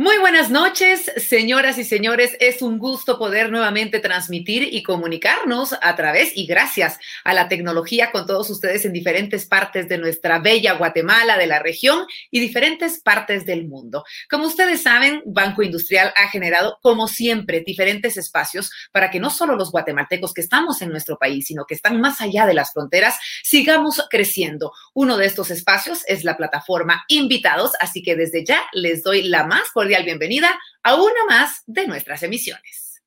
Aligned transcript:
Muy 0.00 0.16
buenas 0.16 0.48
noches, 0.48 1.12
señoras 1.18 1.76
y 1.76 1.84
señores. 1.84 2.34
Es 2.40 2.62
un 2.62 2.78
gusto 2.78 3.18
poder 3.18 3.50
nuevamente 3.50 4.00
transmitir 4.00 4.66
y 4.72 4.82
comunicarnos 4.82 5.74
a 5.78 5.94
través 5.94 6.34
y 6.34 6.46
gracias 6.46 6.98
a 7.22 7.34
la 7.34 7.48
tecnología 7.48 8.10
con 8.10 8.26
todos 8.26 8.48
ustedes 8.48 8.86
en 8.86 8.94
diferentes 8.94 9.44
partes 9.44 9.90
de 9.90 9.98
nuestra 9.98 10.38
bella 10.38 10.72
Guatemala, 10.72 11.36
de 11.36 11.46
la 11.46 11.58
región 11.58 12.06
y 12.30 12.40
diferentes 12.40 13.02
partes 13.02 13.44
del 13.44 13.68
mundo. 13.68 14.02
Como 14.30 14.46
ustedes 14.46 14.84
saben, 14.84 15.20
Banco 15.26 15.62
Industrial 15.62 16.14
ha 16.16 16.30
generado, 16.30 16.78
como 16.80 17.06
siempre, 17.06 17.60
diferentes 17.60 18.16
espacios 18.16 18.70
para 18.92 19.10
que 19.10 19.20
no 19.20 19.28
solo 19.28 19.54
los 19.54 19.70
guatemaltecos 19.70 20.32
que 20.32 20.40
estamos 20.40 20.80
en 20.80 20.88
nuestro 20.88 21.18
país, 21.18 21.44
sino 21.48 21.66
que 21.66 21.74
están 21.74 22.00
más 22.00 22.22
allá 22.22 22.46
de 22.46 22.54
las 22.54 22.72
fronteras, 22.72 23.18
sigamos 23.42 24.02
creciendo. 24.08 24.72
Uno 24.94 25.18
de 25.18 25.26
estos 25.26 25.50
espacios 25.50 26.04
es 26.06 26.24
la 26.24 26.38
plataforma 26.38 27.04
Invitados, 27.08 27.72
así 27.80 28.02
que 28.02 28.16
desde 28.16 28.46
ya 28.46 28.62
les 28.72 29.02
doy 29.02 29.24
la 29.24 29.44
más 29.44 29.70
cordial 29.74 29.89
bienvenida 29.98 30.58
a 30.82 30.94
una 30.94 31.24
más 31.28 31.62
de 31.66 31.86
nuestras 31.86 32.22
emisiones. 32.22 33.02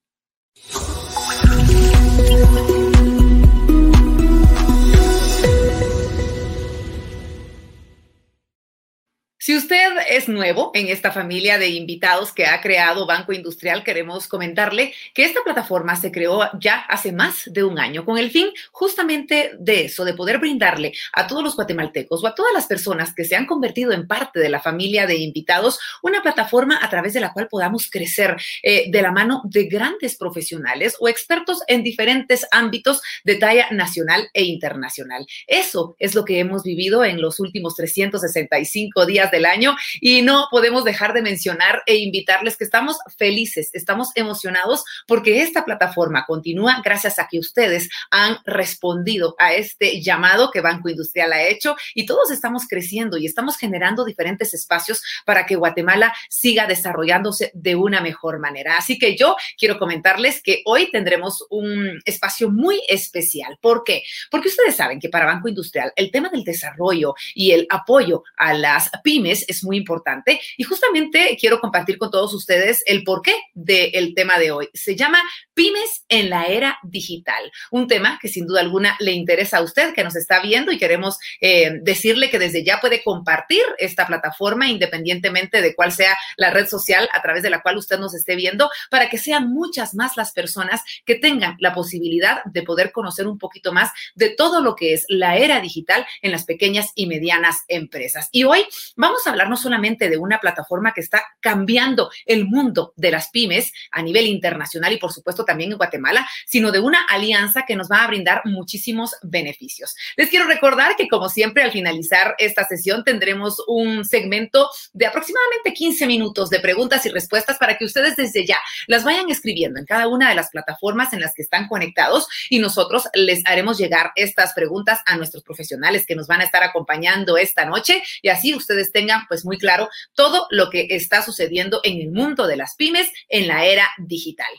Si 9.43 9.57
usted 9.57 9.91
es 10.07 10.29
nuevo 10.29 10.71
en 10.73 10.88
esta 10.88 11.11
familia 11.11 11.57
de 11.57 11.67
invitados 11.67 12.31
que 12.31 12.45
ha 12.45 12.61
creado 12.61 13.05
Banco 13.05 13.33
Industrial, 13.33 13.83
queremos 13.83 14.29
comentarle 14.29 14.93
que 15.13 15.25
esta 15.25 15.43
plataforma 15.43 15.97
se 15.97 16.13
creó 16.13 16.49
ya 16.61 16.77
hace 16.77 17.11
más 17.11 17.43
de 17.47 17.61
un 17.66 17.77
año 17.77 18.05
con 18.05 18.17
el 18.17 18.31
fin 18.31 18.47
justamente 18.71 19.52
de 19.59 19.83
eso, 19.83 20.05
de 20.05 20.13
poder 20.13 20.38
brindarle 20.38 20.93
a 21.11 21.27
todos 21.27 21.43
los 21.43 21.57
guatemaltecos 21.57 22.23
o 22.23 22.27
a 22.27 22.35
todas 22.35 22.53
las 22.53 22.67
personas 22.67 23.13
que 23.13 23.25
se 23.25 23.35
han 23.35 23.45
convertido 23.45 23.91
en 23.91 24.07
parte 24.07 24.39
de 24.39 24.47
la 24.47 24.61
familia 24.61 25.07
de 25.07 25.17
invitados 25.17 25.77
una 26.02 26.21
plataforma 26.21 26.80
a 26.81 26.89
través 26.89 27.11
de 27.11 27.19
la 27.19 27.33
cual 27.33 27.49
podamos 27.49 27.89
crecer 27.89 28.38
eh, 28.61 28.89
de 28.89 29.02
la 29.02 29.11
mano 29.11 29.41
de 29.44 29.66
grandes 29.66 30.16
profesionales 30.16 30.95
o 31.02 31.09
expertos 31.09 31.64
en 31.67 31.83
diferentes 31.83 32.47
ámbitos 32.49 33.02
de 33.25 33.36
talla 33.36 33.67
nacional 33.71 34.30
e 34.33 34.44
internacional. 34.45 35.27
Eso 35.47 35.97
es 35.99 36.16
lo 36.16 36.23
que 36.23 36.39
hemos 36.39 36.64
vivido 36.64 37.03
en 37.03 37.19
los 37.19 37.41
últimos 37.41 37.75
365 37.75 39.05
días 39.05 39.33
del 39.34 39.45
año 39.45 39.76
y 40.00 40.22
no 40.22 40.48
podemos 40.50 40.86
dejar 40.86 41.12
de 41.14 41.22
mencionar 41.22 41.84
e 41.86 41.95
invitarles 41.95 42.56
que 42.56 42.64
estamos 42.64 42.98
felices, 43.17 43.70
estamos 43.73 44.12
emocionados 44.16 44.86
porque 45.08 45.42
esta 45.42 45.66
plataforma 45.66 46.26
continúa 46.26 46.81
gracias 46.84 47.20
a 47.20 47.28
que 47.30 47.39
ustedes 47.39 47.89
han 48.11 48.38
respondido 48.45 49.36
a 49.39 49.54
este 49.54 50.02
llamado 50.02 50.52
que 50.52 50.61
Banco 50.61 50.89
Industrial 50.89 51.34
ha 51.34 51.44
hecho 51.44 51.76
y 51.94 52.06
todos 52.06 52.31
estamos 52.31 52.67
creciendo 52.67 53.17
y 53.17 53.26
estamos 53.26 53.58
generando 53.58 54.06
diferentes 54.06 54.54
espacios 54.54 55.02
para 55.26 55.45
que 55.45 55.56
Guatemala 55.56 56.14
siga 56.30 56.67
desarrollándose 56.67 57.52
de 57.54 57.76
una 57.76 58.02
mejor 58.02 58.39
manera. 58.39 58.78
Así 58.78 58.98
que 58.98 59.17
yo 59.17 59.36
quiero 59.58 59.80
comentarles 59.80 60.42
que 60.42 60.61
hoy 60.66 60.92
tendremos 60.92 61.45
un 61.50 62.00
espacio 62.06 62.50
muy 62.50 62.81
especial. 62.88 63.58
¿Por 63.59 63.84
qué? 63.84 64.04
Porque 64.30 64.50
ustedes 64.50 64.76
saben 64.76 65.00
que 65.00 65.09
para 65.09 65.26
Banco 65.26 65.50
Industrial 65.50 65.92
el 65.95 66.11
tema 66.11 66.30
del 66.30 66.44
desarrollo 66.44 67.16
y 67.34 67.52
el 67.52 67.66
apoyo 67.70 68.23
a 68.38 68.54
las 68.54 68.89
pymes 69.04 69.22
es 69.31 69.63
muy 69.63 69.77
importante 69.77 70.39
y 70.57 70.63
justamente 70.63 71.38
quiero 71.39 71.59
compartir 71.59 71.97
con 71.97 72.11
todos 72.11 72.33
ustedes 72.33 72.83
el 72.85 73.03
porqué 73.03 73.35
del 73.53 74.13
tema 74.15 74.38
de 74.39 74.52
hoy. 74.52 74.69
Se 74.73 74.95
llama 74.95 75.21
Pymes 75.53 76.05
en 76.09 76.30
la 76.30 76.45
era 76.45 76.80
digital, 76.83 77.52
un 77.71 77.88
tema 77.88 78.19
que 78.21 78.27
sin 78.27 78.45
duda 78.47 78.61
alguna 78.61 78.95
le 78.99 79.11
interesa 79.11 79.57
a 79.57 79.61
usted 79.61 79.93
que 79.93 80.03
nos 80.03 80.15
está 80.15 80.41
viendo 80.41 80.71
y 80.71 80.77
queremos 80.77 81.17
eh, 81.41 81.80
decirle 81.81 82.30
que 82.30 82.39
desde 82.39 82.63
ya 82.63 82.80
puede 82.80 83.03
compartir 83.03 83.63
esta 83.77 84.07
plataforma 84.07 84.69
independientemente 84.69 85.61
de 85.61 85.75
cuál 85.75 85.91
sea 85.91 86.15
la 86.37 86.49
red 86.49 86.67
social 86.67 87.09
a 87.13 87.21
través 87.21 87.43
de 87.43 87.49
la 87.49 87.61
cual 87.61 87.77
usted 87.77 87.99
nos 87.99 88.13
esté 88.13 88.35
viendo 88.35 88.69
para 88.89 89.09
que 89.09 89.17
sean 89.17 89.49
muchas 89.52 89.93
más 89.93 90.17
las 90.17 90.31
personas 90.31 90.81
que 91.05 91.15
tengan 91.15 91.55
la 91.59 91.73
posibilidad 91.73 92.43
de 92.45 92.64
poder 92.64 92.92
conocer 92.92 93.27
un 93.27 93.37
poquito 93.37 93.73
más 93.73 93.92
de 94.15 94.30
todo 94.30 94.61
lo 94.61 94.75
que 94.75 94.93
es 94.93 95.05
la 95.09 95.37
era 95.37 95.59
digital 95.59 96.05
en 96.21 96.31
las 96.31 96.45
pequeñas 96.45 96.92
y 96.95 97.08
medianas 97.08 97.64
empresas. 97.67 98.30
Y 98.31 98.43
hoy 98.43 98.65
vamos 98.95 99.12
vamos 99.13 99.27
a 99.27 99.29
hablar 99.29 99.47
no 99.47 99.57
solamente 99.57 100.09
de 100.09 100.17
una 100.17 100.39
plataforma 100.39 100.91
que 100.91 101.01
está 101.01 101.23
cambiando 101.39 102.09
el 102.25 102.45
mundo 102.45 102.93
de 102.95 103.11
las 103.11 103.29
pymes 103.29 103.71
a 103.91 104.01
nivel 104.01 104.25
internacional 104.25 104.91
y 104.91 104.97
por 104.97 105.13
supuesto 105.13 105.45
también 105.45 105.71
en 105.71 105.77
Guatemala, 105.77 106.27
sino 106.47 106.71
de 106.71 106.79
una 106.79 107.05
alianza 107.05 107.63
que 107.67 107.75
nos 107.75 107.91
va 107.91 108.03
a 108.03 108.07
brindar 108.07 108.41
muchísimos 108.45 109.11
beneficios. 109.21 109.95
Les 110.17 110.31
quiero 110.31 110.47
recordar 110.47 110.95
que 110.95 111.07
como 111.07 111.29
siempre 111.29 111.61
al 111.61 111.71
finalizar 111.71 112.33
esta 112.39 112.65
sesión 112.65 113.03
tendremos 113.03 113.61
un 113.67 114.03
segmento 114.03 114.67
de 114.93 115.05
aproximadamente 115.05 115.73
15 115.73 116.07
minutos 116.07 116.49
de 116.49 116.59
preguntas 116.59 117.05
y 117.05 117.09
respuestas 117.09 117.59
para 117.59 117.77
que 117.77 117.85
ustedes 117.85 118.15
desde 118.15 118.47
ya 118.47 118.57
las 118.87 119.03
vayan 119.03 119.30
escribiendo 119.30 119.80
en 119.80 119.85
cada 119.85 120.07
una 120.07 120.30
de 120.30 120.35
las 120.35 120.49
plataformas 120.49 121.13
en 121.13 121.21
las 121.21 121.35
que 121.35 121.43
están 121.43 121.67
conectados 121.67 122.27
y 122.49 122.57
nosotros 122.57 123.03
les 123.13 123.45
haremos 123.45 123.77
llegar 123.77 124.11
estas 124.15 124.53
preguntas 124.53 125.01
a 125.05 125.17
nuestros 125.17 125.43
profesionales 125.43 126.07
que 126.07 126.15
nos 126.15 126.25
van 126.25 126.41
a 126.41 126.45
estar 126.45 126.63
acompañando 126.63 127.37
esta 127.37 127.63
noche 127.65 128.01
y 128.24 128.30
así 128.30 128.56
ustedes 128.56 128.91
tengan 128.91 129.02
tengan 129.03 129.25
pues 129.27 129.45
muy 129.45 129.57
claro 129.57 129.89
todo 130.13 130.47
lo 130.50 130.69
que 130.69 130.88
está 130.89 131.21
sucediendo 131.21 131.81
en 131.83 132.00
el 132.00 132.12
mundo 132.12 132.47
de 132.47 132.57
las 132.57 132.75
pymes 132.77 133.09
en 133.27 133.47
la 133.47 133.65
era 133.65 133.89
digital. 133.97 134.51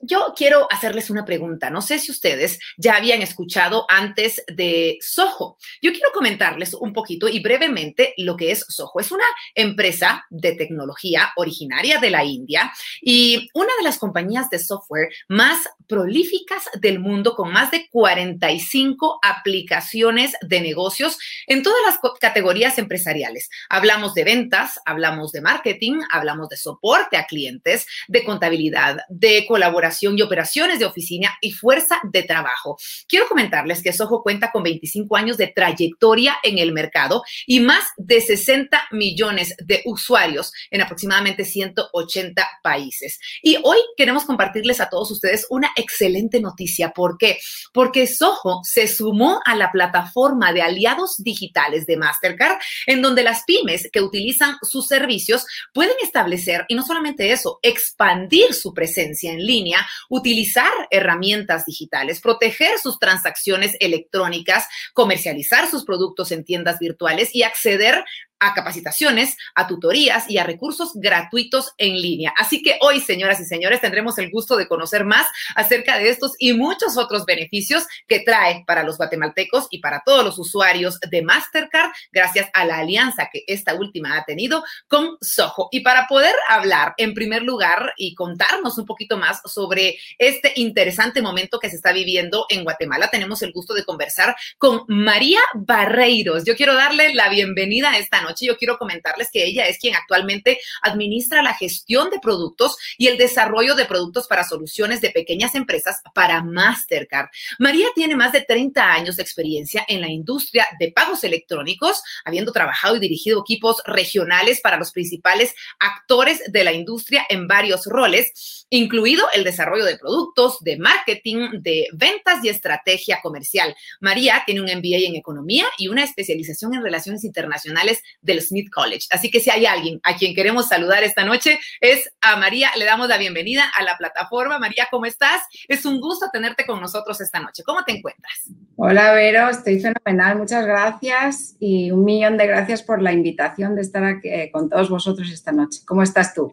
Yo 0.00 0.34
quiero 0.36 0.66
hacerles 0.70 1.10
una 1.10 1.24
pregunta. 1.24 1.70
No 1.70 1.80
sé 1.80 1.98
si 1.98 2.10
ustedes 2.10 2.58
ya 2.76 2.96
habían 2.96 3.22
escuchado 3.22 3.86
antes 3.88 4.42
de 4.46 4.98
Soho. 5.00 5.56
Yo 5.80 5.92
quiero 5.92 6.10
comentarles 6.12 6.74
un 6.74 6.92
poquito 6.92 7.28
y 7.28 7.40
brevemente 7.40 8.14
lo 8.18 8.36
que 8.36 8.50
es 8.50 8.64
Soho. 8.68 9.00
Es 9.00 9.10
una 9.10 9.24
empresa 9.54 10.26
de 10.30 10.52
tecnología 10.52 11.32
originaria 11.36 11.98
de 11.98 12.10
la 12.10 12.24
India 12.24 12.72
y 13.00 13.48
una 13.54 13.70
de 13.78 13.84
las 13.84 13.98
compañías 13.98 14.50
de 14.50 14.58
software 14.58 15.08
más 15.28 15.58
prolíficas 15.86 16.64
del 16.80 16.98
mundo 16.98 17.34
con 17.34 17.52
más 17.52 17.70
de 17.70 17.88
45 17.88 19.20
aplicaciones 19.22 20.34
de 20.42 20.60
negocios 20.60 21.18
en 21.46 21.62
todas 21.62 21.80
las 21.86 21.98
categorías 22.20 22.78
empresariales. 22.78 23.48
Hablamos 23.68 24.14
de 24.14 24.24
ventas, 24.24 24.80
hablamos 24.84 25.32
de 25.32 25.40
marketing, 25.40 26.00
hablamos 26.10 26.48
de 26.48 26.56
soporte 26.56 27.16
a 27.16 27.26
clientes, 27.26 27.86
de 28.08 28.24
contabilidad, 28.24 28.98
de 29.08 29.46
colaboración 29.46 29.85
y 30.18 30.22
operaciones 30.22 30.78
de 30.78 30.84
oficina 30.84 31.36
y 31.40 31.52
fuerza 31.52 31.98
de 32.04 32.22
trabajo. 32.22 32.78
Quiero 33.08 33.26
comentarles 33.28 33.82
que 33.82 33.92
Soho 33.92 34.22
cuenta 34.22 34.50
con 34.50 34.62
25 34.62 35.16
años 35.16 35.36
de 35.36 35.48
trayectoria 35.48 36.36
en 36.42 36.58
el 36.58 36.72
mercado 36.72 37.22
y 37.46 37.60
más 37.60 37.84
de 37.96 38.20
60 38.20 38.88
millones 38.92 39.54
de 39.58 39.82
usuarios 39.84 40.52
en 40.70 40.80
aproximadamente 40.80 41.44
180 41.44 42.46
países. 42.62 43.18
Y 43.42 43.56
hoy 43.62 43.78
queremos 43.96 44.24
compartirles 44.24 44.80
a 44.80 44.88
todos 44.88 45.10
ustedes 45.10 45.46
una 45.50 45.70
excelente 45.76 46.40
noticia. 46.40 46.90
¿Por 46.90 47.18
qué? 47.18 47.38
Porque 47.72 48.06
Soho 48.06 48.60
se 48.62 48.88
sumó 48.88 49.40
a 49.44 49.54
la 49.54 49.72
plataforma 49.72 50.52
de 50.52 50.62
aliados 50.62 51.16
digitales 51.18 51.86
de 51.86 51.96
Mastercard, 51.96 52.58
en 52.86 53.02
donde 53.02 53.22
las 53.22 53.44
pymes 53.44 53.88
que 53.92 54.00
utilizan 54.00 54.56
sus 54.62 54.86
servicios 54.86 55.44
pueden 55.72 55.94
establecer, 56.02 56.64
y 56.68 56.74
no 56.74 56.84
solamente 56.84 57.32
eso, 57.32 57.58
expandir 57.62 58.54
su 58.54 58.72
presencia 58.72 59.32
en 59.32 59.44
línea 59.44 59.75
utilizar 60.08 60.70
herramientas 60.90 61.64
digitales, 61.64 62.20
proteger 62.20 62.78
sus 62.78 62.98
transacciones 62.98 63.76
electrónicas, 63.80 64.66
comercializar 64.94 65.68
sus 65.68 65.84
productos 65.84 66.32
en 66.32 66.44
tiendas 66.44 66.78
virtuales 66.78 67.34
y 67.34 67.42
acceder 67.42 68.04
a 68.38 68.54
capacitaciones, 68.54 69.36
a 69.54 69.66
tutorías 69.66 70.28
y 70.28 70.38
a 70.38 70.44
recursos 70.44 70.92
gratuitos 70.94 71.72
en 71.78 72.00
línea. 72.00 72.32
Así 72.36 72.62
que 72.62 72.78
hoy, 72.80 73.00
señoras 73.00 73.40
y 73.40 73.44
señores, 73.44 73.80
tendremos 73.80 74.18
el 74.18 74.30
gusto 74.30 74.56
de 74.56 74.68
conocer 74.68 75.04
más 75.04 75.26
acerca 75.54 75.98
de 75.98 76.10
estos 76.10 76.32
y 76.38 76.52
muchos 76.52 76.96
otros 76.96 77.24
beneficios 77.24 77.84
que 78.06 78.20
trae 78.20 78.64
para 78.66 78.82
los 78.82 78.96
guatemaltecos 78.96 79.66
y 79.70 79.78
para 79.78 80.02
todos 80.04 80.24
los 80.24 80.38
usuarios 80.38 80.98
de 81.00 81.22
Mastercard 81.22 81.90
gracias 82.12 82.48
a 82.52 82.64
la 82.64 82.78
alianza 82.78 83.28
que 83.32 83.44
esta 83.46 83.74
última 83.74 84.16
ha 84.16 84.24
tenido 84.24 84.64
con 84.88 85.16
Soho. 85.20 85.68
Y 85.70 85.80
para 85.80 86.06
poder 86.06 86.34
hablar 86.48 86.94
en 86.98 87.14
primer 87.14 87.42
lugar 87.42 87.94
y 87.96 88.14
contarnos 88.14 88.78
un 88.78 88.86
poquito 88.86 89.16
más 89.16 89.40
sobre 89.44 89.98
este 90.18 90.52
interesante 90.56 91.22
momento 91.22 91.58
que 91.58 91.70
se 91.70 91.76
está 91.76 91.92
viviendo 91.92 92.46
en 92.48 92.64
Guatemala, 92.64 93.08
tenemos 93.10 93.42
el 93.42 93.52
gusto 93.52 93.74
de 93.74 93.84
conversar 93.84 94.36
con 94.58 94.82
María 94.88 95.40
Barreiros. 95.54 96.44
Yo 96.44 96.56
quiero 96.56 96.74
darle 96.74 97.14
la 97.14 97.28
bienvenida 97.28 97.90
a 97.90 97.98
esta 97.98 98.20
noche, 98.26 98.46
yo 98.46 98.56
quiero 98.56 98.78
comentarles 98.78 99.30
que 99.30 99.44
ella 99.44 99.66
es 99.66 99.78
quien 99.78 99.94
actualmente 99.94 100.58
administra 100.82 101.42
la 101.42 101.54
gestión 101.54 102.10
de 102.10 102.18
productos 102.20 102.76
y 102.98 103.08
el 103.08 103.16
desarrollo 103.16 103.74
de 103.74 103.86
productos 103.86 104.26
para 104.26 104.44
soluciones 104.44 105.00
de 105.00 105.10
pequeñas 105.10 105.54
empresas 105.54 106.00
para 106.14 106.42
Mastercard. 106.42 107.28
María 107.58 107.88
tiene 107.94 108.16
más 108.16 108.32
de 108.32 108.42
30 108.42 108.92
años 108.92 109.16
de 109.16 109.22
experiencia 109.22 109.84
en 109.88 110.00
la 110.00 110.08
industria 110.08 110.66
de 110.78 110.92
pagos 110.92 111.24
electrónicos, 111.24 112.02
habiendo 112.24 112.52
trabajado 112.52 112.96
y 112.96 113.00
dirigido 113.00 113.40
equipos 113.40 113.82
regionales 113.86 114.60
para 114.60 114.76
los 114.76 114.92
principales 114.92 115.54
actores 115.78 116.42
de 116.48 116.64
la 116.64 116.72
industria 116.72 117.24
en 117.28 117.46
varios 117.46 117.86
roles, 117.86 118.66
incluido 118.70 119.26
el 119.32 119.44
desarrollo 119.44 119.84
de 119.84 119.98
productos, 119.98 120.58
de 120.60 120.78
marketing, 120.78 121.60
de 121.60 121.86
ventas 121.92 122.44
y 122.44 122.48
estrategia 122.48 123.20
comercial. 123.22 123.74
María 124.00 124.42
tiene 124.44 124.60
un 124.60 124.66
MBA 124.66 125.06
en 125.06 125.16
economía 125.16 125.66
y 125.78 125.88
una 125.88 126.04
especialización 126.04 126.74
en 126.74 126.82
relaciones 126.82 127.24
internacionales 127.24 128.02
del 128.26 128.42
Smith 128.42 128.70
College. 128.70 129.06
Así 129.10 129.30
que 129.30 129.40
si 129.40 129.50
hay 129.50 129.64
alguien 129.64 130.00
a 130.02 130.16
quien 130.16 130.34
queremos 130.34 130.68
saludar 130.68 131.02
esta 131.02 131.24
noche, 131.24 131.58
es 131.80 132.10
a 132.20 132.36
María. 132.36 132.70
Le 132.76 132.84
damos 132.84 133.08
la 133.08 133.16
bienvenida 133.16 133.64
a 133.74 133.82
la 133.82 133.96
plataforma. 133.96 134.58
María, 134.58 134.88
¿cómo 134.90 135.06
estás? 135.06 135.42
Es 135.68 135.86
un 135.86 136.00
gusto 136.00 136.26
tenerte 136.32 136.66
con 136.66 136.80
nosotros 136.80 137.20
esta 137.20 137.40
noche. 137.40 137.62
¿Cómo 137.64 137.84
te 137.84 137.92
encuentras? 137.92 138.50
Hola, 138.76 139.12
Vero. 139.12 139.48
Estoy 139.48 139.80
fenomenal. 139.80 140.36
Muchas 140.36 140.66
gracias 140.66 141.56
y 141.60 141.90
un 141.90 142.04
millón 142.04 142.36
de 142.36 142.46
gracias 142.46 142.82
por 142.82 143.00
la 143.00 143.12
invitación 143.12 143.74
de 143.74 143.82
estar 143.82 144.04
aquí 144.04 144.28
eh, 144.28 144.50
con 144.52 144.68
todos 144.68 144.90
vosotros 144.90 145.30
esta 145.30 145.52
noche. 145.52 145.80
¿Cómo 145.86 146.02
estás 146.02 146.34
tú? 146.34 146.52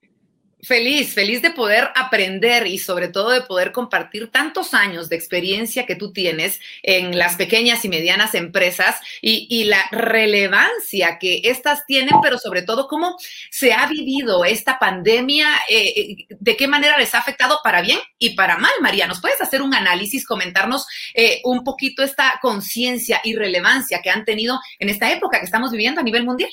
Feliz, 0.64 1.14
feliz 1.14 1.42
de 1.42 1.52
poder 1.52 1.90
aprender 1.94 2.68
y 2.68 2.78
sobre 2.78 3.10
todo 3.10 3.32
de 3.32 3.42
poder 3.42 3.74
compartir 3.74 4.32
tantos 4.32 4.74
años 4.74 5.10
de 5.10 5.18
experiencia 5.18 5.86
que 5.86 5.96
tú 5.96 6.14
tienes 6.14 6.62
en 6.84 7.18
las 7.18 7.36
pequeñas 7.36 7.84
y 7.84 7.90
medianas 7.90 8.34
empresas 8.34 9.02
y, 9.22 9.66
la 9.66 9.84
relevancia 9.92 11.18
que 11.20 11.42
estas 11.44 11.86
tienen, 11.86 12.16
pero 12.22 12.38
sobre 12.38 12.62
todo 12.62 12.88
cómo 12.88 13.18
se 13.50 13.74
ha 13.74 13.88
vivido 13.88 14.46
esta 14.46 14.80
pandemia, 14.80 15.48
eh, 15.70 15.94
eh, 15.96 16.28
de 16.30 16.56
qué 16.56 16.68
manera 16.68 16.98
les 16.98 17.14
ha 17.14 17.20
afectado 17.20 17.60
para 17.64 17.82
bien 17.82 18.00
y 18.18 18.32
para 18.32 18.58
mal. 18.58 18.72
María, 18.82 19.08
¿nos 19.08 19.20
puedes 19.20 19.42
hacer 19.42 19.62
un 19.62 19.74
análisis, 19.74 20.26
comentarnos 20.26 20.86
eh, 21.14 21.42
un 21.44 21.64
poquito 21.64 22.04
esta 22.04 22.40
conciencia 22.42 23.20
y 23.24 23.36
relevancia 23.36 24.02
que 24.02 24.10
han 24.10 24.24
tenido 24.24 24.60
en 24.80 24.90
esta 24.90 25.12
época 25.12 25.40
que 25.40 25.46
estamos 25.46 25.72
viviendo 25.72 26.00
a 26.00 26.04
nivel 26.04 26.24
mundial? 26.24 26.52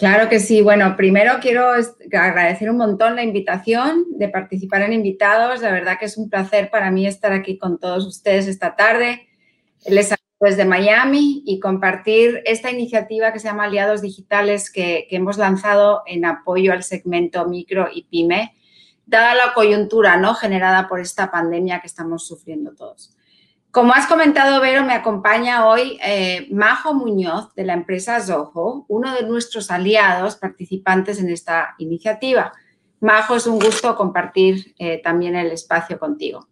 Claro 0.00 0.30
que 0.30 0.40
sí. 0.40 0.62
Bueno, 0.62 0.96
primero 0.96 1.34
quiero 1.42 1.72
agradecer 1.72 2.70
un 2.70 2.78
montón 2.78 3.16
la 3.16 3.22
invitación 3.22 4.06
de 4.12 4.30
participar 4.30 4.80
en 4.80 4.94
invitados. 4.94 5.60
La 5.60 5.70
verdad 5.72 5.98
que 5.98 6.06
es 6.06 6.16
un 6.16 6.30
placer 6.30 6.70
para 6.70 6.90
mí 6.90 7.06
estar 7.06 7.34
aquí 7.34 7.58
con 7.58 7.78
todos 7.78 8.06
ustedes 8.06 8.46
esta 8.46 8.76
tarde. 8.76 9.28
Les 9.86 10.08
saludo 10.08 10.22
desde 10.40 10.64
Miami 10.64 11.42
y 11.44 11.60
compartir 11.60 12.40
esta 12.46 12.70
iniciativa 12.70 13.30
que 13.30 13.40
se 13.40 13.48
llama 13.48 13.64
Aliados 13.64 14.00
Digitales 14.00 14.72
que, 14.72 15.06
que 15.10 15.16
hemos 15.16 15.36
lanzado 15.36 16.02
en 16.06 16.24
apoyo 16.24 16.72
al 16.72 16.82
segmento 16.82 17.46
micro 17.46 17.88
y 17.92 18.04
pyme, 18.04 18.54
dada 19.04 19.34
la 19.34 19.52
coyuntura 19.52 20.16
¿no? 20.16 20.34
generada 20.34 20.88
por 20.88 21.00
esta 21.00 21.30
pandemia 21.30 21.80
que 21.80 21.88
estamos 21.88 22.26
sufriendo 22.26 22.72
todos. 22.74 23.14
Como 23.70 23.92
has 23.92 24.08
comentado, 24.08 24.60
Vero, 24.60 24.84
me 24.84 24.94
acompaña 24.94 25.64
hoy 25.68 25.96
eh, 26.02 26.48
Majo 26.50 26.92
Muñoz 26.92 27.54
de 27.54 27.62
la 27.62 27.74
empresa 27.74 28.20
Zoho, 28.20 28.84
uno 28.88 29.14
de 29.14 29.22
nuestros 29.22 29.70
aliados 29.70 30.34
participantes 30.34 31.20
en 31.20 31.30
esta 31.30 31.76
iniciativa. 31.78 32.52
Majo, 32.98 33.36
es 33.36 33.46
un 33.46 33.60
gusto 33.60 33.94
compartir 33.94 34.74
eh, 34.76 35.00
también 35.04 35.36
el 35.36 35.52
espacio 35.52 36.00
contigo. 36.00 36.48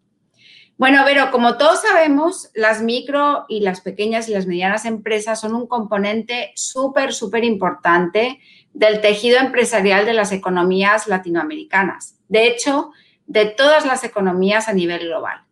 Bueno, 0.77 1.03
Vero, 1.03 1.29
como 1.29 1.57
todos 1.57 1.81
sabemos, 1.81 2.51
las 2.55 2.81
micro 2.81 3.43
y 3.49 3.59
las 3.59 3.81
pequeñas 3.81 4.29
y 4.29 4.31
las 4.31 4.45
medianas 4.45 4.85
empresas 4.85 5.41
son 5.41 5.53
un 5.55 5.67
componente 5.67 6.53
súper, 6.55 7.11
súper 7.11 7.43
importante 7.43 8.39
del 8.71 9.01
tejido 9.01 9.39
empresarial 9.39 10.05
de 10.05 10.13
las 10.13 10.31
economías 10.31 11.05
latinoamericanas. 11.07 12.15
De 12.29 12.47
hecho, 12.47 12.91
de 13.27 13.45
todas 13.45 13.85
las 13.85 14.05
economías 14.05 14.69
a 14.69 14.73
nivel 14.73 15.01
global. 15.01 15.48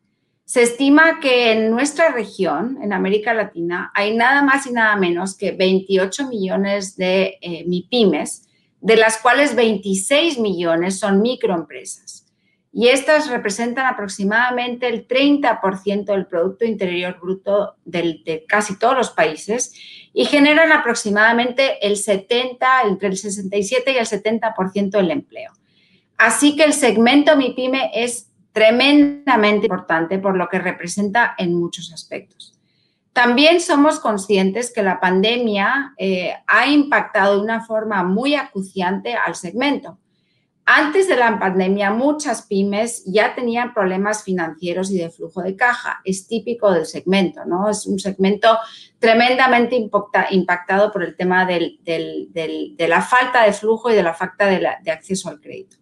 Se 0.47 0.63
estima 0.63 1.19
que 1.19 1.51
en 1.51 1.69
nuestra 1.69 2.13
región, 2.13 2.79
en 2.81 2.93
América 2.93 3.33
Latina, 3.33 3.91
hay 3.93 4.15
nada 4.15 4.41
más 4.41 4.65
y 4.65 4.71
nada 4.71 4.95
menos 4.95 5.35
que 5.35 5.51
28 5.51 6.29
millones 6.29 6.95
de 6.95 7.37
eh, 7.41 7.65
MIPIMES, 7.67 8.47
de 8.79 8.95
las 8.95 9.17
cuales 9.17 9.55
26 9.55 10.39
millones 10.39 10.99
son 10.99 11.21
microempresas. 11.21 12.31
Y 12.71 12.87
estas 12.87 13.29
representan 13.29 13.87
aproximadamente 13.87 14.87
el 14.87 15.05
30% 15.05 16.05
del 16.05 16.27
Producto 16.27 16.63
Interior 16.63 17.19
Bruto 17.19 17.75
de 17.83 18.45
casi 18.47 18.79
todos 18.79 18.95
los 18.95 19.09
países 19.09 19.73
y 20.13 20.23
generan 20.23 20.71
aproximadamente 20.71 21.85
el 21.85 21.97
70, 21.97 22.83
entre 22.85 23.09
el 23.09 23.17
67 23.17 23.91
y 23.91 23.97
el 23.97 24.05
70% 24.05 24.91
del 24.91 25.11
empleo. 25.11 25.51
Así 26.17 26.55
que 26.55 26.63
el 26.63 26.71
segmento 26.71 27.35
MIPYME 27.35 27.91
es 27.93 28.31
tremendamente 28.57 29.67
importante 29.67 30.17
por 30.17 30.35
lo 30.35 30.49
que 30.49 30.57
representa 30.57 31.35
en 31.37 31.53
muchos 31.53 31.93
aspectos. 31.93 32.55
También 33.13 33.61
somos 33.61 33.99
conscientes 33.99 34.73
que 34.73 34.81
la 34.81 34.99
pandemia 34.99 35.93
eh, 35.95 36.33
ha 36.47 36.65
impactado 36.65 37.35
de 37.35 37.43
una 37.43 37.63
forma 37.63 38.03
muy 38.03 38.33
acuciante 38.33 39.13
al 39.13 39.35
segmento. 39.35 39.99
Antes 40.65 41.07
de 41.07 41.17
la 41.17 41.37
pandemia, 41.37 41.91
muchas 41.91 42.47
pymes 42.47 43.03
ya 43.05 43.35
tenían 43.35 43.75
problemas 43.75 44.23
financieros 44.23 44.89
y 44.89 44.97
de 44.97 45.11
flujo 45.11 45.43
de 45.43 45.55
caja. 45.55 46.01
Es 46.03 46.27
típico 46.27 46.71
del 46.71 46.87
segmento, 46.87 47.45
¿no? 47.45 47.69
Es 47.69 47.85
un 47.85 47.99
segmento 47.99 48.57
tremendamente 48.97 49.75
impactado 50.31 50.91
por 50.91 51.03
el 51.03 51.15
tema 51.15 51.45
de 51.45 51.77
la 52.79 53.01
falta 53.03 53.43
de 53.43 53.53
flujo 53.53 53.91
y 53.91 53.93
de 53.93 54.03
la 54.03 54.15
falta 54.15 54.47
de 54.47 54.91
acceso 54.91 55.29
al 55.29 55.39
crédito. 55.39 55.77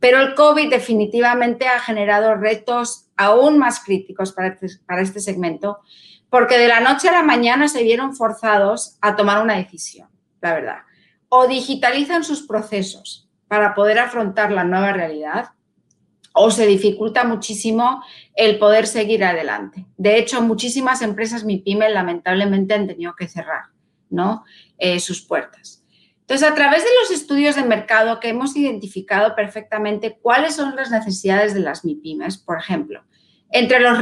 Pero 0.00 0.20
el 0.20 0.34
COVID 0.34 0.70
definitivamente 0.70 1.68
ha 1.68 1.78
generado 1.78 2.34
retos 2.34 3.06
aún 3.16 3.58
más 3.58 3.84
críticos 3.84 4.32
para 4.32 4.48
este, 4.48 4.66
para 4.86 5.02
este 5.02 5.20
segmento, 5.20 5.78
porque 6.28 6.58
de 6.58 6.68
la 6.68 6.80
noche 6.80 7.08
a 7.08 7.12
la 7.12 7.22
mañana 7.22 7.68
se 7.68 7.82
vieron 7.82 8.16
forzados 8.16 8.96
a 9.00 9.14
tomar 9.14 9.42
una 9.42 9.56
decisión, 9.56 10.08
la 10.40 10.54
verdad. 10.54 10.78
O 11.28 11.46
digitalizan 11.46 12.24
sus 12.24 12.42
procesos 12.42 13.28
para 13.46 13.74
poder 13.74 13.98
afrontar 13.98 14.50
la 14.50 14.64
nueva 14.64 14.92
realidad, 14.92 15.50
o 16.32 16.50
se 16.50 16.66
dificulta 16.66 17.24
muchísimo 17.24 18.02
el 18.34 18.58
poder 18.58 18.86
seguir 18.86 19.24
adelante. 19.24 19.84
De 19.96 20.16
hecho, 20.16 20.40
muchísimas 20.40 21.02
empresas 21.02 21.44
MIPYME 21.44 21.90
lamentablemente 21.90 22.74
han 22.74 22.86
tenido 22.86 23.14
que 23.16 23.28
cerrar 23.28 23.64
¿no? 24.10 24.44
Eh, 24.76 25.00
sus 25.00 25.22
puertas. 25.22 25.79
Entonces, 26.30 26.48
a 26.48 26.54
través 26.54 26.84
de 26.84 26.90
los 27.00 27.10
estudios 27.10 27.56
de 27.56 27.64
mercado 27.64 28.20
que 28.20 28.28
hemos 28.28 28.54
identificado 28.54 29.34
perfectamente 29.34 30.16
cuáles 30.22 30.54
son 30.54 30.76
las 30.76 30.92
necesidades 30.92 31.54
de 31.54 31.60
las 31.60 31.84
MIPIMES, 31.84 32.38
por 32.38 32.56
ejemplo, 32.56 33.02
entre 33.50 33.80
los, 33.80 33.98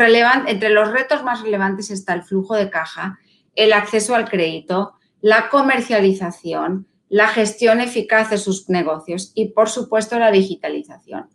entre 0.47 0.69
los 0.69 0.93
retos 0.93 1.23
más 1.23 1.41
relevantes 1.41 1.91
está 1.91 2.13
el 2.13 2.23
flujo 2.23 2.55
de 2.55 2.69
caja, 2.69 3.19
el 3.55 3.73
acceso 3.73 4.15
al 4.15 4.29
crédito, 4.29 4.93
la 5.23 5.49
comercialización, 5.49 6.87
la 7.09 7.29
gestión 7.29 7.81
eficaz 7.81 8.29
de 8.29 8.37
sus 8.37 8.69
negocios 8.69 9.33
y, 9.35 9.47
por 9.53 9.71
supuesto, 9.71 10.19
la 10.19 10.31
digitalización. 10.31 11.31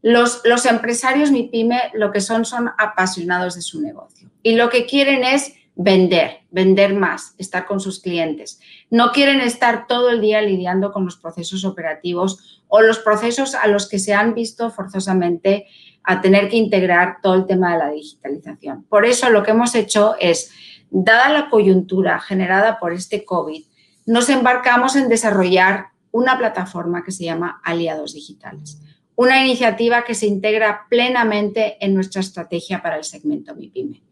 Los, 0.00 0.40
los, 0.46 0.64
empresarios 0.64 1.30
MIPYME 1.30 1.90
lo 1.92 2.10
que 2.10 2.22
son 2.22 2.46
son 2.46 2.70
apasionados 2.78 3.54
de 3.54 3.60
su 3.60 3.82
negocio 3.82 4.30
y 4.42 4.54
lo 4.54 4.70
que 4.70 4.86
quieren 4.86 5.24
es 5.24 5.52
vender, 5.80 6.40
vender 6.50 6.92
más, 6.92 7.36
estar 7.38 7.64
con 7.64 7.78
sus 7.78 8.00
clientes. 8.00 8.58
No 8.90 9.12
quieren 9.12 9.40
estar 9.40 9.86
todo 9.86 10.10
el 10.10 10.20
día 10.20 10.42
lidiando 10.42 10.92
con 10.92 11.04
los 11.04 11.16
procesos 11.16 11.64
operativos 11.64 12.64
o 12.66 12.80
los 12.80 12.98
procesos 12.98 13.54
a 13.54 13.68
los 13.68 13.88
que 13.88 14.00
se 14.00 14.12
han 14.12 14.34
visto 14.34 14.70
forzosamente 14.70 15.68
a 16.02 16.20
tener 16.20 16.48
que 16.48 16.56
integrar 16.56 17.18
todo 17.22 17.34
el 17.34 17.46
tema 17.46 17.72
de 17.72 17.78
la 17.78 17.90
digitalización. 17.90 18.82
Por 18.88 19.06
eso 19.06 19.30
lo 19.30 19.44
que 19.44 19.52
hemos 19.52 19.76
hecho 19.76 20.16
es, 20.18 20.50
dada 20.90 21.28
la 21.28 21.48
coyuntura 21.48 22.18
generada 22.18 22.80
por 22.80 22.92
este 22.92 23.24
COVID, 23.24 23.62
nos 24.06 24.28
embarcamos 24.30 24.96
en 24.96 25.08
desarrollar 25.08 25.90
una 26.10 26.36
plataforma 26.38 27.04
que 27.04 27.12
se 27.12 27.24
llama 27.24 27.60
Aliados 27.62 28.14
Digitales, 28.14 28.80
una 29.14 29.44
iniciativa 29.44 30.02
que 30.02 30.14
se 30.14 30.26
integra 30.26 30.86
plenamente 30.88 31.76
en 31.80 31.94
nuestra 31.94 32.20
estrategia 32.20 32.82
para 32.82 32.96
el 32.96 33.04
segmento 33.04 33.54
MIPYME. 33.54 34.02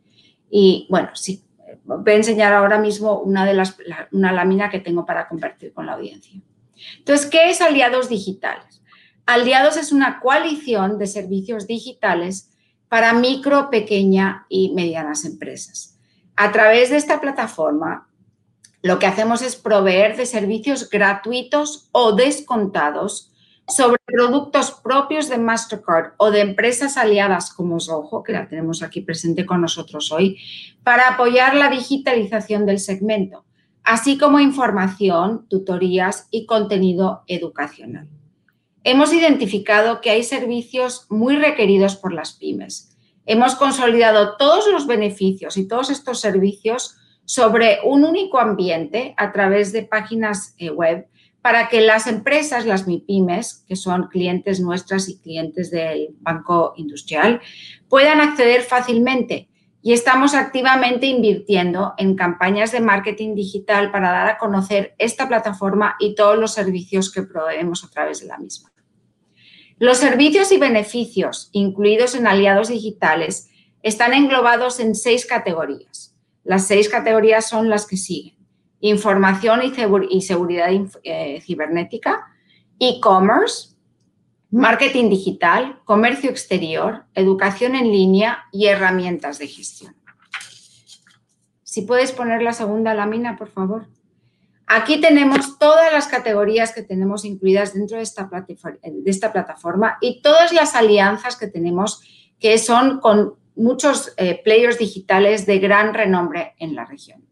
Y 0.48 0.86
bueno, 0.90 1.08
sí, 1.14 1.45
voy 1.84 2.12
a 2.12 2.16
enseñar 2.16 2.52
ahora 2.52 2.78
mismo 2.78 3.20
una, 3.20 3.44
de 3.44 3.54
las, 3.54 3.76
una 4.12 4.32
lámina 4.32 4.70
que 4.70 4.80
tengo 4.80 5.04
para 5.04 5.28
compartir 5.28 5.72
con 5.72 5.86
la 5.86 5.94
audiencia. 5.94 6.40
Entonces, 6.98 7.26
¿qué 7.26 7.50
es 7.50 7.60
Aliados 7.60 8.08
Digitales? 8.08 8.82
Aliados 9.24 9.76
es 9.76 9.92
una 9.92 10.20
coalición 10.20 10.98
de 10.98 11.06
servicios 11.06 11.66
digitales 11.66 12.50
para 12.88 13.12
micro, 13.12 13.70
pequeña 13.70 14.46
y 14.48 14.72
medianas 14.74 15.24
empresas. 15.24 15.98
A 16.36 16.52
través 16.52 16.90
de 16.90 16.96
esta 16.96 17.20
plataforma, 17.20 18.08
lo 18.82 18.98
que 18.98 19.06
hacemos 19.06 19.42
es 19.42 19.56
proveer 19.56 20.16
de 20.16 20.26
servicios 20.26 20.88
gratuitos 20.88 21.88
o 21.92 22.12
descontados 22.12 23.32
sobre 23.68 23.98
productos 24.04 24.70
propios 24.70 25.28
de 25.28 25.38
Mastercard 25.38 26.12
o 26.18 26.30
de 26.30 26.40
empresas 26.40 26.96
aliadas 26.96 27.52
como 27.52 27.80
Zoho, 27.80 28.22
que 28.22 28.32
la 28.32 28.48
tenemos 28.48 28.82
aquí 28.82 29.00
presente 29.00 29.44
con 29.44 29.60
nosotros 29.60 30.12
hoy, 30.12 30.38
para 30.84 31.08
apoyar 31.08 31.54
la 31.56 31.68
digitalización 31.68 32.64
del 32.64 32.78
segmento, 32.78 33.44
así 33.82 34.18
como 34.18 34.38
información, 34.38 35.46
tutorías 35.48 36.28
y 36.30 36.46
contenido 36.46 37.24
educacional. 37.26 38.08
Hemos 38.84 39.12
identificado 39.12 40.00
que 40.00 40.10
hay 40.10 40.22
servicios 40.22 41.06
muy 41.08 41.36
requeridos 41.36 41.96
por 41.96 42.12
las 42.12 42.34
pymes. 42.34 42.96
Hemos 43.24 43.56
consolidado 43.56 44.36
todos 44.36 44.68
los 44.68 44.86
beneficios 44.86 45.56
y 45.56 45.66
todos 45.66 45.90
estos 45.90 46.20
servicios 46.20 46.96
sobre 47.24 47.80
un 47.82 48.04
único 48.04 48.38
ambiente 48.38 49.12
a 49.16 49.32
través 49.32 49.72
de 49.72 49.82
páginas 49.82 50.54
eh, 50.58 50.70
web 50.70 51.08
para 51.46 51.68
que 51.68 51.80
las 51.80 52.08
empresas, 52.08 52.66
las 52.66 52.88
MIPIMES, 52.88 53.66
que 53.68 53.76
son 53.76 54.08
clientes 54.08 54.58
nuestras 54.58 55.08
y 55.08 55.16
clientes 55.20 55.70
del 55.70 56.08
Banco 56.18 56.74
Industrial, 56.76 57.40
puedan 57.88 58.20
acceder 58.20 58.62
fácilmente. 58.62 59.48
Y 59.80 59.92
estamos 59.92 60.34
activamente 60.34 61.06
invirtiendo 61.06 61.94
en 61.98 62.16
campañas 62.16 62.72
de 62.72 62.80
marketing 62.80 63.36
digital 63.36 63.92
para 63.92 64.10
dar 64.10 64.26
a 64.26 64.38
conocer 64.38 64.96
esta 64.98 65.28
plataforma 65.28 65.94
y 66.00 66.16
todos 66.16 66.36
los 66.36 66.52
servicios 66.52 67.12
que 67.12 67.22
proveemos 67.22 67.84
a 67.84 67.90
través 67.90 68.18
de 68.18 68.26
la 68.26 68.38
misma. 68.38 68.72
Los 69.78 69.98
servicios 69.98 70.50
y 70.50 70.58
beneficios 70.58 71.50
incluidos 71.52 72.16
en 72.16 72.26
aliados 72.26 72.70
digitales 72.70 73.50
están 73.84 74.14
englobados 74.14 74.80
en 74.80 74.96
seis 74.96 75.24
categorías. 75.26 76.12
Las 76.42 76.66
seis 76.66 76.88
categorías 76.88 77.48
son 77.48 77.70
las 77.70 77.86
que 77.86 77.96
siguen 77.96 78.35
información 78.80 79.60
y, 79.62 80.20
seguridad 80.20 80.68
eh, 81.02 81.40
cibernética, 81.40 82.26
e-commerce, 82.78 83.76
marketing 84.50 85.10
digital, 85.10 85.80
comercio 85.84 86.30
exterior, 86.30 87.04
educación 87.14 87.74
en 87.74 87.90
línea 87.90 88.44
y 88.52 88.66
herramientas 88.66 89.38
de 89.38 89.48
gestión. 89.48 89.96
Si 91.62 91.82
puedes 91.82 92.12
poner 92.12 92.42
la 92.42 92.52
segunda 92.52 92.94
lámina, 92.94 93.36
por 93.36 93.48
favor. 93.48 93.86
Aquí 94.66 95.00
tenemos 95.00 95.58
todas 95.58 95.92
las 95.92 96.08
categorías 96.08 96.72
que 96.72 96.82
tenemos 96.82 97.24
incluidas 97.24 97.74
dentro 97.74 97.98
de 97.98 98.02
esta, 98.02 99.32
plataforma 99.32 99.98
y 100.00 100.22
todas 100.22 100.52
las 100.52 100.74
alianzas 100.74 101.36
que 101.36 101.46
tenemos 101.46 102.02
que 102.40 102.58
son 102.58 103.00
con 103.00 103.34
muchos 103.54 104.12
eh, 104.16 104.40
players 104.42 104.78
digitales 104.78 105.46
de 105.46 105.58
gran 105.58 105.94
renombre 105.94 106.54
en 106.58 106.74
la 106.74 106.84
región. 106.84 107.25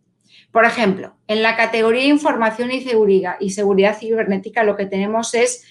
Por 0.54 0.64
ejemplo, 0.64 1.16
en 1.26 1.42
la 1.42 1.56
categoría 1.56 2.04
información 2.04 2.70
y 2.70 2.80
seguridad, 2.80 3.34
y 3.40 3.50
seguridad 3.50 3.98
cibernética 3.98 4.62
lo 4.62 4.76
que 4.76 4.86
tenemos 4.86 5.34
es 5.34 5.64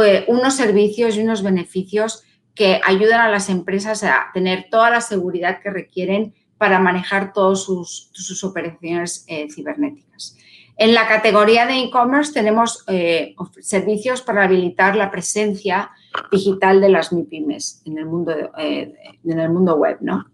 eh, 0.00 0.24
unos 0.28 0.54
servicios 0.54 1.16
y 1.16 1.22
unos 1.22 1.42
beneficios 1.42 2.22
que 2.54 2.80
ayudan 2.84 3.22
a 3.22 3.28
las 3.28 3.48
empresas 3.48 4.04
a 4.04 4.28
tener 4.32 4.68
toda 4.70 4.88
la 4.88 5.00
seguridad 5.00 5.60
que 5.60 5.70
requieren 5.70 6.32
para 6.58 6.78
manejar 6.78 7.32
todas 7.32 7.64
sus, 7.64 8.44
operaciones 8.44 9.24
eh, 9.26 9.48
cibernéticas. 9.52 10.36
En 10.76 10.94
la 10.94 11.08
categoría 11.08 11.66
de 11.66 11.80
e-commerce 11.80 12.32
tenemos 12.32 12.84
eh, 12.86 13.34
servicios 13.60 14.22
para 14.22 14.44
habilitar 14.44 14.94
la 14.94 15.10
presencia 15.10 15.90
digital 16.30 16.80
de 16.80 16.88
las 16.88 17.12
MIPIMES 17.12 17.82
en 17.84 17.98
el 17.98 18.06
mundo, 18.06 18.32
en 18.56 19.40
el 19.40 19.50
mundo 19.50 19.74
web. 19.74 19.98
¿no? 20.00 20.24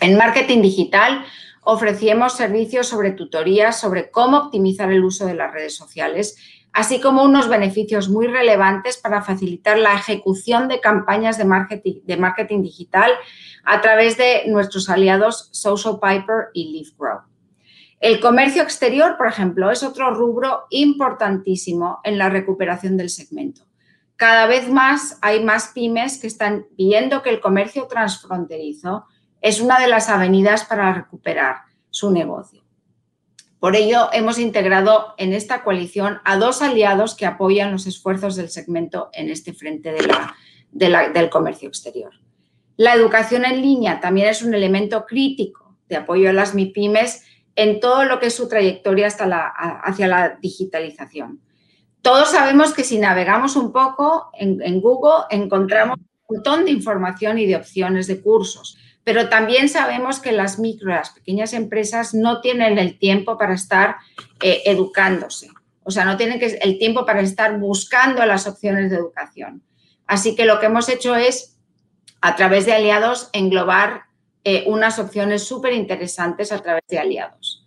En 0.00 0.16
marketing 0.16 0.62
digital 0.62 1.26
ofrecíamos 1.70 2.32
servicios 2.32 2.86
sobre 2.86 3.10
tutorías 3.10 3.78
sobre 3.78 4.10
cómo 4.10 4.38
optimizar 4.38 4.90
el 4.90 5.04
uso 5.04 5.26
de 5.26 5.34
las 5.34 5.52
redes 5.52 5.76
sociales, 5.76 6.38
así 6.72 6.98
como 6.98 7.22
unos 7.22 7.46
beneficios 7.46 8.08
muy 8.08 8.26
relevantes 8.26 8.96
para 8.96 9.20
facilitar 9.20 9.78
la 9.78 9.92
ejecución 9.92 10.68
de 10.68 10.80
campañas 10.80 11.36
de 11.36 11.44
marketing, 11.44 12.00
de 12.04 12.16
marketing 12.16 12.62
digital 12.62 13.12
a 13.66 13.82
través 13.82 14.16
de 14.16 14.44
nuestros 14.46 14.88
aliados 14.88 15.50
Social 15.52 15.98
Piper 16.00 16.46
y 16.54 16.72
LeafGrow. 16.72 17.20
El 18.00 18.18
comercio 18.20 18.62
exterior, 18.62 19.18
por 19.18 19.26
ejemplo, 19.26 19.70
es 19.70 19.82
otro 19.82 20.14
rubro 20.14 20.64
importantísimo 20.70 22.00
en 22.02 22.16
la 22.16 22.30
recuperación 22.30 22.96
del 22.96 23.10
segmento. 23.10 23.66
Cada 24.16 24.46
vez 24.46 24.70
más 24.70 25.18
hay 25.20 25.44
más 25.44 25.72
pymes 25.74 26.18
que 26.18 26.28
están 26.28 26.64
viendo 26.78 27.22
que 27.22 27.28
el 27.28 27.40
comercio 27.40 27.86
transfronterizo 27.88 29.04
es 29.40 29.60
una 29.60 29.80
de 29.80 29.88
las 29.88 30.08
avenidas 30.08 30.64
para 30.64 30.92
recuperar 30.92 31.62
su 31.90 32.10
negocio. 32.10 32.62
Por 33.60 33.74
ello, 33.74 34.08
hemos 34.12 34.38
integrado 34.38 35.14
en 35.18 35.32
esta 35.32 35.64
coalición 35.64 36.20
a 36.24 36.36
dos 36.36 36.62
aliados 36.62 37.16
que 37.16 37.26
apoyan 37.26 37.72
los 37.72 37.86
esfuerzos 37.86 38.36
del 38.36 38.50
segmento 38.50 39.10
en 39.12 39.30
este 39.30 39.52
frente 39.52 39.92
del 40.70 41.30
comercio 41.30 41.68
exterior. 41.68 42.12
La 42.76 42.94
educación 42.94 43.44
en 43.44 43.60
línea 43.60 43.98
también 43.98 44.28
es 44.28 44.42
un 44.42 44.54
elemento 44.54 45.04
crítico 45.06 45.76
de 45.88 45.96
apoyo 45.96 46.30
a 46.30 46.32
las 46.32 46.54
MIPIMES 46.54 47.24
en 47.56 47.80
todo 47.80 48.04
lo 48.04 48.20
que 48.20 48.26
es 48.26 48.36
su 48.36 48.48
trayectoria 48.48 49.08
hasta 49.08 49.52
hacia 49.82 50.06
la 50.06 50.38
digitalización. 50.40 51.40
Todos 52.02 52.30
sabemos 52.30 52.72
que 52.72 52.84
si 52.84 52.98
navegamos 52.98 53.56
un 53.56 53.72
poco 53.72 54.30
en 54.34 54.80
Google 54.80 55.24
encontramos 55.30 55.98
un 55.98 56.36
montón 56.36 56.64
de 56.64 56.70
información 56.70 57.38
y 57.38 57.46
de 57.46 57.56
opciones 57.56 58.06
de 58.06 58.20
cursos 58.20 58.78
pero 59.04 59.28
también 59.28 59.68
sabemos 59.68 60.20
que 60.20 60.32
las 60.32 60.58
micro, 60.58 60.90
las 60.90 61.10
pequeñas 61.10 61.54
empresas 61.54 62.14
no 62.14 62.40
tienen 62.40 62.78
el 62.78 62.98
tiempo 62.98 63.38
para 63.38 63.54
estar 63.54 63.96
eh, 64.42 64.62
educándose, 64.66 65.48
o 65.82 65.90
sea, 65.90 66.04
no 66.04 66.16
tienen 66.16 66.38
el 66.60 66.78
tiempo 66.78 67.06
para 67.06 67.22
estar 67.22 67.58
buscando 67.58 68.24
las 68.26 68.46
opciones 68.46 68.90
de 68.90 68.96
educación. 68.96 69.62
Así 70.06 70.36
que 70.36 70.44
lo 70.44 70.60
que 70.60 70.66
hemos 70.66 70.88
hecho 70.90 71.16
es, 71.16 71.56
a 72.20 72.36
través 72.36 72.66
de 72.66 72.74
aliados, 72.74 73.30
englobar 73.32 74.02
eh, 74.44 74.64
unas 74.66 74.98
opciones 74.98 75.44
súper 75.44 75.72
interesantes 75.72 76.52
a 76.52 76.58
través 76.58 76.82
de 76.88 76.98
aliados. 76.98 77.66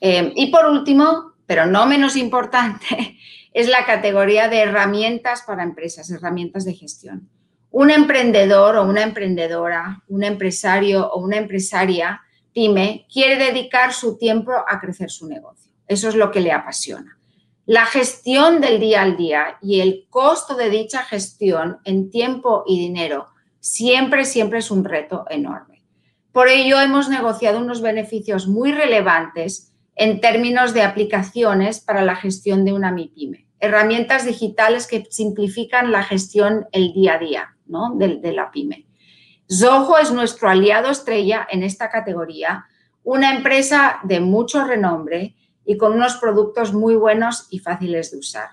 Eh, 0.00 0.32
y 0.36 0.50
por 0.50 0.66
último, 0.66 1.32
pero 1.46 1.64
no 1.64 1.86
menos 1.86 2.16
importante, 2.16 3.18
es 3.54 3.68
la 3.68 3.86
categoría 3.86 4.48
de 4.48 4.60
herramientas 4.60 5.42
para 5.42 5.62
empresas, 5.62 6.10
herramientas 6.10 6.66
de 6.66 6.74
gestión 6.74 7.30
un 7.72 7.90
emprendedor 7.90 8.76
o 8.76 8.84
una 8.84 9.02
emprendedora, 9.02 10.02
un 10.08 10.22
empresario 10.22 11.10
o 11.10 11.20
una 11.20 11.38
empresaria 11.38 12.20
pyme 12.52 13.06
quiere 13.10 13.42
dedicar 13.42 13.94
su 13.94 14.18
tiempo 14.18 14.52
a 14.52 14.78
crecer 14.78 15.10
su 15.10 15.26
negocio. 15.26 15.72
Eso 15.88 16.08
es 16.10 16.14
lo 16.14 16.30
que 16.30 16.40
le 16.40 16.52
apasiona. 16.52 17.18
La 17.64 17.86
gestión 17.86 18.60
del 18.60 18.78
día 18.78 19.00
al 19.00 19.16
día 19.16 19.56
y 19.62 19.80
el 19.80 20.06
costo 20.10 20.54
de 20.54 20.68
dicha 20.68 21.02
gestión 21.02 21.78
en 21.84 22.10
tiempo 22.10 22.62
y 22.66 22.78
dinero 22.78 23.28
siempre, 23.60 24.26
siempre 24.26 24.58
es 24.58 24.70
un 24.70 24.84
reto 24.84 25.24
enorme. 25.30 25.82
Por 26.30 26.48
ello, 26.48 26.78
hemos 26.78 27.08
negociado 27.08 27.58
unos 27.58 27.80
beneficios 27.80 28.48
muy 28.48 28.72
relevantes 28.72 29.72
en 29.94 30.20
términos 30.20 30.74
de 30.74 30.82
aplicaciones 30.82 31.80
para 31.80 32.04
la 32.04 32.16
gestión 32.16 32.66
de 32.66 32.74
una 32.74 32.92
MIPYME. 32.92 33.46
Herramientas 33.60 34.26
digitales 34.26 34.86
que 34.86 35.06
simplifican 35.08 35.92
la 35.92 36.02
gestión 36.02 36.66
el 36.72 36.92
día 36.92 37.14
a 37.14 37.18
día 37.18 37.56
de, 37.66 38.32
la 38.32 38.50
pyme. 38.50 38.86
Zoho 39.50 39.98
es 39.98 40.12
nuestro 40.12 40.48
aliado 40.48 40.90
estrella 40.90 41.46
en 41.50 41.62
esta 41.62 41.90
categoría, 41.90 42.66
una 43.04 43.34
empresa 43.34 44.00
de 44.04 44.20
mucho 44.20 44.64
renombre 44.64 45.36
y 45.64 45.76
con 45.76 45.92
unos 45.92 46.16
productos 46.16 46.72
muy 46.72 46.94
buenos 46.94 47.46
y 47.50 47.58
fáciles 47.58 48.10
de 48.10 48.18
usar. 48.18 48.50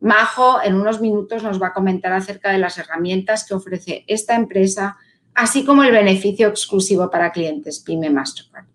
Majo 0.00 0.62
en 0.62 0.74
unos 0.74 1.00
minutos 1.00 1.42
nos 1.42 1.60
va 1.60 1.68
a 1.68 1.72
comentar 1.72 2.12
acerca 2.12 2.52
de 2.52 2.58
las 2.58 2.78
herramientas 2.78 3.44
que 3.46 3.54
ofrece 3.54 4.04
esta 4.06 4.36
empresa, 4.36 4.96
así 5.34 5.64
como 5.64 5.82
el 5.82 5.92
beneficio 5.92 6.48
exclusivo 6.48 7.10
para 7.10 7.32
clientes 7.32 7.80
Pyme 7.80 8.10
Mastercard. 8.10 8.66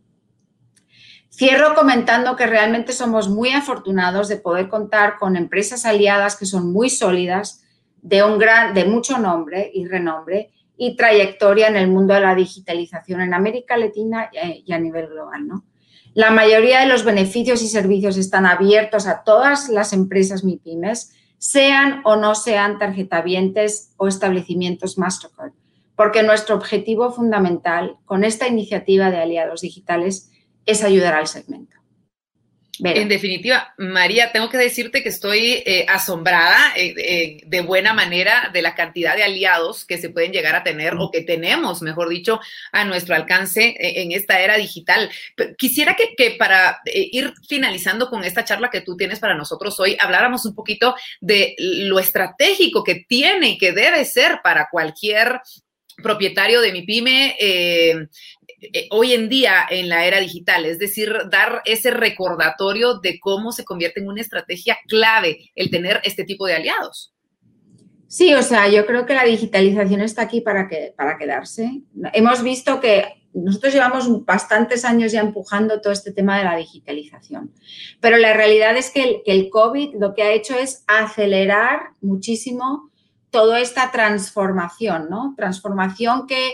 Cierro 1.36 1.74
comentando 1.74 2.36
que 2.36 2.46
realmente 2.46 2.94
somos 2.94 3.28
muy 3.28 3.50
afortunados 3.50 4.28
de 4.28 4.38
poder 4.38 4.70
contar 4.70 5.18
con 5.18 5.36
empresas 5.36 5.84
aliadas 5.84 6.36
que 6.36 6.46
son 6.46 6.72
muy 6.72 6.92
sólidas, 6.92 7.63
de, 8.04 8.22
un 8.22 8.38
gran, 8.38 8.74
de 8.74 8.86
mucho 8.86 9.18
nombre 9.18 9.72
y 9.74 9.88
renombre 9.88 10.52
y 10.78 10.96
trayectoria 10.96 11.68
en 11.68 11.78
el 11.78 11.88
mundo 11.88 12.14
de 12.14 12.20
la 12.20 12.36
digitalización 12.36 13.22
en 13.22 13.34
América 13.34 13.78
Latina 13.78 14.30
y 14.66 14.72
a 14.72 14.80
nivel 14.80 15.08
global. 15.08 15.48
¿no? 15.48 15.64
La 16.14 16.30
mayoría 16.30 16.82
de 16.82 16.88
los 16.88 17.04
beneficios 17.06 17.64
y 17.64 17.68
servicios 17.68 18.18
están 18.18 18.46
abiertos 18.46 19.08
a 19.08 19.24
todas 19.24 19.70
las 19.70 19.94
empresas 19.94 20.44
MIPIMES, 20.44 21.14
sean 21.38 22.02
o 22.06 22.16
no 22.16 22.36
sean 22.36 22.78
tarjetavientes 22.78 23.94
o 23.98 24.08
establecimientos 24.08 24.98
Mastercard, 24.98 25.54
porque 25.96 26.24
nuestro 26.24 26.56
objetivo 26.56 27.12
fundamental 27.12 27.98
con 28.06 28.24
esta 28.24 28.48
iniciativa 28.48 29.10
de 29.10 29.18
aliados 29.18 29.62
digitales 29.62 30.32
es 30.66 30.84
ayudar 30.84 31.16
al 31.16 31.28
segmento. 31.28 31.83
En 32.80 33.08
definitiva, 33.08 33.72
María, 33.78 34.32
tengo 34.32 34.50
que 34.50 34.58
decirte 34.58 35.04
que 35.04 35.10
estoy 35.10 35.62
eh, 35.64 35.86
asombrada 35.88 36.74
eh, 36.76 36.96
eh, 36.98 37.38
de 37.46 37.62
buena 37.62 37.94
manera 37.94 38.50
de 38.52 38.64
la 38.64 38.74
cantidad 38.74 39.16
de 39.16 39.24
aliados 39.24 39.86
que 39.86 40.00
se 40.00 40.10
pueden 40.10 40.32
llegar 40.32 40.56
a 40.56 40.64
tener 40.64 40.96
o 40.98 41.12
que 41.12 41.22
tenemos, 41.22 41.84
mejor 41.84 42.10
dicho, 42.10 42.40
a 42.72 42.84
nuestro 42.84 43.14
alcance 43.14 43.76
en 43.78 44.12
esta 44.12 44.40
era 44.40 44.58
digital. 44.58 45.12
quisiera 45.56 45.96
que, 45.96 46.32
para 46.32 46.80
ir 46.86 47.34
finalizando 47.48 48.10
con 48.10 48.24
esta 48.24 48.44
charla 48.44 48.72
que 48.72 48.82
tú 48.82 48.98
tienes 48.98 49.20
para 49.20 49.36
nosotros 49.36 49.80
hoy, 49.80 49.96
habláramos 50.00 50.44
un 50.48 50.56
poquito 50.56 50.96
de 51.22 51.56
lo 51.60 52.00
estratégico 52.00 52.84
que 52.84 53.06
tiene 53.08 53.50
y 53.50 53.58
que 53.60 53.72
debe 53.72 54.04
ser 54.04 54.40
para 54.44 54.70
cualquier 54.72 55.42
propietario 56.02 56.60
de 56.60 56.72
mi 56.72 56.82
pyme 56.82 57.38
hoy 58.92 59.14
en 59.14 59.30
día 59.30 59.66
en 59.70 59.90
la 59.90 60.06
era 60.06 60.20
digital, 60.20 60.66
es 60.66 60.80
decir, 60.80 61.14
dar 61.30 61.62
ese 61.66 61.92
recordatorio 61.92 63.00
de 63.00 63.20
cómo 63.20 63.52
se 63.52 63.66
convierte 63.66 64.00
en 64.00 64.08
una 64.08 64.22
estrategia 64.22 64.78
clave 64.88 65.52
el 65.56 65.70
tener 65.70 66.02
este 66.04 66.24
tipo 66.24 66.46
de 66.46 66.56
aliados. 66.56 67.14
Sí, 68.08 68.34
o 68.36 68.44
sea, 68.44 68.70
yo 68.70 68.86
creo 68.86 69.08
que 69.08 69.16
la 69.16 69.24
digitalización 69.24 70.02
está 70.02 70.22
aquí 70.22 70.42
para, 70.42 70.68
que, 70.68 70.94
para 70.96 71.18
quedarse. 71.18 71.82
Hemos 72.14 72.44
visto 72.44 72.80
que 72.80 73.06
nosotros 73.34 73.74
llevamos 73.74 74.24
bastantes 74.24 74.86
años 74.86 75.12
ya 75.12 75.22
empujando 75.22 75.82
todo 75.82 75.92
este 75.92 76.12
tema 76.12 76.38
de 76.38 76.44
la 76.44 76.56
digitalización, 76.56 77.52
pero 78.00 78.18
la 78.18 78.34
realidad 78.34 78.78
es 78.78 78.92
que 78.92 79.04
el, 79.04 79.22
que 79.26 79.32
el 79.32 79.50
COVID 79.50 79.96
lo 80.00 80.14
que 80.14 80.22
ha 80.22 80.32
hecho 80.32 80.56
es 80.56 80.84
acelerar 80.88 81.94
muchísimo 82.02 82.92
toda 83.32 83.60
esta 83.60 83.92
transformación, 83.92 85.08
¿no? 85.10 85.34
Transformación 85.36 86.28
que 86.28 86.54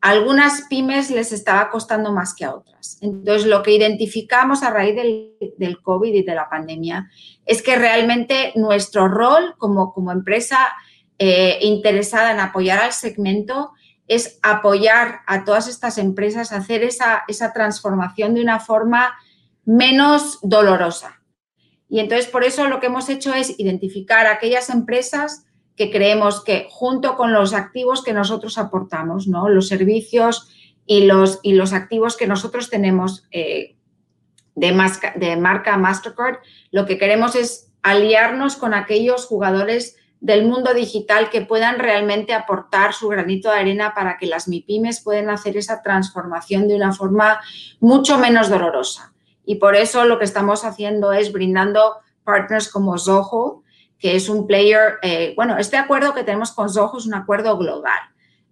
algunas 0.00 0.62
pymes 0.68 1.10
les 1.10 1.32
estaba 1.32 1.70
costando 1.70 2.12
más 2.12 2.34
que 2.34 2.44
a 2.44 2.54
otras. 2.54 2.98
Entonces, 3.00 3.46
lo 3.46 3.62
que 3.62 3.72
identificamos 3.72 4.62
a 4.62 4.70
raíz 4.70 4.94
del, 4.94 5.82
COVID 5.82 6.14
y 6.14 6.22
de 6.22 6.34
la 6.34 6.48
pandemia 6.48 7.10
es 7.44 7.62
que 7.62 7.76
realmente 7.76 8.52
nuestro 8.54 9.08
rol 9.08 9.54
como, 9.58 9.92
como 9.92 10.12
empresa 10.12 10.58
eh, 11.18 11.58
interesada 11.62 12.32
en 12.32 12.40
apoyar 12.40 12.78
al 12.78 12.92
segmento 12.92 13.72
es 14.06 14.38
apoyar 14.42 15.20
a 15.26 15.44
todas 15.44 15.68
estas 15.68 15.98
empresas 15.98 16.52
a 16.52 16.56
hacer 16.56 16.82
esa, 16.82 17.24
esa 17.28 17.52
transformación 17.52 18.34
de 18.34 18.42
una 18.42 18.60
forma 18.60 19.14
menos 19.64 20.38
dolorosa. 20.42 21.20
Y 21.90 22.00
entonces, 22.00 22.26
por 22.26 22.44
eso 22.44 22.68
lo 22.68 22.80
que 22.80 22.86
hemos 22.86 23.08
hecho 23.08 23.34
es 23.34 23.58
identificar 23.58 24.26
aquellas 24.26 24.70
empresas 24.70 25.44
que 25.78 25.90
creemos 25.92 26.42
que 26.42 26.66
junto 26.68 27.16
con 27.16 27.32
los 27.32 27.54
activos 27.54 28.02
que 28.02 28.12
nosotros 28.12 28.58
aportamos, 28.58 29.28
¿no? 29.28 29.48
los 29.48 29.68
servicios 29.68 30.50
y 30.84 31.06
los, 31.06 31.38
y 31.44 31.52
los 31.52 31.72
activos 31.72 32.16
que 32.16 32.26
nosotros 32.26 32.68
tenemos 32.68 33.26
eh, 33.30 33.76
de, 34.56 34.74
de 35.14 35.36
marca 35.36 35.78
Mastercard, 35.78 36.38
lo 36.72 36.84
que 36.84 36.98
queremos 36.98 37.36
es 37.36 37.70
aliarnos 37.82 38.56
con 38.56 38.74
aquellos 38.74 39.26
jugadores 39.26 39.96
del 40.20 40.46
mundo 40.46 40.74
digital 40.74 41.30
que 41.30 41.42
puedan 41.42 41.78
realmente 41.78 42.34
aportar 42.34 42.92
su 42.92 43.06
granito 43.06 43.48
de 43.48 43.58
arena 43.58 43.94
para 43.94 44.18
que 44.18 44.26
las 44.26 44.48
MIPIMES 44.48 45.00
puedan 45.04 45.30
hacer 45.30 45.56
esa 45.56 45.80
transformación 45.80 46.66
de 46.66 46.74
una 46.74 46.92
forma 46.92 47.40
mucho 47.78 48.18
menos 48.18 48.48
dolorosa. 48.48 49.12
Y 49.44 49.56
por 49.56 49.76
eso 49.76 50.04
lo 50.06 50.18
que 50.18 50.24
estamos 50.24 50.64
haciendo 50.64 51.12
es 51.12 51.30
brindando 51.30 51.98
partners 52.24 52.68
como 52.68 52.98
Zoho, 52.98 53.62
que 53.98 54.14
es 54.14 54.28
un 54.28 54.46
player, 54.46 54.98
eh, 55.02 55.32
bueno, 55.36 55.58
este 55.58 55.76
acuerdo 55.76 56.14
que 56.14 56.24
tenemos 56.24 56.52
con 56.52 56.70
Zoho 56.70 56.98
es 56.98 57.06
un 57.06 57.14
acuerdo 57.14 57.58
global. 57.58 57.98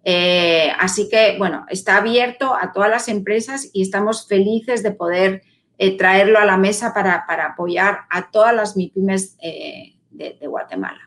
Eh, 0.03 0.71
así 0.79 1.09
que, 1.09 1.37
bueno, 1.37 1.65
está 1.69 1.97
abierto 1.97 2.55
a 2.55 2.71
todas 2.73 2.89
las 2.89 3.07
empresas 3.07 3.69
y 3.73 3.81
estamos 3.81 4.27
felices 4.27 4.83
de 4.83 4.91
poder 4.91 5.43
eh, 5.77 5.97
traerlo 5.97 6.39
a 6.39 6.45
la 6.45 6.57
mesa 6.57 6.93
para, 6.93 7.25
apoyar 7.45 8.01
a 8.09 8.29
todas 8.29 8.53
las 8.53 8.75
MIPIMES 8.75 9.37
de, 9.37 10.37
Guatemala. 10.47 10.99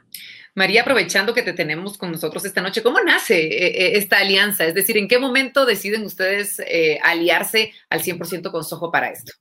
María, 0.55 0.83
aprovechando 0.83 1.33
que 1.33 1.43
te 1.43 1.53
tenemos 1.53 1.97
con 1.97 2.13
nosotros 2.13 2.45
esta 2.45 2.61
noche, 2.61 2.83
¿cómo 2.83 3.01
nace 3.01 3.97
esta 3.97 4.19
alianza? 4.19 4.65
Es 4.65 4.75
decir, 4.75 4.97
¿en 4.97 5.09
qué 5.09 5.19
momento 5.19 5.65
deciden 5.65 6.05
ustedes 6.05 6.61
aliarse 7.03 7.73
al 7.89 8.03
100% 8.03 8.51
con 8.51 8.65
Soho 8.65 8.91
para 8.91 9.11
esto? 9.11 9.33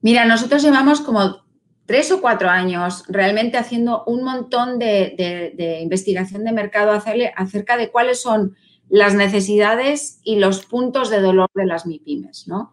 Mira, 0.00 0.24
nosotros 0.24 0.62
llevamos 0.62 1.00
como 1.02 1.49
tres 1.90 2.12
o 2.12 2.20
cuatro 2.20 2.48
años 2.48 3.02
realmente 3.08 3.58
haciendo 3.58 4.04
un 4.06 4.22
montón 4.22 4.78
de, 4.78 5.80
investigación 5.82 6.44
de 6.44 6.52
mercado 6.52 6.92
acerca 6.92 7.76
de 7.76 7.90
cuáles 7.90 8.22
son 8.22 8.56
las 8.88 9.14
necesidades 9.14 10.20
y 10.22 10.36
los 10.36 10.64
puntos 10.66 11.10
de 11.10 11.20
dolor 11.20 11.50
de 11.52 11.66
las 11.66 11.86
MIPIMES, 11.86 12.46
¿no? 12.46 12.70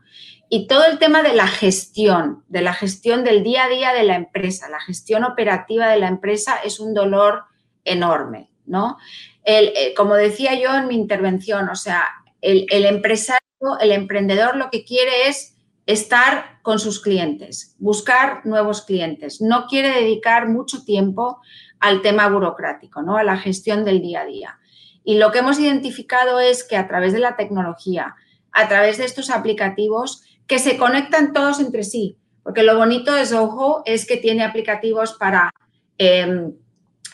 Y 0.50 0.68
todo 0.68 0.86
el 0.86 1.00
tema 1.00 1.24
de 1.24 1.34
la 1.34 1.48
gestión, 1.48 2.44
de 2.48 2.62
la 2.62 2.74
gestión 2.74 3.24
del 3.24 3.42
día 3.42 3.64
a 3.64 3.70
día 3.70 3.92
de 3.92 4.04
la 4.04 4.14
empresa, 4.18 4.70
la 4.70 4.82
gestión 4.82 5.24
operativa 5.24 5.88
de 5.88 5.98
la 5.98 6.10
empresa 6.10 6.58
es 6.64 6.80
un 6.80 6.94
dolor 6.94 7.46
enorme, 7.86 8.52
¿no? 8.68 8.98
Eh, 9.44 9.96
como 9.98 10.14
decía 10.14 10.54
yo 10.54 10.76
en 10.76 10.88
mi 10.90 10.94
intervención, 10.94 11.70
o 11.70 11.76
sea, 11.76 12.04
el, 12.42 12.68
el 12.70 12.86
empresario, 12.86 13.40
el 13.82 13.94
emprendedor 13.94 14.58
lo 14.58 14.70
que 14.70 14.86
quiere 14.86 15.28
es 15.28 15.57
estar 15.88 16.60
con 16.62 16.80
sus 16.80 17.02
clientes, 17.02 17.76
buscar 17.80 18.46
nuevos 18.46 18.84
clientes. 18.84 19.42
No 19.42 19.66
quiere 19.68 19.90
dedicar 19.90 20.50
mucho 20.50 20.84
tiempo 20.84 21.40
al 21.80 22.02
tema 22.02 22.28
burocrático, 22.28 23.02
¿no? 23.02 23.18
a 23.18 23.24
la 23.24 23.38
gestión 23.38 23.86
del 23.86 24.02
día 24.02 24.22
a 24.22 24.26
día. 24.26 24.60
Y 25.04 25.18
lo 25.18 25.32
que 25.32 25.40
hemos 25.40 25.58
identificado 25.58 26.40
es 26.42 26.66
que 26.66 26.76
a 26.76 26.88
través 26.88 27.14
de 27.14 27.20
la 27.20 27.38
tecnología, 27.38 28.16
a 28.52 28.68
través 28.68 28.98
de 28.98 29.06
estos 29.06 29.30
aplicativos, 29.30 30.24
que 30.46 30.60
se 30.60 30.78
conectan 30.78 31.32
todos 31.32 31.62
entre 31.62 31.84
sí, 31.84 32.18
porque 32.44 32.64
lo 32.64 32.78
bonito 32.78 33.14
de 33.14 33.26
Zoho 33.26 33.84
es 33.86 34.06
que 34.06 34.18
tiene 34.18 34.44
aplicativos 34.44 35.14
para, 35.14 35.54
em, 35.98 36.54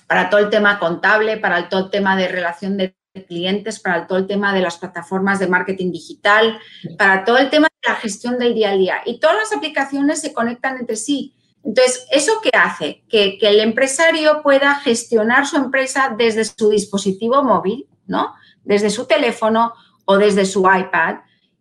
para 0.08 0.30
todo 0.30 0.40
el 0.40 0.50
tema 0.50 0.80
contable, 0.80 1.38
para 1.38 1.70
todo 1.70 1.86
el 1.86 1.92
tema 1.92 2.16
de 2.16 2.28
relación 2.28 2.78
de 2.78 2.96
clientes, 3.22 3.80
para 3.80 4.08
todo 4.08 4.18
el 4.18 4.28
tema 4.28 4.54
de 4.54 4.62
las 4.62 4.78
plataformas 4.78 5.38
de 5.40 5.48
marketing 5.48 5.92
digital, 5.92 6.60
para 6.98 7.24
todo 7.24 7.38
el 7.38 7.50
tema 7.50 7.68
de 7.68 7.90
la 7.90 7.96
gestión 7.96 8.40
del 8.40 8.56
día 8.56 8.72
a 8.72 8.78
día. 8.78 9.02
Y 9.06 9.20
todas 9.20 9.38
las 9.38 9.54
aplicaciones 9.54 10.22
se 10.22 10.34
conectan 10.34 10.80
entre 10.80 10.96
sí. 10.96 11.36
Entonces, 11.64 12.08
¿eso 12.12 12.34
qué 12.42 12.50
hace? 12.58 13.04
Que, 13.08 13.38
el 13.42 13.60
empresario 13.60 14.42
pueda 14.42 14.76
gestionar 14.76 15.46
su 15.46 15.58
empresa 15.58 16.14
desde 16.18 16.44
su 16.44 16.70
dispositivo 16.70 17.44
móvil, 17.44 17.88
¿no? 18.08 18.34
Desde 18.64 18.90
su 18.90 19.06
teléfono 19.06 19.74
o 20.06 20.18
desde 20.18 20.46
su 20.46 20.62
iPad 20.62 21.18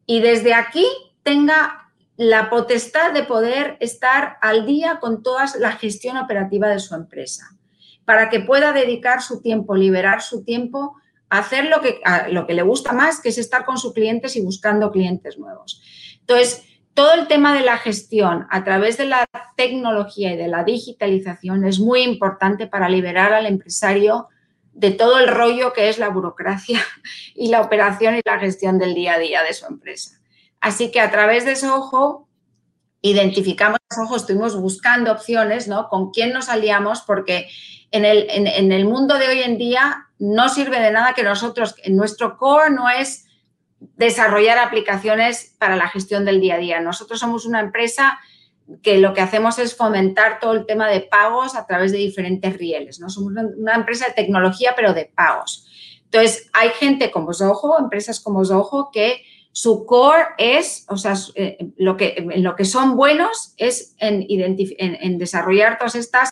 y 0.07 0.21
desde 0.21 0.55
aquí 0.55 0.87
tenga 1.23 1.91
la 2.17 2.51
potestad 2.51 3.13
de 3.13 3.25
poder 3.25 3.77
estar 3.81 4.39
al 4.41 4.67
día 4.67 4.99
con 5.01 5.23
toda 5.23 5.47
la 5.59 5.73
gestión 5.73 6.17
operativa 6.17 6.69
de 6.69 6.81
su 6.81 6.95
empresa, 6.95 7.57
para 8.05 8.29
que 8.29 8.41
pueda 8.41 8.73
dedicar 8.73 9.23
su 9.23 9.41
tiempo, 9.41 9.75
liberar 9.75 10.23
su 10.23 10.45
tiempo 10.45 10.97
hacer 11.33 11.65
lo 11.65 11.81
que, 11.81 12.01
lo 12.29 12.47
que 12.47 12.53
le 12.53 12.61
gusta 12.61 12.93
más, 12.93 13.21
que 13.21 13.31
es 13.31 13.39
estar 13.39 13.65
con 13.65 13.79
sus 13.79 13.95
clientes 13.95 14.37
y 14.37 14.43
buscando 14.43 14.93
clientes 14.93 15.39
nuevos. 15.39 15.81
Entonces, 16.21 16.63
todo 16.93 17.15
el 17.15 17.27
tema 17.27 17.55
de 17.55 17.63
la 17.63 17.79
gestión 17.79 18.47
a 18.51 18.65
través 18.65 18.99
de 18.99 19.07
la 19.07 19.27
tecnología 19.57 20.33
y 20.33 20.37
de 20.37 20.49
la 20.49 20.63
digitalización 20.63 21.65
es 21.65 21.81
muy 21.81 22.03
importante 22.03 22.67
para 22.67 22.91
liberar 22.91 23.33
al 23.33 23.47
empresario 23.47 24.29
de 24.75 24.91
todo 24.91 25.19
el 25.19 25.29
rollo 25.29 25.73
que 25.73 25.89
es 25.89 25.99
la 25.99 26.11
burocracia 26.11 26.81
y 27.35 27.49
la 27.49 27.63
operación 27.63 28.17
y 28.17 28.21
la 28.23 28.39
gestión 28.39 28.79
del 28.79 28.95
día 28.95 29.15
a 29.15 29.19
día 29.19 29.43
de 29.43 29.55
su 29.55 29.65
empresa. 29.65 30.21
Así 30.61 30.91
que 30.91 31.01
a 31.01 31.11
través 31.11 31.47
de 31.47 31.53
ese 31.53 31.69
ojo, 31.69 32.29
identificamos 33.01 33.79
ese 33.91 34.03
ojo, 34.03 34.17
estuvimos 34.17 34.61
buscando 34.61 35.13
opciones, 35.13 35.67
¿no? 35.67 35.89
Con 35.89 36.11
quién 36.11 36.35
nos 36.35 36.51
aliamos, 36.51 37.01
porque 37.01 37.49
en 37.91 38.05
el, 38.05 38.27
en 38.29 38.71
el 38.71 38.85
mundo 38.85 39.17
de 39.17 39.29
hoy 39.29 39.41
en 39.41 39.57
día 39.57 40.09
no 40.23 40.49
sirve 40.49 40.79
de 40.79 40.93
nada 40.93 41.15
que 41.15 41.25
nosotros, 41.25 41.75
en 41.83 41.97
nuestro 41.97 42.39
core 42.39 42.71
no 42.71 42.89
es 42.89 43.27
desarrollar 43.97 44.57
aplicaciones 44.57 45.57
para 45.59 45.75
la 45.75 45.89
gestión 45.89 46.25
del 46.25 46.41
día 46.41 46.55
a 46.55 46.59
día. 46.59 46.81
Nosotros 46.81 47.19
somos 47.19 47.45
una 47.45 47.59
empresa 47.59 48.21
que 48.85 48.99
lo 48.99 49.15
que 49.15 49.21
hacemos 49.21 49.59
es 49.59 49.75
fomentar 49.75 50.39
todo 50.39 50.53
el 50.53 50.65
tema 50.65 50.89
de 50.89 51.01
pagos 51.01 51.57
a 51.57 51.67
través 51.67 51.91
de 51.91 51.99
diferentes 51.99 52.57
rieles. 52.57 53.01
¿no? 53.01 53.11
Somos 53.11 53.33
una 53.57 53.75
empresa 53.75 54.07
de 54.07 54.13
tecnología, 54.13 54.75
pero 54.77 54.95
de 54.95 55.07
pagos. 55.13 55.67
Entonces, 56.05 56.49
hay 56.53 56.69
gente 56.69 57.11
como 57.11 57.35
Zoho, 57.35 57.77
empresas 57.81 58.21
como 58.21 58.45
Zoho, 58.45 58.91
que 58.93 59.25
su 59.51 59.85
core 59.85 60.27
es, 60.39 60.87
o 60.89 60.97
sea, 60.97 61.15
eh, 61.35 61.73
lo 61.79 61.97
que, 61.97 62.25
lo 62.37 62.55
que 62.55 62.65
son 62.65 62.97
buenos 62.97 63.55
es 63.57 63.97
en, 63.99 64.25
en 64.29 65.19
desarrollar 65.19 65.79
todas 65.79 65.97
estas 65.97 66.31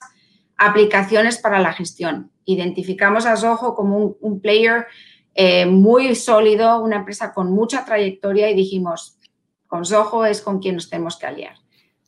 aplicaciones 0.60 1.38
para 1.38 1.58
la 1.58 1.72
gestión. 1.72 2.30
Identificamos 2.44 3.24
a 3.24 3.36
Zoho 3.36 3.74
como 3.74 4.16
un, 4.20 4.40
player 4.40 4.86
eh, 5.34 5.64
muy 5.64 6.14
sólido, 6.14 6.82
una 6.82 6.96
empresa 6.96 7.32
con 7.32 7.50
mucha 7.50 7.86
trayectoria 7.86 8.50
y 8.50 8.54
dijimos, 8.54 9.18
con 9.66 9.86
Zoho 9.86 10.26
es 10.26 10.42
con 10.42 10.58
quien 10.60 10.74
nos 10.74 10.90
tenemos 10.90 11.18
que 11.18 11.26
aliar. 11.26 11.54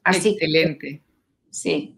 Así 0.05 0.31
Excelente. 0.31 1.03
sí. 1.51 1.97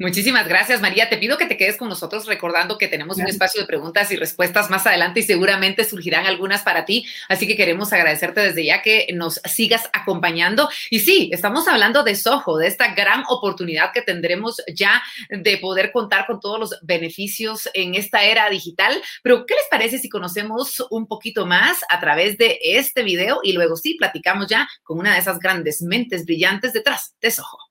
Muchísimas 0.00 0.46
gracias, 0.46 0.80
María. 0.80 1.08
Te 1.08 1.18
pido 1.18 1.36
que 1.36 1.46
te 1.46 1.56
quedes 1.56 1.76
con 1.76 1.88
nosotros 1.88 2.26
recordando 2.26 2.78
que 2.78 2.86
tenemos 2.86 3.16
un 3.16 3.26
espacio 3.26 3.62
de 3.62 3.66
preguntas 3.66 4.12
y 4.12 4.16
respuestas 4.16 4.70
más 4.70 4.86
adelante 4.86 5.18
y 5.18 5.22
seguramente 5.24 5.84
surgirán 5.84 6.24
algunas 6.24 6.62
para 6.62 6.84
ti. 6.84 7.04
Así 7.28 7.48
que 7.48 7.56
queremos 7.56 7.92
agradecerte 7.92 8.40
desde 8.40 8.64
ya 8.64 8.80
que 8.80 9.08
nos 9.12 9.40
sigas 9.44 9.90
acompañando. 9.92 10.68
Y 10.88 11.00
sí, 11.00 11.30
estamos 11.32 11.66
hablando 11.66 12.04
de 12.04 12.14
Soho, 12.14 12.58
de 12.58 12.68
esta 12.68 12.94
gran 12.94 13.24
oportunidad 13.28 13.90
que 13.92 14.02
tendremos 14.02 14.62
ya 14.72 15.02
de 15.30 15.58
poder 15.58 15.90
contar 15.90 16.26
con 16.26 16.38
todos 16.38 16.60
los 16.60 16.78
beneficios 16.82 17.68
en 17.74 17.96
esta 17.96 18.22
era 18.22 18.48
digital. 18.50 19.02
Pero, 19.24 19.46
¿qué 19.46 19.54
les 19.54 19.66
parece 19.68 19.98
si 19.98 20.08
conocemos 20.08 20.80
un 20.90 21.08
poquito 21.08 21.44
más 21.44 21.78
a 21.88 21.98
través 21.98 22.38
de 22.38 22.60
este 22.62 23.02
video 23.02 23.40
y 23.42 23.52
luego 23.52 23.74
sí 23.74 23.94
platicamos 23.94 24.46
ya 24.46 24.68
con 24.84 25.00
una 25.00 25.14
de 25.14 25.18
esas 25.18 25.40
grandes 25.40 25.82
mentes 25.82 26.24
brillantes 26.24 26.72
detrás 26.72 27.16
de 27.20 27.32
Soho? 27.32 27.67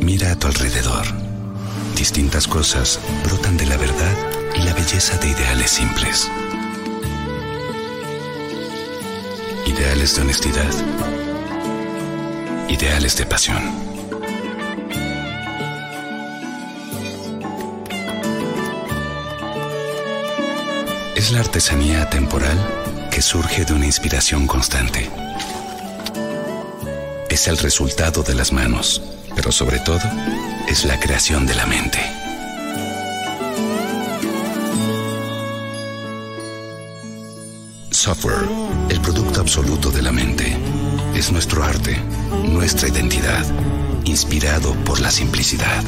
Mira 0.00 0.32
a 0.32 0.38
tu 0.38 0.46
alrededor. 0.46 1.06
Distintas 1.96 2.46
cosas 2.46 3.00
brotan 3.24 3.56
de 3.56 3.66
la 3.66 3.76
verdad 3.76 4.14
y 4.54 4.62
la 4.62 4.72
belleza 4.72 5.18
de 5.18 5.30
ideales 5.30 5.70
simples. 5.70 6.30
Ideales 9.66 10.14
de 10.14 10.22
honestidad. 10.22 10.72
Ideales 12.68 13.16
de 13.16 13.26
pasión. 13.26 13.62
Es 21.16 21.32
la 21.32 21.40
artesanía 21.40 22.08
temporal 22.08 22.56
que 23.10 23.20
surge 23.20 23.64
de 23.64 23.72
una 23.72 23.86
inspiración 23.86 24.46
constante. 24.46 25.10
Es 27.36 27.48
el 27.48 27.58
resultado 27.58 28.22
de 28.22 28.34
las 28.34 28.50
manos, 28.50 29.02
pero 29.34 29.52
sobre 29.52 29.78
todo 29.80 30.00
es 30.68 30.86
la 30.86 30.98
creación 30.98 31.44
de 31.44 31.54
la 31.54 31.66
mente. 31.66 31.98
Software, 37.90 38.48
el 38.88 39.02
producto 39.02 39.42
absoluto 39.42 39.90
de 39.90 40.00
la 40.00 40.12
mente. 40.12 40.56
Es 41.14 41.30
nuestro 41.30 41.62
arte, 41.62 42.00
nuestra 42.48 42.88
identidad, 42.88 43.44
inspirado 44.06 44.72
por 44.86 45.00
la 45.00 45.10
simplicidad, 45.10 45.84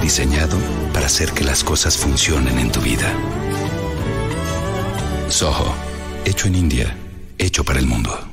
diseñado 0.00 0.56
para 0.94 1.08
hacer 1.08 1.32
que 1.32 1.44
las 1.44 1.62
cosas 1.62 1.98
funcionen 1.98 2.58
en 2.58 2.72
tu 2.72 2.80
vida. 2.80 3.12
Soho, 5.28 5.74
hecho 6.24 6.46
en 6.46 6.54
India, 6.54 6.96
hecho 7.36 7.64
para 7.64 7.80
el 7.80 7.86
mundo. 7.86 8.29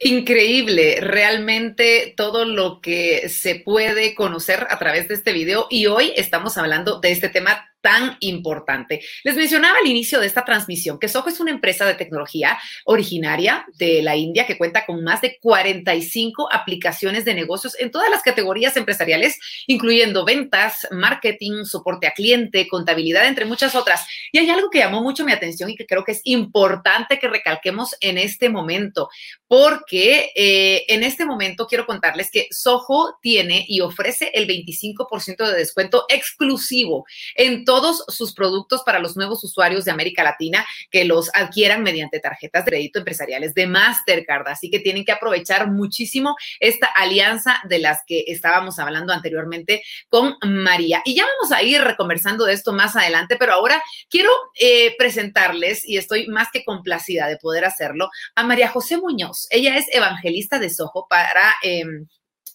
Increíble, 0.00 0.98
realmente 1.00 2.14
todo 2.16 2.44
lo 2.44 2.80
que 2.80 3.28
se 3.28 3.56
puede 3.56 4.14
conocer 4.14 4.68
a 4.70 4.78
través 4.78 5.08
de 5.08 5.14
este 5.14 5.32
video 5.32 5.66
y 5.70 5.86
hoy 5.86 6.12
estamos 6.14 6.56
hablando 6.56 7.00
de 7.00 7.10
este 7.10 7.28
tema 7.28 7.68
tan 7.88 8.18
importante. 8.20 9.00
Les 9.24 9.34
mencionaba 9.34 9.78
al 9.78 9.86
inicio 9.86 10.20
de 10.20 10.26
esta 10.26 10.44
transmisión 10.44 10.98
que 10.98 11.08
Soho 11.08 11.26
es 11.28 11.40
una 11.40 11.50
empresa 11.50 11.86
de 11.86 11.94
tecnología 11.94 12.58
originaria 12.84 13.64
de 13.78 14.02
la 14.02 14.14
India 14.14 14.46
que 14.46 14.58
cuenta 14.58 14.84
con 14.84 15.02
más 15.02 15.22
de 15.22 15.38
45 15.40 16.52
aplicaciones 16.52 17.24
de 17.24 17.32
negocios 17.32 17.74
en 17.80 17.90
todas 17.90 18.10
las 18.10 18.20
categorías 18.22 18.76
empresariales, 18.76 19.38
incluyendo 19.66 20.26
ventas, 20.26 20.86
marketing, 20.90 21.64
soporte 21.64 22.06
a 22.06 22.10
cliente, 22.10 22.68
contabilidad, 22.68 23.26
entre 23.26 23.46
muchas 23.46 23.74
otras. 23.74 24.06
Y 24.32 24.38
hay 24.38 24.50
algo 24.50 24.68
que 24.68 24.80
llamó 24.80 25.02
mucho 25.02 25.24
mi 25.24 25.32
atención 25.32 25.70
y 25.70 25.74
que 25.74 25.86
creo 25.86 26.04
que 26.04 26.12
es 26.12 26.20
importante 26.24 27.18
que 27.18 27.28
recalquemos 27.28 27.96
en 28.02 28.18
este 28.18 28.50
momento, 28.50 29.08
porque 29.46 30.30
eh, 30.34 30.84
en 30.88 31.04
este 31.04 31.24
momento 31.24 31.66
quiero 31.66 31.86
contarles 31.86 32.30
que 32.30 32.48
Soho 32.50 33.16
tiene 33.22 33.64
y 33.66 33.80
ofrece 33.80 34.30
el 34.34 34.46
25% 34.46 35.46
de 35.46 35.56
descuento 35.56 36.04
exclusivo 36.10 37.06
en 37.34 37.64
todos 37.78 38.02
sus 38.08 38.34
productos 38.34 38.82
para 38.82 38.98
los 38.98 39.16
nuevos 39.16 39.44
usuarios 39.44 39.84
de 39.84 39.92
América 39.92 40.24
Latina 40.24 40.66
que 40.90 41.04
los 41.04 41.30
adquieran 41.32 41.84
mediante 41.84 42.18
tarjetas 42.18 42.64
de 42.64 42.70
crédito 42.72 42.98
empresariales 42.98 43.54
de 43.54 43.68
Mastercard. 43.68 44.48
Así 44.48 44.68
que 44.68 44.80
tienen 44.80 45.04
que 45.04 45.12
aprovechar 45.12 45.70
muchísimo 45.70 46.34
esta 46.58 46.86
alianza 46.86 47.60
de 47.68 47.78
las 47.78 48.00
que 48.04 48.24
estábamos 48.26 48.80
hablando 48.80 49.12
anteriormente 49.12 49.84
con 50.08 50.34
María. 50.42 51.02
Y 51.04 51.14
ya 51.14 51.24
vamos 51.24 51.52
a 51.52 51.62
ir 51.62 51.94
conversando 51.96 52.46
de 52.46 52.54
esto 52.54 52.72
más 52.72 52.96
adelante, 52.96 53.36
pero 53.38 53.52
ahora 53.52 53.80
quiero 54.10 54.32
eh, 54.58 54.96
presentarles, 54.98 55.88
y 55.88 55.98
estoy 55.98 56.26
más 56.26 56.48
que 56.52 56.64
complacida 56.64 57.28
de 57.28 57.36
poder 57.36 57.64
hacerlo, 57.64 58.10
a 58.34 58.42
María 58.42 58.68
José 58.70 58.96
Muñoz. 58.96 59.46
Ella 59.50 59.76
es 59.76 59.86
evangelista 59.92 60.58
de 60.58 60.70
Soho 60.70 61.06
para... 61.08 61.54
Em, 61.62 62.08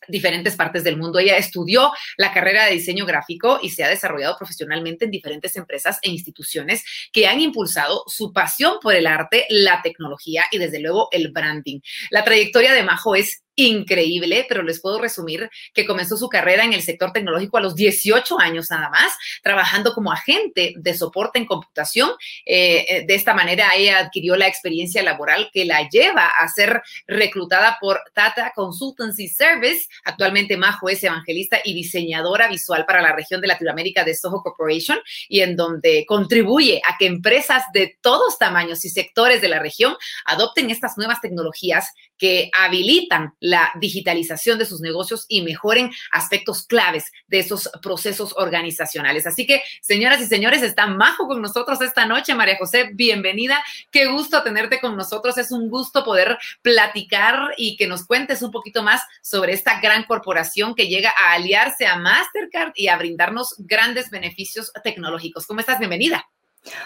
diferentes 0.07 0.55
partes 0.55 0.83
del 0.83 0.97
mundo. 0.97 1.19
Ella 1.19 1.37
estudió 1.37 1.91
la 2.17 2.33
carrera 2.33 2.65
de 2.65 2.73
diseño 2.73 3.05
gráfico 3.05 3.59
y 3.61 3.69
se 3.69 3.83
ha 3.83 3.89
desarrollado 3.89 4.37
profesionalmente 4.37 5.05
en 5.05 5.11
diferentes 5.11 5.55
empresas 5.55 5.99
e 6.01 6.09
instituciones 6.09 6.83
que 7.11 7.27
han 7.27 7.39
impulsado 7.39 8.03
su 8.07 8.33
pasión 8.33 8.77
por 8.81 8.95
el 8.95 9.07
arte, 9.07 9.45
la 9.49 9.81
tecnología 9.81 10.45
y 10.51 10.57
desde 10.57 10.79
luego 10.79 11.09
el 11.11 11.31
branding. 11.31 11.79
La 12.09 12.23
trayectoria 12.23 12.73
de 12.73 12.83
Majo 12.83 13.15
es 13.15 13.42
increíble, 13.55 14.45
pero 14.47 14.63
les 14.63 14.81
puedo 14.81 14.99
resumir 14.99 15.49
que 15.73 15.85
comenzó 15.85 16.17
su 16.17 16.29
carrera 16.29 16.63
en 16.63 16.73
el 16.73 16.81
sector 16.81 17.11
tecnológico 17.11 17.57
a 17.57 17.61
los 17.61 17.75
18 17.75 18.39
años 18.39 18.67
nada 18.69 18.89
más, 18.89 19.13
trabajando 19.41 19.93
como 19.93 20.11
agente 20.11 20.73
de 20.75 20.93
soporte 20.93 21.39
en 21.39 21.45
computación. 21.45 22.11
Eh, 22.45 22.85
eh, 22.87 23.05
de 23.05 23.15
esta 23.15 23.33
manera, 23.33 23.75
ella 23.75 23.99
adquirió 23.99 24.35
la 24.35 24.47
experiencia 24.47 25.03
laboral 25.03 25.49
que 25.53 25.65
la 25.65 25.87
lleva 25.89 26.27
a 26.27 26.47
ser 26.47 26.81
reclutada 27.07 27.77
por 27.79 28.01
Tata 28.13 28.51
Consultancy 28.55 29.27
Service. 29.27 29.87
Actualmente, 30.05 30.57
Majo 30.57 30.89
es 30.89 31.03
evangelista 31.03 31.59
y 31.63 31.73
diseñadora 31.73 32.47
visual 32.47 32.85
para 32.85 33.01
la 33.01 33.13
región 33.13 33.41
de 33.41 33.47
Latinoamérica 33.47 34.03
de 34.03 34.15
Soho 34.15 34.41
Corporation 34.41 34.99
y 35.27 35.41
en 35.41 35.55
donde 35.55 36.05
contribuye 36.07 36.81
a 36.87 36.97
que 36.97 37.05
empresas 37.05 37.63
de 37.73 37.97
todos 38.01 38.37
tamaños 38.37 38.85
y 38.85 38.89
sectores 38.89 39.41
de 39.41 39.49
la 39.49 39.59
región 39.59 39.95
adopten 40.25 40.69
estas 40.69 40.97
nuevas 40.97 41.21
tecnologías 41.21 41.93
que 42.23 42.49
habilitan 42.57 43.33
la 43.41 43.73
digitalización 43.81 44.57
de 44.57 44.65
sus 44.65 44.79
negocios 44.79 45.25
y 45.27 45.41
mejoren 45.41 45.91
aspectos 46.09 46.65
claves 46.65 47.11
de 47.27 47.39
esos 47.39 47.69
procesos 47.81 48.33
organizacionales. 48.37 49.27
Así 49.27 49.45
que, 49.45 49.61
señoras 49.81 50.21
y 50.21 50.27
señores, 50.27 50.63
está 50.63 50.87
Majo 50.87 51.27
con 51.27 51.41
nosotros 51.41 51.81
esta 51.81 52.05
noche. 52.05 52.33
María 52.33 52.55
José, 52.57 52.91
bienvenida. 52.93 53.61
Qué 53.91 54.05
gusto 54.05 54.41
tenerte 54.41 54.79
con 54.79 54.95
nosotros. 54.95 55.37
Es 55.37 55.51
un 55.51 55.69
gusto 55.69 56.05
poder 56.05 56.37
platicar 56.61 57.55
y 57.57 57.75
que 57.75 57.87
nos 57.87 58.05
cuentes 58.05 58.41
un 58.41 58.51
poquito 58.51 58.83
más 58.83 59.01
sobre 59.21 59.51
esta 59.51 59.81
gran 59.81 60.05
corporación 60.05 60.75
que 60.75 60.87
llega 60.87 61.09
a 61.09 61.33
aliarse 61.33 61.87
a 61.87 61.97
Mastercard 61.97 62.71
y 62.75 62.87
a 62.87 62.95
brindarnos 62.95 63.53
grandes 63.57 64.09
beneficios 64.09 64.71
tecnológicos. 64.81 65.45
¿Cómo 65.45 65.59
estás? 65.59 65.77
Bienvenida. 65.77 66.25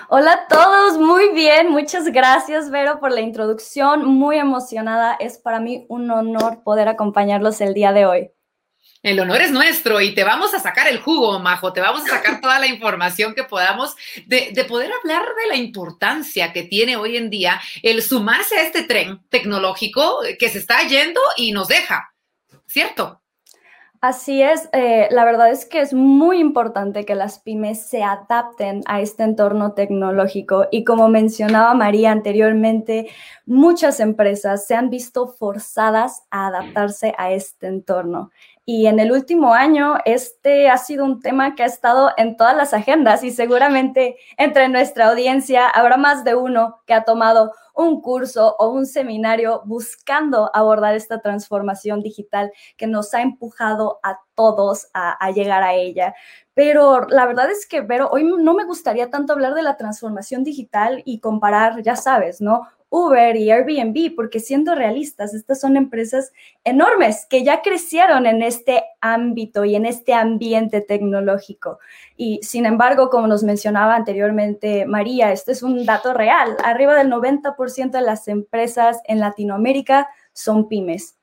Hola 0.10 0.34
a 0.34 0.48
todos, 0.48 0.98
muy 0.98 1.34
bien, 1.34 1.70
muchas 1.70 2.06
gracias 2.06 2.72
Vero 2.72 3.00
por 3.00 3.12
la 3.12 3.22
introducción, 3.22 4.06
muy 4.06 4.38
emocionada, 4.38 5.16
es 5.20 5.38
para 5.38 5.60
mí 5.60 5.86
un 5.88 6.10
honor 6.10 6.63
poder 6.63 6.88
acompañarlos 6.88 7.62
el 7.62 7.74
día 7.74 7.94
de 7.94 8.06
hoy. 8.06 8.32
El 9.04 9.20
honor 9.20 9.42
es 9.42 9.52
nuestro 9.52 10.02
y 10.02 10.16
te 10.16 10.24
vamos 10.24 10.54
a 10.56 10.60
sacar 10.60 10.88
el 10.88 11.00
jugo, 11.00 11.40
Majo, 11.40 11.72
te 11.72 11.82
vamos 11.82 12.04
a 12.06 12.16
sacar 12.16 12.42
toda 12.42 12.58
la 12.58 12.68
información 12.68 13.36
que 13.36 13.44
podamos 13.44 13.96
de, 14.26 14.50
de, 14.54 14.66
poder 14.66 14.92
hablar 14.92 15.24
de 15.24 15.48
la 15.48 15.56
importancia 15.56 16.52
que 16.52 16.63
tiene 16.63 16.98
hoy 16.98 17.16
en 17.16 17.30
día 17.30 17.62
el 17.84 18.02
sumarse 18.02 18.58
a 18.58 18.63
este 18.63 18.84
tren 18.84 19.22
tecnológico 19.30 20.22
que 20.40 20.50
se 20.50 20.58
está 20.58 20.82
yendo 20.88 21.22
y 21.36 21.52
nos 21.52 21.68
deja, 21.68 22.13
¿cierto? 22.66 23.22
Así 23.99 24.43
es, 24.43 24.69
eh, 24.73 25.07
la 25.10 25.25
verdad 25.25 25.49
es 25.49 25.65
que 25.65 25.81
es 25.81 25.91
muy 25.91 26.39
importante 26.39 27.03
que 27.03 27.15
las 27.15 27.39
pymes 27.39 27.81
se 27.81 28.03
adapten 28.03 28.83
a 28.86 29.01
este 29.01 29.23
entorno 29.23 29.73
tecnológico 29.73 30.67
y 30.71 30.83
como 30.83 31.10
mencionaba 31.10 31.73
María 31.73 32.12
anteriormente, 32.12 33.10
muchas 33.47 33.99
empresas 33.99 34.67
se 34.67 34.75
han 34.75 34.91
visto 34.91 35.27
forzadas 35.27 36.23
a 36.29 36.47
adaptarse 36.47 37.15
a 37.17 37.31
este 37.31 37.67
entorno. 37.67 38.29
Y 38.69 38.88
en 38.88 38.99
el 38.99 39.13
último 39.13 39.53
año, 39.53 39.95
este 40.03 40.67
ha 40.67 40.77
sido 40.77 41.06
un 41.06 41.21
tema 41.21 41.56
que 41.56 41.63
ha 41.63 41.67
estado 41.67 42.12
en 42.17 42.36
todas 42.36 42.53
las 42.53 42.73
agendas 42.73 43.23
y 43.23 43.32
seguramente 43.32 44.17
entre 44.36 44.67
nuestra 44.67 45.08
audiencia 45.08 45.69
habrá 45.69 45.95
más 45.95 46.25
de 46.25 46.36
uno 46.36 46.82
que 46.86 46.93
ha 46.93 47.06
tomado 47.06 47.53
un 47.73 48.01
curso 48.01 48.58
o 48.60 48.67
un 48.71 48.86
seminario 48.86 49.62
buscando 49.63 50.51
abordar 50.53 50.95
esta 50.95 51.21
transformación 51.21 52.01
digital 52.01 52.51
que 52.75 52.88
nos 52.88 53.13
ha 53.13 53.21
empujado 53.21 54.01
a 54.03 54.19
todos 54.36 54.88
a, 54.93 55.32
llegar 55.32 55.63
a 55.63 55.73
ella. 55.73 56.13
Pero 56.53 57.08
la 57.08 57.25
verdad 57.25 57.49
es 57.49 57.65
que, 57.67 57.84
pero 57.84 58.10
hoy 58.10 58.25
no 58.25 58.53
me 58.53 58.65
gustaría 58.65 59.10
tanto 59.10 59.32
hablar 59.32 59.53
de 59.53 59.62
la 59.62 59.77
transformación 59.77 60.43
digital 60.43 61.03
y 61.06 61.21
comparar, 61.21 61.84
ya 61.84 61.95
sabes, 61.95 62.41
¿no? 62.41 62.67
Uber 62.89 63.36
y 63.36 63.52
Airbnb, 63.52 64.15
porque 64.15 64.39
siendo 64.39 64.73
realistas, 64.73 65.34
estas 65.34 65.60
son 65.60 65.76
empresas 65.76 66.32
enormes 66.63 67.26
que 67.30 67.43
ya 67.43 67.62
crecieron 67.62 68.26
en 68.26 68.41
este 68.41 68.84
ámbito 69.02 69.65
y 69.65 69.76
en 69.76 69.86
este 69.86 70.13
ambiente 70.13 70.82
tecnológico. 70.82 71.80
Y 72.15 72.39
sin 72.43 72.65
embargo, 72.65 73.10
como 73.10 73.28
nos 73.28 73.43
mencionaba 73.43 73.95
anteriormente 73.95 74.86
María, 74.86 75.32
este 75.32 75.52
es 75.52 75.63
un 75.63 75.86
dato 75.86 76.13
real. 76.13 76.56
Arriba 76.63 76.95
del 76.95 77.12
90% 77.12 77.91
de 77.91 78.02
las 78.02 78.28
empresas 78.28 79.00
en 79.06 79.19
Latinoamérica 79.19 80.08
son 80.34 80.69
pymes. 80.69 81.15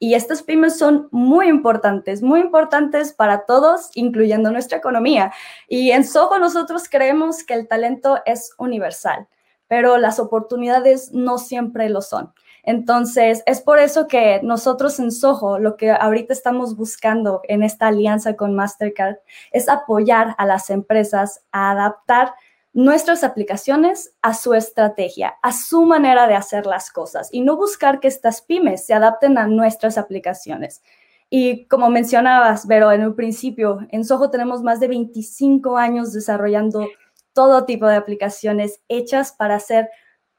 Y 0.00 0.14
estas 0.14 0.42
pymes 0.42 0.78
son 0.78 1.08
muy 1.10 1.48
importantes, 1.48 2.22
muy 2.22 2.40
importantes 2.40 3.12
para 3.12 3.46
todos, 3.46 3.90
incluyendo 3.94 4.52
nuestra 4.52 4.78
economía. 4.78 5.32
Y 5.66 5.90
en 5.90 6.04
Soho 6.04 6.38
nosotros 6.38 6.88
creemos 6.88 7.42
que 7.42 7.54
el 7.54 7.66
talento 7.66 8.20
es 8.24 8.52
universal 8.58 9.26
pero 9.68 9.98
las 9.98 10.18
oportunidades 10.18 11.12
no 11.12 11.38
siempre 11.38 11.88
lo 11.88 12.02
son. 12.02 12.32
Entonces, 12.64 13.42
es 13.46 13.60
por 13.60 13.78
eso 13.78 14.08
que 14.08 14.40
nosotros 14.42 14.98
en 14.98 15.10
Soho, 15.10 15.58
lo 15.58 15.76
que 15.76 15.90
ahorita 15.90 16.32
estamos 16.32 16.76
buscando 16.76 17.40
en 17.44 17.62
esta 17.62 17.86
alianza 17.86 18.34
con 18.34 18.54
Mastercard 18.54 19.16
es 19.52 19.68
apoyar 19.68 20.34
a 20.36 20.44
las 20.44 20.68
empresas 20.68 21.44
a 21.52 21.70
adaptar 21.70 22.34
nuestras 22.74 23.24
aplicaciones 23.24 24.12
a 24.22 24.34
su 24.34 24.54
estrategia, 24.54 25.36
a 25.42 25.52
su 25.52 25.84
manera 25.84 26.26
de 26.26 26.34
hacer 26.34 26.66
las 26.66 26.90
cosas 26.90 27.28
y 27.32 27.40
no 27.40 27.56
buscar 27.56 28.00
que 28.00 28.08
estas 28.08 28.42
pymes 28.42 28.84
se 28.84 28.94
adapten 28.94 29.38
a 29.38 29.46
nuestras 29.46 29.96
aplicaciones. 29.96 30.82
Y 31.30 31.66
como 31.66 31.90
mencionabas, 31.90 32.66
Vero, 32.66 32.92
en 32.92 33.04
un 33.04 33.14
principio, 33.14 33.80
en 33.90 34.04
Soho 34.04 34.30
tenemos 34.30 34.62
más 34.62 34.80
de 34.80 34.88
25 34.88 35.76
años 35.76 36.12
desarrollando 36.12 36.86
todo 37.38 37.66
tipo 37.66 37.86
de 37.86 37.94
aplicaciones 37.94 38.80
hechas 38.88 39.30
para 39.30 39.60
ser 39.60 39.90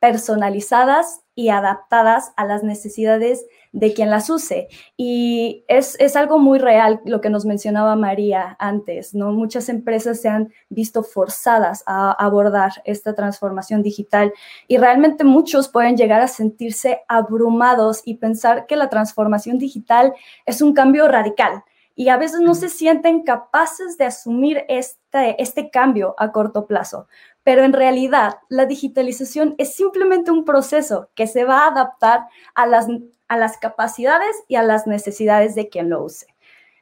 personalizadas 0.02 1.22
y 1.34 1.48
adaptadas 1.48 2.34
a 2.36 2.44
las 2.44 2.62
necesidades 2.62 3.46
de 3.72 3.94
quien 3.94 4.10
las 4.10 4.30
use. 4.30 4.68
Y 4.98 5.64
es, 5.70 5.98
algo 6.18 6.40
muy 6.40 6.60
real 6.60 7.00
lo 7.06 7.22
que 7.22 7.30
nos 7.30 7.46
mencionaba 7.46 7.96
María 7.96 8.58
antes, 8.60 9.16
¿no? 9.16 9.32
Muchas 9.32 9.70
empresas 9.70 10.20
se 10.20 10.28
han 10.28 10.52
visto 10.68 11.02
forzadas 11.02 11.86
a 11.86 12.12
abordar 12.12 12.74
esta 12.84 13.16
transformación 13.16 13.82
digital 13.82 14.34
y 14.68 14.76
realmente 14.76 15.24
muchos 15.24 15.70
pueden 15.70 15.96
llegar 15.96 16.20
a 16.20 16.28
sentirse 16.28 17.00
abrumados 17.08 18.02
y 18.04 18.16
pensar 18.16 18.66
que 18.66 18.76
la 18.76 18.90
transformación 18.90 19.58
digital 19.58 20.14
es 20.46 20.62
un 20.62 20.74
cambio 20.74 21.08
radical 21.08 21.64
y 22.00 22.08
a 22.08 22.16
veces 22.16 22.40
no 22.40 22.56
se 22.56 22.70
sienten 22.70 23.24
capaces 23.24 23.98
de 23.98 24.06
asumir 24.06 24.64
este, 24.70 25.42
este 25.42 25.70
cambio 25.70 26.16
a 26.18 26.32
corto 26.32 26.66
plazo 26.66 27.08
pero 27.50 27.64
en 27.64 27.74
realidad 27.74 28.38
la 28.48 28.68
digitalización 28.68 29.56
es 29.58 29.74
simplemente 29.74 30.30
un 30.30 30.46
proceso 30.46 31.10
que 31.16 31.26
se 31.26 31.46
va 31.46 31.64
a 31.64 31.70
adaptar 31.70 32.28
a 32.54 32.68
las, 32.68 32.86
a 33.28 33.38
las 33.38 33.58
capacidades 33.58 34.36
y 34.48 34.56
a 34.56 34.62
las 34.62 34.86
necesidades 34.86 35.56
de 35.56 35.68
quien 35.68 35.90
lo 35.90 36.04
use. 36.04 36.28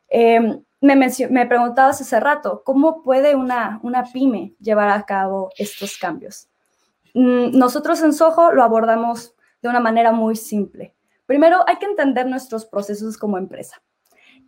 Em, 0.10 0.62
me, 0.82 0.95
me 0.95 1.45
preguntabas 1.45 2.01
hace 2.01 2.19
rato, 2.19 2.63
¿cómo 2.65 3.01
puede 3.01 3.34
una, 3.34 3.80
una 3.82 4.03
pyme 4.03 4.56
llevar 4.60 4.89
a 4.89 5.06
cabo 5.06 5.51
estos 5.58 5.97
cambios? 5.97 6.49
Mm, 7.13 7.58
nosotros 7.58 8.01
en 8.01 8.12
Soho 8.12 8.51
lo 8.51 8.62
abordamos 8.62 9.36
de 9.62 9.69
una 9.69 9.80
manera 9.80 10.12
muy 10.12 10.36
simple. 10.36 10.93
Primero, 11.25 11.63
hay 11.65 11.77
que 11.77 11.86
entender 11.86 12.25
nuestros 12.25 12.65
procesos 12.65 13.17
como 13.17 13.38
empresa. 13.38 13.82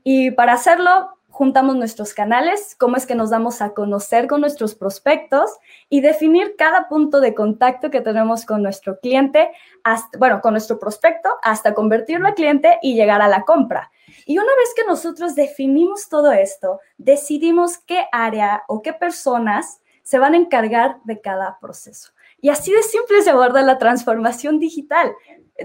Y 0.04 0.32
para 0.32 0.54
hacerlo, 0.54 1.20
juntamos 1.30 1.76
nuestros 1.76 2.14
canales, 2.14 2.76
cómo 2.78 2.98
es 2.98 3.06
que 3.06 3.16
nos 3.16 3.30
damos 3.30 3.62
a 3.62 3.74
conocer 3.74 4.28
con 4.28 4.42
nuestros 4.42 4.76
prospectos 4.76 5.52
y 5.88 6.02
definir 6.02 6.56
cada 6.58 6.90
punto 6.90 7.22
de 7.22 7.34
contacto 7.34 7.90
que 7.90 8.02
tenemos 8.02 8.46
con 8.46 8.62
nuestro 8.62 9.00
cliente, 9.00 9.50
hasta, 9.84 10.18
bueno, 10.18 10.42
con 10.42 10.54
nuestro 10.54 10.80
prospecto, 10.80 11.30
hasta 11.42 11.74
convertirlo 11.74 12.28
a 12.28 12.34
cliente 12.34 12.78
y 12.82 12.96
llegar 12.96 13.22
a 13.22 13.30
la 13.30 13.44
compra. 13.44 13.90
Y 14.26 14.38
una 14.38 14.54
vez 14.58 14.74
que 14.76 14.84
nosotros 14.84 15.36
definimos 15.36 16.10
todo 16.10 16.32
esto, 16.32 16.82
decidimos 16.98 17.78
qué 17.78 18.06
área 18.12 18.64
o 18.68 18.82
qué 18.82 18.92
personas 18.92 19.82
se 20.04 20.20
van 20.20 20.34
a 20.34 20.38
encargar 20.38 20.98
de 21.04 21.22
cada 21.22 21.58
proceso. 21.60 22.12
Y 22.42 22.50
así 22.50 22.72
de 22.72 22.84
simple 22.84 23.22
se 23.22 23.30
aborda 23.30 23.62
la 23.62 23.78
transformación 23.78 24.60
digital 24.60 25.14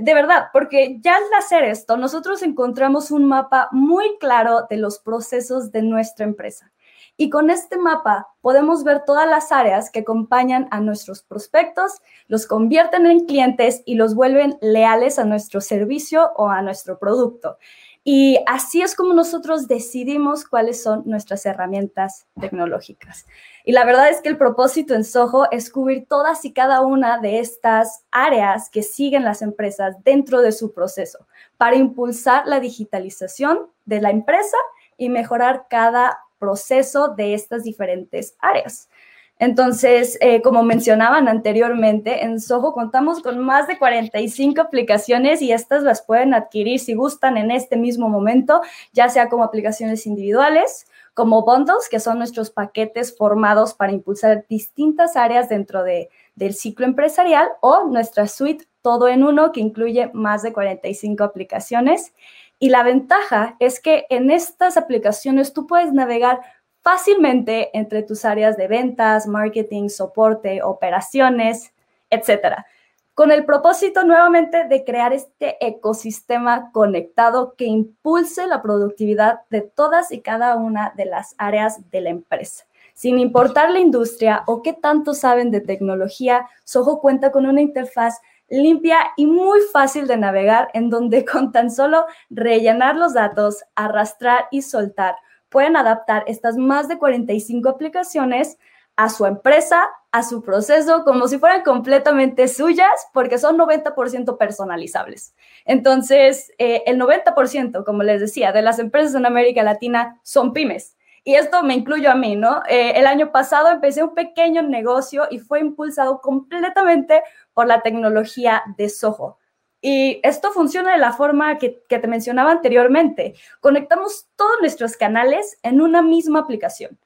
de 0.00 0.14
verdad, 0.14 0.48
porque 0.52 0.98
ya 1.00 1.16
al 1.16 1.22
hacer 1.38 1.64
esto, 1.64 1.96
nosotros 1.96 2.42
encontramos 2.42 3.11
un 3.11 3.26
mapa 3.26 3.68
muy 3.72 4.18
claro 4.18 4.66
de 4.68 4.76
los 4.76 4.98
procesos 4.98 5.72
de 5.72 5.83
nuestra 5.83 6.24
empresa. 6.24 6.70
Y 7.16 7.30
con 7.30 7.48
este 7.48 7.78
mapa 7.78 8.28
podemos 8.40 8.83
ver 8.83 9.04
todas 9.04 9.28
las 9.28 9.52
áreas 9.52 9.90
que 9.90 10.00
acompañan 10.00 10.66
a 10.72 10.80
nuestros 10.80 11.22
prospectos, 11.22 12.02
los 12.26 12.46
convierten 12.46 13.07
en 13.07 13.26
clientes 13.26 13.83
y 13.87 13.94
los 13.94 14.16
vuelven 14.16 14.59
leales 14.61 15.20
a 15.20 15.24
nuestro 15.24 15.61
servicio 15.61 16.33
o 16.37 16.48
a 16.48 16.61
nuestro 16.61 16.98
producto. 16.98 17.59
Y 18.02 18.38
así 18.46 18.83
es 18.83 18.94
como 18.94 19.14
nosotros 19.14 19.66
decidimos 19.68 20.44
cuáles 20.44 20.83
son 20.83 21.04
nuestras 21.07 21.46
herramientas 21.46 22.26
tecnológicas. 22.38 23.26
Y 23.66 23.72
la 23.72 23.87
verdad 23.87 24.11
es 24.11 24.20
que 24.20 24.29
el 24.29 24.37
propósito 24.37 24.94
en 24.94 25.05
Soho 25.05 25.50
es 25.50 25.70
cubrir 25.70 26.07
todas 26.07 26.44
y 26.44 26.53
cada 26.53 26.83
una 26.83 27.18
de 27.18 27.38
estas 27.38 28.05
áreas 28.11 28.68
que 28.68 28.83
siguen 28.83 29.24
las 29.24 29.40
empresas 29.40 29.96
dentro 30.05 30.42
de 30.42 30.53
su 30.53 30.74
proceso 30.74 31.27
para 31.57 31.77
impulsar 31.77 32.46
la 32.46 32.61
digitalización 32.61 33.70
de 33.87 34.03
la 34.03 34.11
empresa 34.11 34.59
y 34.98 35.09
mejorar 35.09 35.64
cada 35.70 36.18
proceso 36.38 37.09
de 37.09 37.33
estas 37.33 37.64
diferentes 37.64 38.37
áreas. 38.38 38.90
Entonces, 39.38 40.16
eh, 40.20 40.42
como 40.42 40.62
mencionaban 40.62 41.27
anteriormente, 41.27 42.22
en 42.22 42.40
Soho 42.40 42.72
contamos 42.72 43.20
con 43.20 43.38
más 43.40 43.66
de 43.66 43.79
45 43.79 44.61
aplicaciones 44.61 45.42
y 45.42 45.53
estas 45.53 45.83
las 45.83 46.03
pueden 46.03 46.35
adquirir 46.35 46.79
si 46.79 46.94
gustan 46.94 47.37
en 47.37 47.50
este 47.50 47.77
mismo 47.77 48.09
momento, 48.09 48.61
ya 48.92 49.09
sea 49.09 49.29
como 49.29 49.42
aplicaciones 49.42 50.07
individuales, 50.07 50.87
como 51.14 51.44
bundles, 51.44 51.88
que 51.88 52.00
son 52.00 52.18
nuestros 52.18 52.50
paquetes 52.50 53.16
formados 53.16 53.72
para 53.72 53.92
impulsar 53.92 54.44
distintas 54.48 55.16
áreas 55.16 55.48
dentro 55.48 55.85
de, 55.85 56.11
del 56.35 56.55
ciclo 56.55 56.85
empresarial, 56.85 57.48
o 57.61 57.85
nuestra 57.85 58.27
suite 58.27 58.66
todo 58.83 59.09
en 59.09 59.24
uno, 59.24 59.53
que 59.53 59.61
incluye 59.61 60.11
más 60.12 60.42
de 60.42 60.53
45 60.53 61.24
aplicaciones. 61.24 62.12
Y 62.59 62.68
la 62.68 62.83
ventaja 62.83 63.57
es 63.61 63.81
que 63.81 64.07
en 64.11 64.31
estas 64.31 64.77
aplicaciones 64.77 65.53
tú 65.53 65.66
puedes 65.66 65.92
navegar 65.92 66.40
fácilmente 66.83 67.70
entre 67.72 68.03
tus 68.03 68.24
áreas 68.24 68.57
de 68.57 68.68
ventas, 68.68 69.27
marketing, 69.27 69.88
soporte, 69.88 70.62
operaciones, 70.62 71.72
etcétera, 72.11 72.66
con 73.14 73.31
el 73.31 73.44
propósito 73.44 74.05
nuevamente 74.05 74.64
de 74.64 74.85
crear 74.85 75.12
este 75.12 75.57
ecosistema 75.64 76.70
conectado 76.72 77.55
que 77.57 77.64
impulse 77.64 78.46
la 78.46 78.61
productividad 78.61 79.40
de 79.50 79.62
todas 79.62 80.11
y 80.11 80.20
cada 80.20 80.57
una 80.57 80.92
de 80.96 81.07
las 81.07 81.35
áreas 81.38 81.90
de 81.90 82.00
la 82.00 82.11
empresa. 82.11 82.64
Sin 82.94 83.18
importar 83.18 83.70
la 83.70 83.81
industria 83.81 84.42
o 84.46 84.62
qué 84.62 84.72
tanto 84.72 85.14
saben 85.14 85.50
de 85.50 85.61
tecnología, 85.61 86.48
Soho 86.64 87.00
cuenta 87.00 87.31
con 87.31 87.46
una 87.46 87.61
interfaz 87.61 88.20
limpia 88.48 88.98
y 89.16 89.27
muy 89.27 89.61
fácil 89.72 90.07
de 90.07 90.16
navegar 90.16 90.68
en 90.74 90.90
donde 90.90 91.24
con 91.31 91.53
tan 91.53 91.70
solo 91.70 92.07
rellenar 92.31 92.96
los 92.96 93.14
datos, 93.14 93.64
arrastrar 93.74 94.46
y 94.50 94.62
soltar 94.62 95.16
pueden 95.55 95.77
adaptar 95.77 96.24
estas 96.27 96.57
más 96.57 96.88
de 96.88 96.98
45 96.98 97.68
aplicaciones 97.68 98.59
a 98.96 99.09
su 99.09 99.26
empresa, 99.26 99.88
a 100.12 100.22
su 100.22 100.42
proceso, 100.42 101.04
como 101.04 101.26
si 101.26 101.38
fueran 101.38 101.62
completamente 101.62 102.46
suyas, 102.48 103.09
porque 103.12 103.38
son 103.38 103.59
90% 103.59 104.38
personalizables. 104.38 105.35
Entonces, 105.64 106.52
eh, 106.59 106.83
el 106.87 106.98
90%, 106.98 107.85
como 107.85 108.02
les 108.02 108.20
decía, 108.20 108.52
de 108.52 108.62
las 108.62 108.78
empresas 108.78 109.14
en 109.14 109.26
América 109.26 109.62
Latina 109.62 110.20
son 110.22 110.52
pymes. 110.52 110.96
Y 111.24 111.35
esto 111.37 111.62
me 111.62 111.74
incluyo 111.74 112.11
a 112.11 112.14
mí, 112.14 112.37
¿no? 112.37 112.62
Eh, 112.68 112.92
el 112.96 113.07
año 113.07 113.33
pasado 113.33 113.70
empecé 113.70 114.04
un 114.04 114.14
pequeño 114.14 114.62
negocio 114.62 115.26
y 115.30 115.38
fue 115.38 115.61
impulsado 115.61 116.20
completamente 116.20 117.22
por 117.54 117.66
la 117.66 117.80
tecnología 117.80 118.62
de 118.76 118.90
Soho. 118.90 119.38
Y 119.80 120.20
esto 120.22 120.50
funciona 120.52 120.92
de 120.92 120.98
la 120.98 121.12
forma 121.12 121.59
que, 121.59 121.83
te 121.88 122.09
mencionaba 122.09 122.52
anteriormente. 122.52 123.35
Conectamos 123.61 124.28
todos 124.37 124.57
nuestros 124.61 124.96
canales 124.96 125.59
en 125.62 125.80
una 125.80 126.02
misma 126.02 126.40
aplicación. 126.40 126.98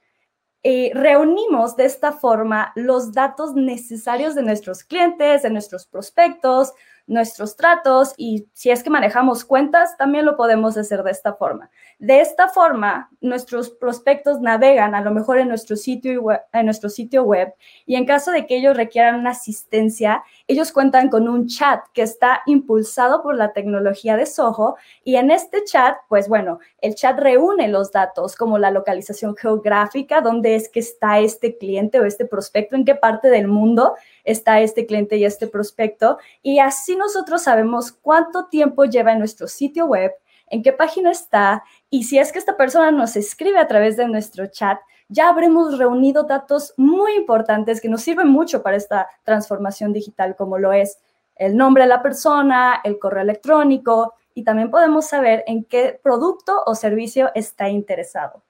Y 0.62 0.92
reunimos 0.92 1.76
de 1.76 1.84
esta 1.84 2.12
forma 2.12 2.72
los 2.74 3.12
datos 3.12 3.54
necesarios 3.54 4.34
de 4.34 4.42
nuestros 4.42 4.82
clientes, 4.82 5.42
de 5.42 5.50
nuestros 5.50 5.86
prospectos, 5.86 6.72
nuestros 7.08 7.56
tratos 7.56 8.14
y 8.16 8.46
si 8.52 8.70
es 8.70 8.82
que 8.82 8.90
manejamos 8.90 9.44
cuentas, 9.44 9.96
también 9.96 10.24
lo 10.24 10.36
podemos 10.36 10.76
hacer 10.76 11.02
de 11.02 11.10
esta 11.10 11.34
forma. 11.34 11.70
De 11.98 12.20
esta 12.20 12.48
forma, 12.48 13.10
nuestros 13.20 13.70
prospectos 13.70 14.40
navegan 14.40 14.94
a 14.94 15.00
lo 15.00 15.10
mejor 15.10 15.38
en 15.38 15.48
nuestro 15.48 15.74
sitio 15.74 16.22
web, 16.22 16.40
en 16.52 16.66
nuestro 16.66 16.88
sitio 16.88 17.24
web 17.24 17.54
y 17.86 17.96
en 17.96 18.04
caso 18.04 18.30
de 18.30 18.46
que 18.46 18.56
ellos 18.56 18.76
requieran 18.76 19.16
una 19.16 19.30
asistencia, 19.30 20.22
ellos 20.46 20.70
cuentan 20.70 21.08
con 21.08 21.28
un 21.28 21.48
chat 21.48 21.80
que 21.92 22.02
está 22.02 22.42
impulsado 22.46 23.22
por 23.22 23.34
la 23.34 23.52
tecnología 23.52 24.16
de 24.16 24.26
Soho 24.26 24.76
y 25.02 25.16
en 25.16 25.30
este 25.30 25.64
chat, 25.64 25.96
pues 26.08 26.28
bueno, 26.28 26.60
el 26.80 26.94
chat 26.94 27.18
reúne 27.18 27.68
los 27.68 27.90
datos 27.90 28.36
como 28.36 28.58
la 28.58 28.70
localización 28.70 29.34
geográfica, 29.34 30.20
dónde 30.20 30.54
es 30.54 30.68
que 30.68 30.80
está 30.80 31.18
este 31.18 31.56
cliente 31.56 31.98
o 31.98 32.04
este 32.04 32.26
prospecto, 32.26 32.76
en 32.76 32.84
qué 32.84 32.94
parte 32.94 33.28
del 33.28 33.48
mundo 33.48 33.94
está 34.28 34.60
este 34.60 34.86
cliente 34.86 35.16
y 35.16 35.24
este 35.24 35.46
prospecto. 35.46 36.18
Y 36.42 36.58
así 36.58 36.96
nosotros 36.96 37.42
sabemos 37.42 37.92
cuánto 37.92 38.46
tiempo 38.46 38.84
lleva 38.84 39.12
en 39.12 39.18
nuestro 39.18 39.48
sitio 39.48 39.86
web, 39.86 40.12
en 40.48 40.62
qué 40.62 40.72
página 40.72 41.10
está 41.10 41.64
y 41.90 42.04
si 42.04 42.18
es 42.18 42.32
que 42.32 42.38
esta 42.38 42.56
persona 42.56 42.90
nos 42.90 43.16
escribe 43.16 43.58
a 43.58 43.66
través 43.66 43.96
de 43.96 44.06
nuestro 44.06 44.46
chat, 44.46 44.78
ya 45.08 45.30
habremos 45.30 45.78
reunido 45.78 46.24
datos 46.24 46.74
muy 46.76 47.14
importantes 47.14 47.80
que 47.80 47.88
nos 47.88 48.02
sirven 48.02 48.28
mucho 48.28 48.62
para 48.62 48.76
esta 48.76 49.08
transformación 49.24 49.92
digital, 49.92 50.36
como 50.36 50.58
lo 50.58 50.72
es 50.72 50.98
el 51.36 51.56
nombre 51.56 51.84
de 51.84 51.88
la 51.88 52.02
persona, 52.02 52.80
el 52.84 52.98
correo 52.98 53.22
electrónico 53.22 54.14
y 54.34 54.44
también 54.44 54.70
podemos 54.70 55.06
saber 55.06 55.44
en 55.46 55.64
qué 55.64 55.98
producto 56.02 56.62
o 56.66 56.74
servicio 56.74 57.30
está 57.34 57.68
interesado 57.68 58.42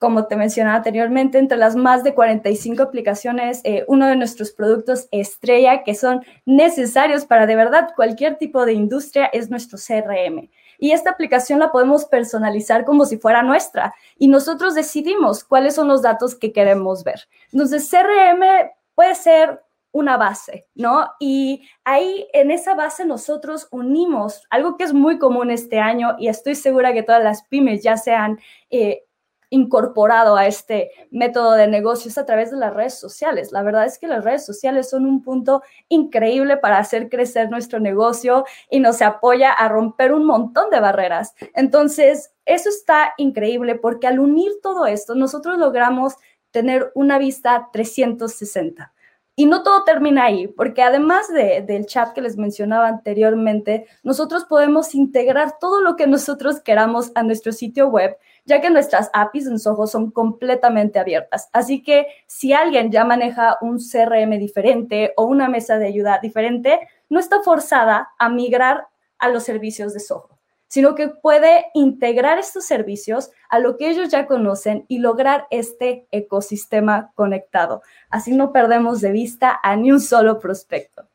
como 0.00 0.26
te 0.26 0.34
mencionaba 0.34 0.78
anteriormente, 0.78 1.36
entre 1.36 1.58
las 1.58 1.76
más 1.76 2.02
de 2.02 2.14
45 2.14 2.82
aplicaciones, 2.82 3.60
eh, 3.64 3.84
uno 3.86 4.06
de 4.06 4.16
nuestros 4.16 4.50
productos 4.50 5.08
estrella 5.10 5.84
que 5.84 5.94
son 5.94 6.24
necesarios 6.46 7.26
para 7.26 7.46
de 7.46 7.54
verdad 7.54 7.90
cualquier 7.94 8.38
tipo 8.38 8.64
de 8.64 8.72
industria 8.72 9.26
es 9.26 9.50
nuestro 9.50 9.78
CRM. 9.78 10.48
Y 10.78 10.92
esta 10.92 11.10
aplicación 11.10 11.58
la 11.58 11.70
podemos 11.70 12.06
personalizar 12.06 12.86
como 12.86 13.04
si 13.04 13.18
fuera 13.18 13.42
nuestra 13.42 13.94
y 14.16 14.28
nosotros 14.28 14.74
decidimos 14.74 15.44
cuáles 15.44 15.74
son 15.74 15.88
los 15.88 16.00
datos 16.00 16.34
que 16.34 16.50
queremos 16.50 17.04
ver. 17.04 17.28
Entonces, 17.52 17.90
CRM 17.90 18.70
puede 18.94 19.14
ser 19.14 19.62
una 19.92 20.16
base, 20.16 20.66
¿no? 20.74 21.10
Y 21.20 21.68
ahí 21.84 22.26
en 22.32 22.50
esa 22.50 22.74
base 22.74 23.04
nosotros 23.04 23.68
unimos 23.70 24.46
algo 24.48 24.78
que 24.78 24.84
es 24.84 24.94
muy 24.94 25.18
común 25.18 25.50
este 25.50 25.78
año 25.78 26.16
y 26.18 26.28
estoy 26.28 26.54
segura 26.54 26.94
que 26.94 27.02
todas 27.02 27.22
las 27.22 27.42
pymes 27.42 27.82
ya 27.82 27.98
se 27.98 28.14
han 28.14 28.38
eh, 28.70 29.04
incorporado 29.50 30.36
a 30.36 30.46
este 30.46 30.90
método 31.10 31.52
de 31.52 31.66
negocios 31.66 32.16
a 32.16 32.24
través 32.24 32.50
de 32.50 32.56
las 32.56 32.72
redes 32.72 32.98
sociales. 32.98 33.52
La 33.52 33.62
verdad 33.62 33.84
es 33.84 33.98
que 33.98 34.06
las 34.06 34.24
redes 34.24 34.46
sociales 34.46 34.88
son 34.88 35.04
un 35.04 35.22
punto 35.22 35.62
increíble 35.88 36.56
para 36.56 36.78
hacer 36.78 37.08
crecer 37.08 37.50
nuestro 37.50 37.80
negocio 37.80 38.44
y 38.70 38.80
nos 38.80 39.02
apoya 39.02 39.52
a 39.52 39.68
romper 39.68 40.12
un 40.12 40.24
montón 40.24 40.70
de 40.70 40.80
barreras. 40.80 41.34
Entonces, 41.54 42.32
eso 42.46 42.68
está 42.68 43.12
increíble 43.18 43.74
porque 43.74 44.06
al 44.06 44.20
unir 44.20 44.52
todo 44.62 44.86
esto, 44.86 45.14
nosotros 45.14 45.58
logramos 45.58 46.14
tener 46.50 46.90
una 46.94 47.18
vista 47.18 47.68
360. 47.72 48.92
Y 49.36 49.46
no 49.46 49.62
todo 49.62 49.84
termina 49.84 50.24
ahí, 50.24 50.48
porque 50.48 50.82
además 50.82 51.28
del 51.32 51.86
chat 51.86 52.12
que 52.12 52.20
les 52.20 52.36
mencionaba 52.36 52.88
anteriormente, 52.88 53.86
nosotros 54.02 54.44
podemos 54.44 54.94
integrar 54.94 55.58
todo 55.58 55.80
lo 55.80 55.96
que 55.96 56.06
nosotros 56.06 56.60
queramos 56.60 57.10
a 57.14 57.22
nuestro 57.22 57.52
sitio 57.52 57.88
web, 57.88 58.18
ya 58.50 58.60
que 58.60 58.68
nuestras 58.68 59.10
APIs 59.12 59.46
en 59.46 59.58
Soho 59.60 59.86
son 59.86 60.10
completamente 60.10 60.98
abiertas. 60.98 61.48
Así 61.52 61.84
que 61.84 62.08
si 62.26 62.52
alguien 62.52 62.90
ya 62.90 63.04
maneja 63.04 63.56
un 63.60 63.78
CRM 63.78 64.38
diferente 64.38 65.14
o 65.16 65.24
una 65.24 65.48
mesa 65.48 65.78
de 65.78 65.86
ayuda 65.86 66.18
diferente, 66.20 66.80
no 67.08 67.20
está 67.20 67.42
forzada 67.42 68.10
a 68.18 68.28
migrar 68.28 68.88
a 69.18 69.28
los 69.28 69.44
servicios 69.44 69.94
de 69.94 70.00
Soho 70.00 70.40
sino 70.72 70.94
que 70.94 71.08
puede 71.08 71.66
integrar 71.74 72.38
estos 72.38 72.64
servicios 72.64 73.32
a 73.48 73.58
lo 73.58 73.76
que 73.76 73.90
ellos 73.90 74.08
ya 74.08 74.28
conocen 74.28 74.84
y 74.86 75.00
lograr 75.00 75.48
este 75.50 76.06
ecosistema 76.12 77.10
conectado. 77.16 77.82
Así 78.08 78.36
no 78.36 78.52
perdemos 78.52 79.00
de 79.00 79.10
vista 79.10 79.58
a 79.64 79.74
ni 79.74 79.90
un 79.90 80.00
solo 80.00 80.38
prospecto. 80.38 81.08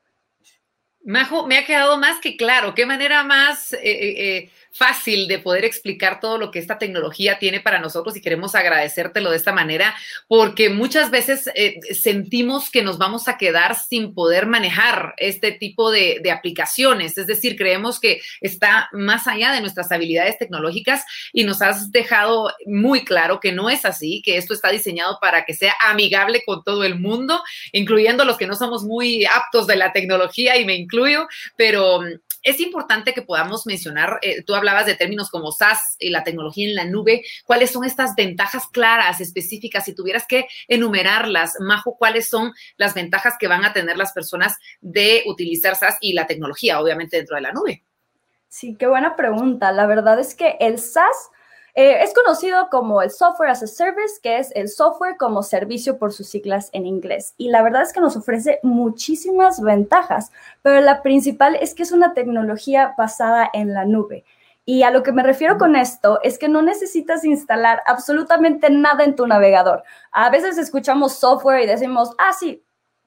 Majo, 1.06 1.48
me 1.48 1.58
ha 1.58 1.65
quedado 1.65 1.98
más 1.98 2.19
que 2.19 2.36
claro. 2.36 2.74
Qué 2.74 2.86
manera 2.86 3.24
más 3.24 3.71
eh, 3.74 3.80
eh, 3.84 4.38
eh, 4.38 4.52
fácil 4.75 5.27
de 5.27 5.39
poder 5.39 5.63
explicar 5.63 6.19
todo 6.19 6.38
lo 6.38 6.51
que 6.51 6.59
esta 6.59 6.77
tecnología 6.77 7.39
tiene 7.39 7.61
para 7.61 7.79
nosotros 7.79 8.15
y 8.15 8.21
queremos 8.21 8.55
agradecértelo 8.55 9.31
de 9.31 9.38
esta 9.38 9.53
manera 9.53 9.95
porque 10.27 10.69
muchas 10.69 11.11
veces 11.11 11.49
sentimos 11.93 12.69
que 12.69 12.83
nos 12.83 12.97
vamos 12.97 13.27
a 13.27 13.38
quedar 13.38 13.75
sin 13.75 14.13
poder 14.13 14.47
manejar 14.47 15.13
este 15.17 15.51
tipo 15.51 15.91
de, 15.91 16.19
de, 16.21 16.31
aplicaciones. 16.31 17.17
Es 17.17 17.27
decir, 17.27 17.55
creemos 17.55 17.99
que 17.99 18.21
está 18.41 18.89
más 18.91 19.27
allá 19.27 19.53
de 19.53 19.61
nuestras 19.61 19.91
habilidades 19.91 20.38
tecnológicas 20.38 21.05
y 21.31 21.43
nos 21.45 21.61
has 21.61 21.91
dejado 21.91 22.51
muy 22.65 23.05
claro 23.05 23.39
que 23.39 23.51
no 23.51 23.69
es 23.69 23.85
así, 23.85 24.21
que 24.23 24.38
esto 24.38 24.53
está 24.53 24.69
diseñado 24.69 25.17
para 25.21 25.45
que 25.45 25.53
sea 25.53 25.73
amigable 25.81 26.43
con 26.45 26.63
todo 26.63 26.83
el 26.83 26.99
mundo, 26.99 27.41
incluyendo 27.71 28.25
los 28.25 28.38
que 28.38 28.47
no 28.47 28.55
somos 28.55 28.83
muy 28.83 29.25
aptos 29.25 29.67
de 29.67 29.77
la 29.77 29.93
tecnología 29.93 30.57
y 30.57 30.65
me 30.65 30.75
incluyo, 30.75 31.27
pero 31.55 32.01
es 32.45 32.60
importante 32.60 33.13
que 33.13 33.23
podamos 33.23 33.65
mencionar, 33.65 34.19
eh, 34.21 34.43
tú 34.43 34.53
hablabas 34.53 34.86
de 34.86 34.95
términos 34.95 35.29
como 35.31 35.51
SaaS 35.51 35.97
y 35.99 36.12
la 36.12 36.23
tecnología 36.23 36.69
en 36.69 36.75
la 36.75 36.86
nube, 36.86 37.23
¿cuáles 37.43 37.71
son 37.71 37.84
estas 37.84 38.13
ventajas 38.15 38.67
claras, 38.67 39.19
específicas? 39.19 39.84
Si 39.84 39.95
tuvieras 39.95 40.25
que 40.27 40.47
enumerarlas, 40.67 41.55
Majo, 41.60 41.97
¿cuáles 41.97 42.29
son 42.29 42.53
las 42.77 42.93
ventajas 42.93 43.34
que 43.39 43.47
van 43.47 43.65
a 43.65 43.73
tener 43.73 43.97
las 43.97 44.13
personas 44.13 44.58
de 44.79 45.23
utilizar 45.25 45.75
SaaS 45.75 45.97
y 45.99 46.13
la 46.13 46.27
tecnología, 46.27 46.79
obviamente, 46.79 47.17
dentro 47.17 47.36
de 47.36 47.41
la 47.41 47.51
nube? 47.51 47.84
Sí, 48.47 48.75
qué 48.77 48.86
buena 48.86 49.15
pregunta. 49.15 49.71
La 49.71 49.88
verdad 49.88 50.19
es 50.19 50.36
que 50.36 50.55
el 50.60 50.77
SaaS 50.77 51.31
eh, 51.75 52.03
es 52.03 52.13
conocido 52.13 52.69
como 52.69 53.01
el 53.01 53.11
Software 53.11 53.49
as 53.49 53.61
a 53.61 53.67
Service, 53.67 54.19
que 54.23 54.38
es 54.38 54.51
el 54.55 54.69
software 54.69 55.17
como 55.17 55.43
servicio 55.43 55.97
por 55.97 56.13
sus 56.13 56.29
siglas 56.29 56.69
en 56.71 56.85
inglés. 56.85 57.33
Y 57.38 57.49
la 57.49 57.61
verdad 57.61 57.81
es 57.81 57.91
que 57.91 57.99
nos 57.99 58.15
ofrece 58.15 58.59
muchísimas 58.63 59.61
ventajas, 59.61 60.31
pero 60.61 60.79
la 60.79 61.01
principal 61.01 61.55
es 61.55 61.75
que 61.75 61.83
es 61.83 61.91
una 61.91 62.13
tecnología 62.13 62.95
basada 62.97 63.49
en 63.53 63.73
la 63.73 63.83
nube. 63.83 64.23
Y 64.63 64.81
a 64.81 64.89
lo 64.89 65.03
que 65.03 65.11
me 65.11 65.21
refiero 65.21 65.57
con 65.59 65.75
esto 65.75 66.19
es 66.23 66.39
que 66.39 66.49
no 66.49 66.63
necesitas 66.63 67.23
instalar 67.23 67.83
absolutamente 67.85 68.69
nada 68.71 69.03
en 69.03 69.15
tu 69.15 69.27
navegador. 69.27 69.83
A 70.11 70.29
veces 70.31 70.57
escuchamos 70.57 71.19
software 71.19 71.61
y 71.61 71.67
decimos, 71.67 72.15
ah, 72.17 72.33
sí, 72.33 72.64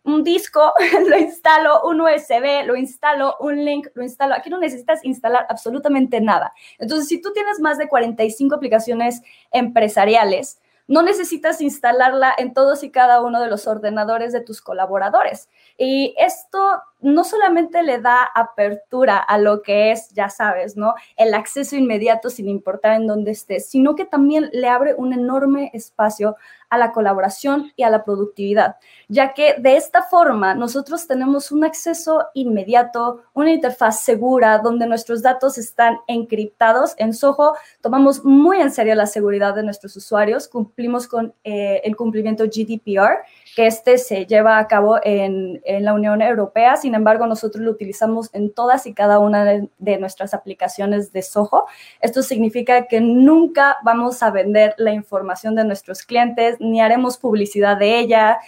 un 0.09 0.25
disco, 0.25 0.73
lo 1.09 1.19
instalo, 1.19 1.83
un 1.85 2.01
USB, 2.01 2.67
lo 2.67 2.77
instalo, 2.77 3.37
un 3.41 3.65
link, 3.65 3.89
lo 3.95 4.03
instalo. 4.03 4.35
Aquí 4.35 4.51
no 4.51 4.59
necesitas 4.59 5.05
instalar 5.05 5.47
absolutamente 5.49 6.21
nada. 6.21 6.53
Entonces, 6.79 7.09
si 7.09 7.21
tú 7.21 7.33
tienes 7.33 7.61
más 7.61 7.79
de 7.79 7.89
45 7.89 8.55
aplicaciones 8.55 9.23
empresariales, 9.53 10.61
no 10.87 11.03
necesitas 11.03 11.61
instalarla 11.61 12.35
en 12.39 12.55
todos 12.55 12.83
y 12.83 12.91
cada 12.91 13.21
uno 13.21 13.43
de 13.43 13.49
los 13.49 13.67
ordenadores 13.67 14.33
de 14.33 14.41
tus 14.41 14.63
colaboradores. 14.63 15.51
Y 15.79 16.13
esto 16.19 16.83
no 17.01 17.23
solamente 17.23 17.85
le 17.85 18.01
da 18.01 18.25
apertura 18.35 19.19
a 19.19 19.39
lo 19.39 19.63
que 19.63 19.93
es, 19.93 20.09
ya 20.11 20.29
sabes, 20.29 20.77
¿no? 20.77 20.95
El 21.17 21.33
acceso 21.35 21.77
inmediato 21.77 22.29
sin 22.31 22.49
importar 22.49 22.95
en 22.95 23.07
dónde 23.07 23.31
estés, 23.31 23.71
sino 23.71 23.95
que 23.95 24.05
también 24.05 24.51
le 24.53 24.69
abre 24.69 24.95
un 24.95 25.13
enorme 25.13 25.71
espacio 25.73 26.37
a 26.71 26.77
la 26.77 26.93
colaboración 26.93 27.73
y 27.77 27.83
a 27.83 27.91
la 27.91 28.05
productividad, 28.05 28.77
ya 29.09 29.33
que 29.33 29.55
de 29.59 29.77
esta 29.77 30.03
forma 30.03 30.55
nosotros 30.55 31.07
tenemos 31.07 31.51
un 31.51 31.65
acceso 31.65 32.27
inmediato, 32.35 33.23
una 33.33 33.53
interfaz 33.53 34.01
segura 34.01 34.59
donde 34.59 34.87
nuestros 34.87 35.23
datos 35.23 35.57
están 35.57 35.99
encriptados. 36.09 36.95
En 36.99 37.15
Soho 37.15 37.55
tomamos 37.81 38.25
muy 38.25 38.61
en 38.61 38.71
serio 38.71 38.95
la 38.97 39.07
seguridad 39.07 39.55
de 39.55 39.63
nuestros 39.63 39.97
usuarios, 39.97 40.49
cumplimos 40.49 41.07
con 41.07 41.33
eh, 41.45 41.81
el 41.85 41.97
cumplimiento 41.97 42.45
GDPR, 42.45 43.25
que 43.59 43.67
este 43.67 43.99
se 43.99 44.25
lleva 44.25 44.57
a 44.57 44.69
cabo 44.69 45.01
en, 45.03 45.61
en 45.65 45.85
la 45.85 45.93
Unión 45.93 46.23
Europea. 46.23 46.77
Sin 46.77 46.95
embargo, 46.95 47.27
nosotros 47.27 47.65
lo 47.65 47.73
utilizamos 47.73 48.33
en 48.33 48.55
todas 48.55 48.87
y 48.87 48.95
cada 48.95 49.19
una 49.19 49.45
de, 49.45 49.99
nuestras 49.99 50.33
aplicaciones 50.33 51.11
de 51.11 51.23
Soho. 51.23 51.67
Esto 52.01 52.23
significa 52.23 52.87
que 52.87 53.01
nunca 53.01 53.79
vamos 53.83 54.23
a 54.23 54.31
vender 54.31 54.77
la 54.79 54.93
información 54.93 55.57
de 55.57 55.65
nuestros 55.65 56.05
clientes 56.05 56.55
ni 56.61 56.81
haremos 56.81 57.19
publicidad 57.19 57.77
de 57.77 57.99
ella. 57.99 58.39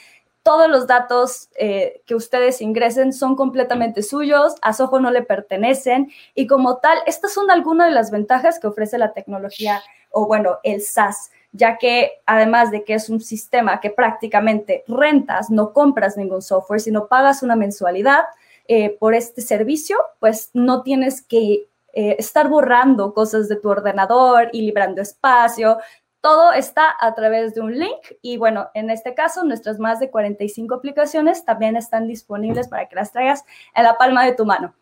Todos 0.45 0.71
los 0.71 0.87
datos 0.87 1.49
eh, 1.57 2.03
que 2.07 2.15
ustedes 2.15 2.63
ingresen 2.63 3.13
son 3.13 3.35
completamente 3.35 4.05
suyos, 4.05 4.55
a 4.63 4.73
Soho 4.73 5.01
no 5.01 5.11
le 5.11 5.23
pertenecen 5.23 6.13
y 6.37 6.47
como 6.47 6.77
tal, 6.77 6.97
estas 7.09 7.35
son 7.35 7.51
algunas 7.51 7.89
de 7.89 7.95
las 7.95 8.13
ventajas 8.13 8.61
que 8.61 8.69
ofrece 8.69 8.97
la 8.97 9.13
tecnología 9.13 9.83
o 10.13 10.29
bueno, 10.29 10.59
el 10.63 10.83
SaaS 10.83 11.33
ya 11.53 11.79
que 11.79 12.13
además 12.27 12.71
de 12.71 12.85
que 12.85 12.95
es 12.95 13.09
un 13.09 13.21
sistema 13.21 13.81
que 13.81 13.91
prácticamente 13.91 14.85
rentas, 14.87 15.51
no 15.51 15.73
compras 15.73 16.17
ningún 16.17 16.43
software, 16.43 16.81
sino 16.81 17.09
pagas 17.09 17.43
una 17.43 17.57
mensualidad 17.57 18.25
eh, 18.69 18.97
por 18.99 19.15
este 19.15 19.41
servicio, 19.41 19.97
pues 20.21 20.51
no 20.55 20.83
tienes 20.83 21.23
que 21.23 21.67
eh, 21.93 22.17
estar 22.19 22.49
borrando 22.49 23.15
cosas 23.15 23.49
de 23.49 23.57
tu 23.57 23.69
ordenador 23.69 24.49
y 24.53 24.63
librando 24.63 25.03
espacio. 25.03 25.79
Todo 26.21 26.53
está 26.53 26.95
a 27.01 27.15
través 27.15 27.55
de 27.55 27.63
un 27.63 27.77
link 27.79 28.13
y 28.23 28.37
bueno, 28.37 28.69
en 28.75 28.91
este 28.91 29.15
caso 29.15 29.43
nuestras 29.43 29.79
más 29.79 29.99
de 29.99 30.11
45 30.11 30.75
aplicaciones 30.75 31.45
también 31.45 31.77
están 31.77 32.07
disponibles 32.07 32.69
para 32.69 32.89
que 32.89 32.95
las 32.95 33.11
traigas 33.11 33.45
en 33.75 33.85
la 33.85 33.97
palma 33.97 34.25
de 34.25 34.35
tu 34.35 34.45
mano. 34.45 34.75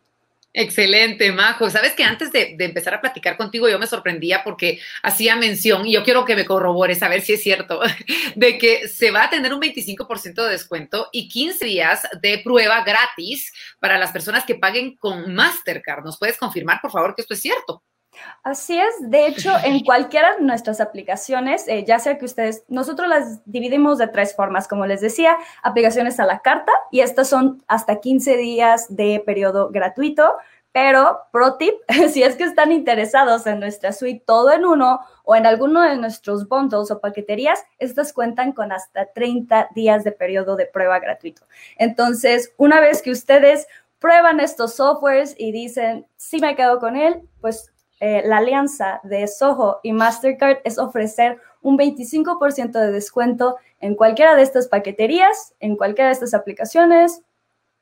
Excelente, 0.60 1.30
Majo. 1.30 1.70
Sabes 1.70 1.92
que 1.92 2.02
antes 2.02 2.32
de, 2.32 2.56
empezar 2.58 2.92
a 2.92 3.00
platicar 3.00 3.36
contigo, 3.36 3.68
yo 3.68 3.78
me 3.78 3.86
sorprendía 3.86 4.42
porque 4.42 4.80
hacía 5.04 5.36
mención, 5.36 5.86
y 5.86 5.92
yo 5.92 6.02
quiero 6.02 6.24
que 6.24 6.34
me 6.34 6.44
corrobores, 6.44 7.00
a 7.04 7.08
ver 7.08 7.20
si 7.20 7.34
es 7.34 7.42
cierto, 7.44 7.80
de 8.34 8.58
que 8.58 8.88
se 8.88 9.12
va 9.12 9.24
a 9.24 9.30
tener 9.30 9.54
un 9.54 9.60
25% 9.60 10.42
de 10.42 10.50
descuento 10.50 11.10
y 11.12 11.28
15 11.28 11.64
días 11.64 12.08
de 12.20 12.40
prueba 12.42 12.82
gratis 12.82 13.52
para 13.78 13.98
las 13.98 14.10
personas 14.10 14.44
que 14.44 14.56
paguen 14.56 14.96
con 14.96 15.32
Mastercard. 15.32 16.02
¿Nos 16.02 16.18
puedes 16.18 16.36
confirmar, 16.36 16.80
por 16.82 16.90
favor, 16.90 17.14
que 17.14 17.22
esto 17.22 17.34
es 17.34 17.40
cierto? 17.40 17.84
Así 18.42 18.78
es, 18.78 18.94
de 19.00 19.26
hecho, 19.26 19.52
en 19.64 19.80
cualquiera 19.84 20.36
de 20.36 20.42
nuestras 20.42 20.80
aplicaciones, 20.80 21.66
eh, 21.68 21.84
ya 21.86 21.98
sea 21.98 22.18
que 22.18 22.24
ustedes, 22.24 22.64
nosotros 22.68 23.08
las 23.08 23.40
dividimos 23.44 23.98
de 23.98 24.08
tres 24.08 24.34
formas, 24.34 24.68
como 24.68 24.86
les 24.86 25.00
decía, 25.00 25.36
aplicaciones 25.62 26.18
a 26.20 26.26
la 26.26 26.40
carta, 26.40 26.72
y 26.90 27.00
estas 27.00 27.28
son 27.28 27.62
hasta 27.66 28.00
15 28.00 28.36
días 28.36 28.86
de 28.88 29.22
periodo 29.24 29.70
gratuito, 29.70 30.34
pero 30.72 31.22
pro 31.32 31.56
tip, 31.56 31.74
si 32.10 32.22
es 32.22 32.36
que 32.36 32.44
están 32.44 32.72
interesados 32.72 33.46
en 33.46 33.60
nuestra 33.60 33.92
suite 33.92 34.22
todo 34.26 34.52
en 34.52 34.64
uno 34.64 35.00
o 35.24 35.34
en 35.34 35.46
alguno 35.46 35.82
de 35.82 35.96
nuestros 35.96 36.48
bundles 36.48 36.90
o 36.90 37.00
paqueterías, 37.00 37.64
estas 37.78 38.12
cuentan 38.12 38.52
con 38.52 38.72
hasta 38.72 39.06
30 39.06 39.70
días 39.74 40.04
de 40.04 40.12
periodo 40.12 40.56
de 40.56 40.66
prueba 40.66 40.98
gratuito. 41.00 41.46
Entonces, 41.78 42.52
una 42.56 42.80
vez 42.80 43.02
que 43.02 43.10
ustedes 43.10 43.66
prueban 43.98 44.40
estos 44.40 44.74
softwares 44.74 45.34
y 45.36 45.52
dicen, 45.52 46.06
sí 46.16 46.38
me 46.38 46.54
quedo 46.54 46.78
con 46.78 46.96
él, 46.96 47.22
pues 47.40 47.72
eh, 48.00 48.22
la 48.24 48.38
alianza 48.38 49.00
de 49.02 49.26
Soho 49.26 49.80
y 49.82 49.92
Mastercard 49.92 50.58
es 50.64 50.78
ofrecer 50.78 51.38
un 51.62 51.76
25% 51.76 52.72
de 52.72 52.92
descuento 52.92 53.56
en 53.80 53.94
cualquiera 53.94 54.36
de 54.36 54.42
estas 54.42 54.68
paqueterías, 54.68 55.54
en 55.60 55.76
cualquiera 55.76 56.08
de 56.08 56.14
estas 56.14 56.34
aplicaciones 56.34 57.22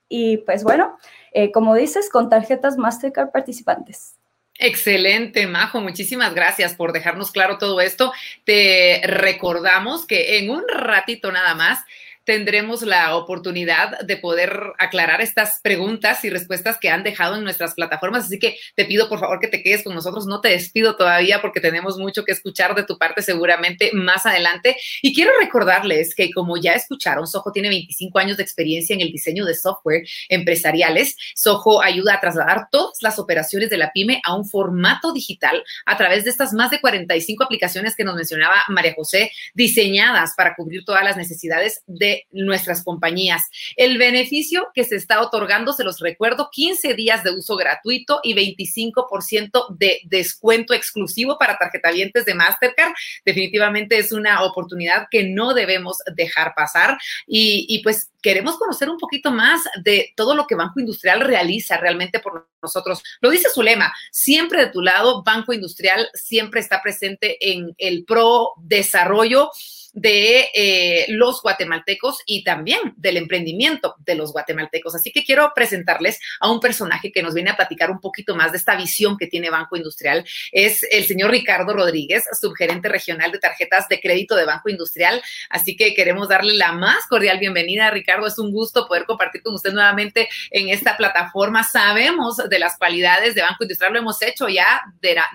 y 0.08 0.38
pues 0.38 0.62
bueno, 0.62 0.96
eh, 1.32 1.50
como 1.52 1.74
dices, 1.74 2.08
con 2.10 2.30
tarjetas 2.30 2.78
Mastercard 2.78 3.30
participantes. 3.30 4.14
Excelente, 4.58 5.46
Majo. 5.46 5.80
Muchísimas 5.80 6.34
gracias 6.34 6.74
por 6.74 6.92
dejarnos 6.92 7.30
claro 7.30 7.58
todo 7.58 7.80
esto. 7.80 8.12
Te 8.44 9.02
recordamos 9.04 10.06
que 10.06 10.38
en 10.38 10.50
un 10.50 10.64
ratito 10.66 11.30
nada 11.30 11.54
más 11.54 11.84
tendremos 12.26 12.82
la 12.82 13.14
oportunidad 13.14 14.00
de 14.00 14.16
poder 14.16 14.72
aclarar 14.78 15.20
estas 15.20 15.60
preguntas 15.62 16.24
y 16.24 16.30
respuestas 16.30 16.76
que 16.78 16.90
han 16.90 17.04
dejado 17.04 17.36
en 17.36 17.44
nuestras 17.44 17.74
plataformas. 17.74 18.24
Así 18.24 18.40
que 18.40 18.58
te 18.74 18.84
pido 18.84 19.08
por 19.08 19.20
favor 19.20 19.38
que 19.38 19.46
te 19.46 19.62
quedes 19.62 19.84
con 19.84 19.94
nosotros. 19.94 20.26
No 20.26 20.40
te 20.40 20.48
despido 20.48 20.96
todavía 20.96 21.40
porque 21.40 21.60
tenemos 21.60 21.98
mucho 21.98 22.24
que 22.24 22.32
escuchar 22.32 22.74
de 22.74 22.82
tu 22.82 22.98
parte 22.98 23.22
seguramente 23.22 23.92
más 23.94 24.26
adelante. 24.26 24.76
Y 25.02 25.14
quiero 25.14 25.30
recordarles 25.40 26.16
que 26.16 26.32
como 26.32 26.56
ya 26.56 26.72
escucharon, 26.72 27.28
Soho 27.28 27.52
tiene 27.52 27.68
25 27.68 28.18
años 28.18 28.36
de 28.36 28.42
experiencia 28.42 28.94
en 28.94 29.02
el 29.02 29.12
diseño 29.12 29.44
de 29.44 29.54
software 29.54 30.04
empresariales. 30.28 31.16
Soho 31.36 31.80
ayuda 31.80 32.14
a 32.14 32.20
trasladar 32.20 32.66
todas 32.72 33.02
las 33.02 33.20
operaciones 33.20 33.70
de 33.70 33.78
la 33.78 33.92
pyme 33.92 34.20
a 34.24 34.34
un 34.34 34.48
formato 34.48 35.12
digital 35.12 35.62
a 35.86 35.96
través 35.96 36.24
de 36.24 36.30
estas 36.30 36.52
más 36.52 36.72
de 36.72 36.80
45 36.80 37.44
aplicaciones 37.44 37.94
que 37.94 38.02
nos 38.02 38.16
mencionaba 38.16 38.64
María 38.66 38.94
José, 38.96 39.30
diseñadas 39.54 40.32
para 40.36 40.56
cubrir 40.56 40.84
todas 40.84 41.04
las 41.04 41.16
necesidades 41.16 41.84
de 41.86 42.15
nuestras 42.30 42.84
compañías. 42.84 43.42
El 43.76 43.98
beneficio 43.98 44.68
que 44.74 44.84
se 44.84 44.96
está 44.96 45.20
otorgando, 45.20 45.72
se 45.72 45.84
los 45.84 46.00
recuerdo, 46.00 46.48
15 46.52 46.94
días 46.94 47.24
de 47.24 47.30
uso 47.30 47.56
gratuito 47.56 48.20
y 48.22 48.34
25% 48.34 49.76
de 49.76 50.00
descuento 50.04 50.74
exclusivo 50.74 51.38
para 51.38 51.58
tarjetavientes 51.58 52.24
de 52.24 52.34
Mastercard. 52.34 52.92
Definitivamente 53.24 53.98
es 53.98 54.12
una 54.12 54.42
oportunidad 54.42 55.08
que 55.10 55.24
no 55.24 55.54
debemos 55.54 55.98
dejar 56.14 56.54
pasar 56.54 56.98
y, 57.26 57.66
y 57.68 57.82
pues 57.82 58.10
queremos 58.22 58.58
conocer 58.58 58.90
un 58.90 58.98
poquito 58.98 59.30
más 59.30 59.62
de 59.84 60.12
todo 60.16 60.34
lo 60.34 60.46
que 60.46 60.56
Banco 60.56 60.80
Industrial 60.80 61.20
realiza 61.20 61.76
realmente 61.76 62.18
por 62.18 62.48
nosotros. 62.60 63.02
Lo 63.20 63.30
dice 63.30 63.48
su 63.54 63.62
lema, 63.62 63.92
siempre 64.10 64.64
de 64.64 64.70
tu 64.72 64.82
lado, 64.82 65.22
Banco 65.22 65.52
Industrial 65.52 66.08
siempre 66.12 66.60
está 66.60 66.82
presente 66.82 67.36
en 67.52 67.74
el 67.78 68.04
pro 68.04 68.52
desarrollo 68.56 69.50
de 69.96 70.50
eh, 70.54 71.06
los 71.08 71.40
guatemaltecos 71.40 72.18
y 72.26 72.44
también 72.44 72.94
del 72.98 73.16
emprendimiento 73.16 73.96
de 74.00 74.14
los 74.14 74.30
guatemaltecos. 74.30 74.94
Así 74.94 75.10
que 75.10 75.24
quiero 75.24 75.50
presentarles 75.54 76.20
a 76.38 76.50
un 76.50 76.60
personaje 76.60 77.10
que 77.10 77.22
nos 77.22 77.32
viene 77.32 77.50
a 77.50 77.56
platicar 77.56 77.90
un 77.90 77.98
poquito 77.98 78.36
más 78.36 78.52
de 78.52 78.58
esta 78.58 78.76
visión 78.76 79.16
que 79.16 79.26
tiene 79.26 79.48
Banco 79.48 79.74
Industrial. 79.74 80.22
Es 80.52 80.86
el 80.90 81.06
señor 81.06 81.30
Ricardo 81.30 81.72
Rodríguez, 81.72 82.24
subgerente 82.38 82.90
regional 82.90 83.32
de 83.32 83.38
tarjetas 83.38 83.88
de 83.88 83.98
crédito 83.98 84.36
de 84.36 84.44
Banco 84.44 84.68
Industrial. 84.68 85.22
Así 85.48 85.76
que 85.76 85.94
queremos 85.94 86.28
darle 86.28 86.54
la 86.54 86.72
más 86.72 87.06
cordial 87.06 87.38
bienvenida, 87.38 87.90
Ricardo. 87.90 88.26
Es 88.26 88.38
un 88.38 88.52
gusto 88.52 88.86
poder 88.86 89.06
compartir 89.06 89.42
con 89.42 89.54
usted 89.54 89.72
nuevamente 89.72 90.28
en 90.50 90.68
esta 90.68 90.98
plataforma. 90.98 91.64
Sabemos 91.64 92.36
de 92.36 92.58
las 92.58 92.76
cualidades 92.76 93.34
de 93.34 93.40
Banco 93.40 93.64
Industrial, 93.64 93.94
lo 93.94 94.00
hemos 94.00 94.20
hecho 94.20 94.46
ya 94.50 94.82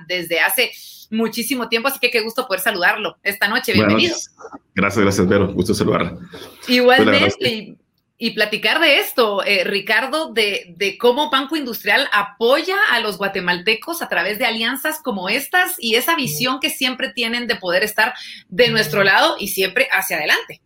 desde 0.07 0.39
hace 0.39 0.71
muchísimo 1.11 1.69
tiempo, 1.69 1.89
así 1.89 1.99
que 1.99 2.09
qué 2.09 2.21
gusto 2.21 2.47
poder 2.47 2.61
saludarlo 2.61 3.17
esta 3.21 3.47
noche. 3.47 3.73
Bienvenido. 3.73 4.15
gracias, 4.73 5.03
gracias, 5.03 5.27
Vero. 5.27 5.53
Gusto 5.53 5.73
saludarla. 5.73 6.17
Igualmente. 6.67 7.35
Pues 7.39 7.77
y, 8.23 8.31
platicar 8.35 8.79
de 8.79 8.99
esto, 8.99 9.43
eh, 9.43 9.63
Ricardo, 9.63 10.31
de, 10.31 10.75
de, 10.77 10.95
cómo 10.99 11.31
Banco 11.31 11.55
Industrial 11.55 12.07
apoya 12.13 12.75
a 12.91 12.99
los 12.99 13.17
guatemaltecos 13.17 14.03
a 14.03 14.09
través 14.09 14.37
de 14.37 14.45
alianzas 14.45 15.01
como 15.03 15.27
estas 15.27 15.75
y 15.79 15.95
esa 15.95 16.15
visión 16.15 16.59
que 16.59 16.69
siempre 16.69 17.11
tienen 17.13 17.47
de 17.47 17.55
poder 17.55 17.81
estar 17.81 18.13
de 18.47 18.69
nuestro 18.69 19.03
lado 19.03 19.37
y 19.39 19.47
siempre 19.47 19.87
hacia 19.91 20.17
adelante. 20.17 20.61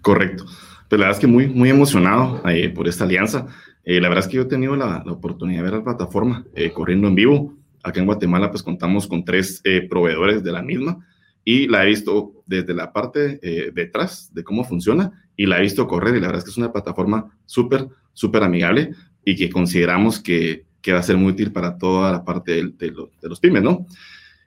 Correcto. 0.00 0.46
Pues 0.88 0.98
la 0.98 1.06
verdad 1.06 1.16
es 1.16 1.18
que 1.18 1.26
muy, 1.26 1.48
muy 1.48 1.68
emocionado 1.68 2.40
eh, 2.48 2.70
por 2.70 2.88
esta 2.88 3.04
alianza. 3.04 3.46
Eh, 3.84 4.00
la 4.00 4.08
verdad 4.08 4.24
es 4.24 4.30
que 4.30 4.36
yo 4.36 4.42
he 4.44 4.46
tenido 4.46 4.74
la, 4.74 5.02
la 5.04 5.12
oportunidad 5.12 5.58
de 5.58 5.70
ver 5.70 5.78
la 5.78 5.84
plataforma 5.84 6.46
corriendo 6.72 7.08
en 7.08 7.14
vivo 7.14 7.56
Acá 7.86 8.00
en 8.00 8.06
Guatemala 8.06 8.50
pues 8.50 8.64
contamos 8.64 9.06
con 9.06 9.24
tres 9.24 9.60
eh, 9.62 9.86
proveedores 9.88 10.42
de 10.42 10.50
la 10.50 10.60
misma 10.60 11.06
y 11.44 11.68
la 11.68 11.84
he 11.84 11.86
visto 11.86 12.42
desde 12.44 12.74
la 12.74 12.92
parte 12.92 13.38
eh, 13.40 13.70
detrás 13.72 14.34
de 14.34 14.42
cómo 14.42 14.64
funciona 14.64 15.12
y 15.36 15.46
la 15.46 15.58
he 15.58 15.62
visto 15.62 15.86
correr 15.86 16.16
y 16.16 16.20
la 16.20 16.26
verdad 16.26 16.38
es 16.40 16.44
que 16.46 16.50
es 16.50 16.56
una 16.56 16.72
plataforma 16.72 17.30
súper, 17.44 17.86
súper 18.12 18.42
amigable 18.42 18.90
y 19.24 19.36
que 19.36 19.48
consideramos 19.48 20.18
que, 20.18 20.66
que, 20.82 20.92
va 20.92 20.98
a 20.98 21.04
ser 21.04 21.16
muy 21.16 21.30
útil 21.30 21.52
para 21.52 21.78
toda 21.78 22.10
la 22.10 22.24
parte 22.24 22.54
de, 22.54 22.62
de, 22.76 22.92
de, 23.22 23.28
los 23.28 23.38
pymes, 23.38 23.62
¿no? 23.62 23.86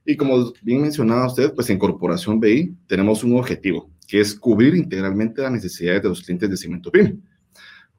Y 0.05 0.17
como 0.17 0.51
bien 0.61 0.81
mencionaba 0.81 1.27
usted, 1.27 1.53
pues 1.53 1.69
en 1.69 1.79
Corporación 1.79 2.41
BI 2.41 2.75
tenemos 2.87 3.23
un 3.23 3.37
objetivo, 3.37 3.89
que 4.05 4.19
es 4.19 4.35
cubrir 4.35 4.75
integralmente 4.75 5.41
las 5.41 5.53
necesidades 5.53 6.03
de 6.03 6.09
los 6.09 6.21
clientes 6.21 6.49
de 6.49 6.57
Cemento 6.57 6.91
Pyme. 6.91 7.15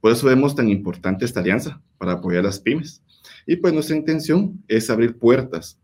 Por 0.03 0.13
eso 0.13 0.27
vemos 0.27 0.55
tan 0.55 0.69
importante 0.69 1.25
esta 1.25 1.41
alianza 1.41 1.81
para 1.97 2.13
apoyar 2.13 2.41
a 2.41 2.49
las 2.49 2.61
pymes. 2.61 3.03
Y 3.51 3.57
pues 3.57 3.75
nuestra 3.75 3.97
intención 3.97 4.63
es 4.69 4.91
abrir 4.91 5.19
puertas 5.19 5.77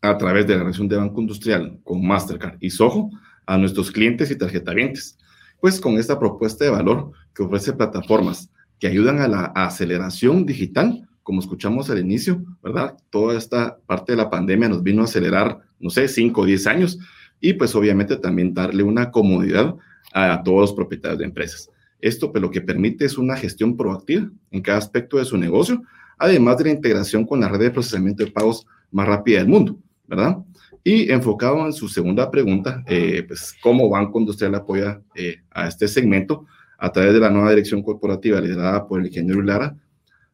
a 0.00 0.16
través 0.16 0.46
de 0.46 0.54
la 0.54 0.60
relación 0.60 0.86
de 0.86 0.94
Banco 0.94 1.20
Industrial 1.20 1.76
con 1.82 2.06
Mastercard 2.06 2.56
y 2.60 2.70
Soho 2.70 3.10
a 3.46 3.58
nuestros 3.58 3.90
clientes 3.90 4.30
y 4.30 4.38
tarjetavientes. 4.38 5.18
Pues 5.60 5.80
con 5.80 5.98
esta 5.98 6.20
propuesta 6.20 6.64
de 6.64 6.70
valor 6.70 7.10
que 7.34 7.42
ofrece 7.42 7.72
plataformas 7.72 8.48
que 8.78 8.86
ayudan 8.86 9.18
a 9.18 9.26
la 9.26 9.46
aceleración 9.56 10.46
digital, 10.46 11.08
como 11.24 11.40
escuchamos 11.40 11.90
al 11.90 11.98
inicio, 11.98 12.44
¿verdad? 12.62 12.96
Toda 13.10 13.36
esta 13.36 13.78
parte 13.84 14.12
de 14.12 14.18
la 14.18 14.30
pandemia 14.30 14.68
nos 14.68 14.84
vino 14.84 15.02
a 15.02 15.06
acelerar, 15.06 15.58
no 15.80 15.90
sé, 15.90 16.06
5 16.06 16.40
o 16.40 16.44
10 16.44 16.66
años 16.68 17.00
y 17.40 17.54
pues 17.54 17.74
obviamente 17.74 18.18
también 18.18 18.54
darle 18.54 18.84
una 18.84 19.10
comodidad 19.10 19.74
a 20.14 20.40
todos 20.44 20.60
los 20.60 20.72
propietarios 20.74 21.18
de 21.18 21.24
empresas. 21.24 21.68
Esto 22.00 22.30
pues, 22.30 22.40
lo 22.40 22.52
que 22.52 22.60
permite 22.60 23.04
es 23.04 23.18
una 23.18 23.36
gestión 23.36 23.76
proactiva 23.76 24.30
en 24.52 24.62
cada 24.62 24.78
aspecto 24.78 25.16
de 25.16 25.24
su 25.24 25.36
negocio 25.36 25.82
además 26.18 26.58
de 26.58 26.64
la 26.64 26.70
integración 26.70 27.24
con 27.24 27.40
la 27.40 27.48
red 27.48 27.60
de 27.60 27.70
procesamiento 27.70 28.24
de 28.24 28.30
pagos 28.30 28.66
más 28.90 29.06
rápida 29.06 29.38
del 29.38 29.48
mundo, 29.48 29.78
¿verdad? 30.06 30.38
Y 30.84 31.10
enfocado 31.10 31.64
en 31.66 31.72
su 31.72 31.88
segunda 31.88 32.30
pregunta, 32.30 32.82
eh, 32.86 33.24
pues 33.26 33.54
cómo 33.62 33.88
Banco 33.88 34.18
Industrial 34.20 34.54
apoya 34.54 35.00
eh, 35.14 35.42
a 35.50 35.68
este 35.68 35.86
segmento 35.88 36.46
a 36.78 36.92
través 36.92 37.12
de 37.12 37.20
la 37.20 37.30
nueva 37.30 37.50
dirección 37.50 37.82
corporativa 37.82 38.40
liderada 38.40 38.86
por 38.86 39.00
el 39.00 39.06
ingeniero 39.06 39.42
Lara, 39.42 39.76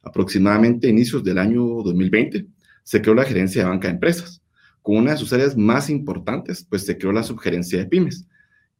aproximadamente 0.02 0.86
a 0.86 0.90
inicios 0.90 1.24
del 1.24 1.38
año 1.38 1.62
2020, 1.82 2.46
se 2.82 3.00
creó 3.00 3.14
la 3.14 3.24
gerencia 3.24 3.62
de 3.62 3.68
banca 3.68 3.88
de 3.88 3.94
empresas. 3.94 4.42
Con 4.82 4.96
una 4.98 5.12
de 5.12 5.16
sus 5.16 5.32
áreas 5.32 5.56
más 5.56 5.88
importantes, 5.88 6.66
pues 6.68 6.84
se 6.84 6.98
creó 6.98 7.12
la 7.12 7.22
subgerencia 7.22 7.78
de 7.78 7.86
pymes. 7.86 8.26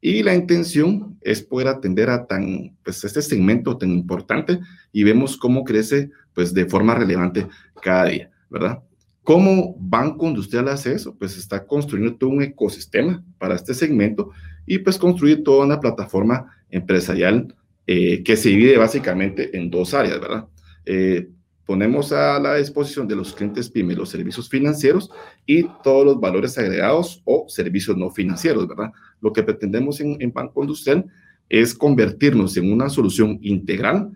Y 0.07 0.23
la 0.23 0.35
intención 0.35 1.17
es 1.23 1.41
poder 1.41 1.67
atender 1.67 2.11
a 2.11 2.27
tan, 2.27 2.77
pues 2.85 3.03
este 3.05 3.23
segmento 3.23 3.79
tan 3.79 3.91
importante 3.91 4.61
y 4.93 5.03
vemos 5.03 5.39
cómo 5.39 5.65
crece 5.65 6.11
pues 6.35 6.53
de 6.53 6.67
forma 6.67 6.95
relevante 6.95 7.47
cada 7.81 8.05
día, 8.05 8.31
¿verdad? 8.51 8.81
¿Cómo 9.23 9.75
Banco 9.81 10.27
Industrial 10.27 10.69
hace 10.69 10.93
eso? 10.93 11.17
Pues 11.19 11.39
está 11.39 11.67
construyendo 11.67 12.17
todo 12.17 12.29
un 12.29 12.43
ecosistema 12.43 13.25
para 13.39 13.55
este 13.55 13.73
segmento 13.73 14.29
y 14.67 14.77
pues 14.77 14.99
construye 14.99 15.37
toda 15.37 15.65
una 15.65 15.81
plataforma 15.81 16.55
empresarial 16.69 17.55
eh, 17.87 18.23
que 18.23 18.37
se 18.37 18.51
divide 18.51 18.77
básicamente 18.77 19.57
en 19.57 19.71
dos 19.71 19.95
áreas, 19.95 20.21
¿verdad? 20.21 20.45
Eh, 20.85 21.31
ponemos 21.67 22.13
a 22.13 22.39
la 22.39 22.57
disposición 22.57 23.09
de 23.09 23.17
los 23.17 23.35
clientes 23.35 23.69
PYME 23.71 23.95
los 23.95 24.11
servicios 24.11 24.49
financieros 24.49 25.11
y 25.47 25.65
todos 25.83 26.05
los 26.05 26.21
valores 26.21 26.57
agregados 26.59 27.23
o 27.25 27.47
servicios 27.49 27.97
no 27.97 28.11
financieros, 28.11 28.69
¿verdad? 28.69 28.93
Lo 29.21 29.33
que 29.33 29.43
pretendemos 29.43 30.01
en, 30.01 30.17
en 30.21 30.33
Banco 30.33 30.63
Industrial 30.63 31.05
es 31.49 31.75
convertirnos 31.75 32.57
en 32.57 32.73
una 32.73 32.89
solución 32.89 33.39
integral 33.43 34.11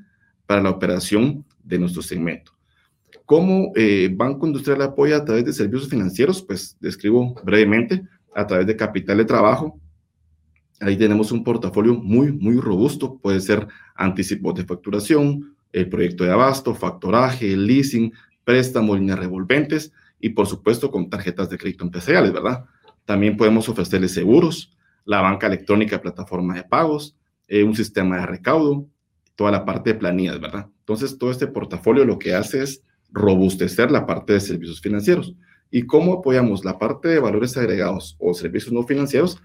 para 0.47 0.63
la 0.63 0.71
operación 0.71 1.45
de 1.63 1.79
nuestro 1.79 2.03
segmento. 2.03 2.53
¿Cómo 3.25 3.73
eh, 3.77 4.11
Banco 4.11 4.47
Industrial 4.47 4.81
apoya 4.81 5.19
a 5.19 5.25
través 5.25 5.45
de 5.45 5.53
servicios 5.53 5.91
financieros? 5.91 6.43
Pues 6.43 6.79
describo 6.81 7.35
brevemente, 7.45 8.03
a 8.35 8.47
través 8.47 8.67
de 8.67 8.77
capital 8.77 9.19
de 9.19 9.27
trabajo. 9.27 9.79
Ahí 10.81 10.97
tenemos 10.97 11.31
un 11.33 11.45
portafolio 11.45 11.95
muy, 11.95 12.33
muy 12.33 12.59
robusto. 12.59 13.19
Puede 13.19 13.41
ser 13.41 13.67
anticipos 13.95 14.55
de 14.55 14.65
facturación, 14.65 15.55
el 15.73 15.89
proyecto 15.89 16.25
de 16.25 16.33
abasto, 16.33 16.75
factoraje, 16.75 17.57
leasing, 17.57 18.13
préstamo, 18.45 18.97
líneas 18.97 19.19
revolventes 19.19 19.93
y 20.21 20.31
por 20.31 20.47
supuesto 20.47 20.91
con 20.91 21.11
tarjetas 21.11 21.51
de 21.51 21.59
crédito 21.59 21.85
empresariales, 21.85 22.33
¿verdad? 22.33 22.65
También 23.05 23.37
podemos 23.37 23.69
ofrecerles 23.69 24.13
seguros, 24.13 24.77
la 25.05 25.21
banca 25.21 25.47
electrónica, 25.47 26.01
plataforma 26.01 26.55
de 26.55 26.65
pagos, 26.65 27.17
eh, 27.47 27.63
un 27.63 27.75
sistema 27.75 28.19
de 28.19 28.27
recaudo, 28.27 28.87
toda 29.37 29.51
la 29.51 29.65
parte 29.65 29.93
de 29.93 29.99
planillas, 29.99 30.41
¿verdad? 30.41 30.69
Entonces, 30.81 31.17
todo 31.17 31.31
este 31.31 31.47
portafolio 31.47 32.05
lo 32.05 32.19
que 32.19 32.35
hace 32.35 32.63
es 32.63 32.83
robustecer 33.11 33.91
la 33.91 34.07
parte 34.07 34.35
de 34.35 34.41
servicios 34.41 34.81
financieros. 34.81 35.35
¿Y 35.71 35.83
cómo 35.83 36.15
apoyamos 36.15 36.65
la 36.65 36.79
parte 36.79 37.09
de 37.09 37.19
valores 37.19 37.57
agregados 37.57 38.17
o 38.19 38.35
servicios 38.35 38.73
no 38.73 38.83
financieros? 38.83 39.41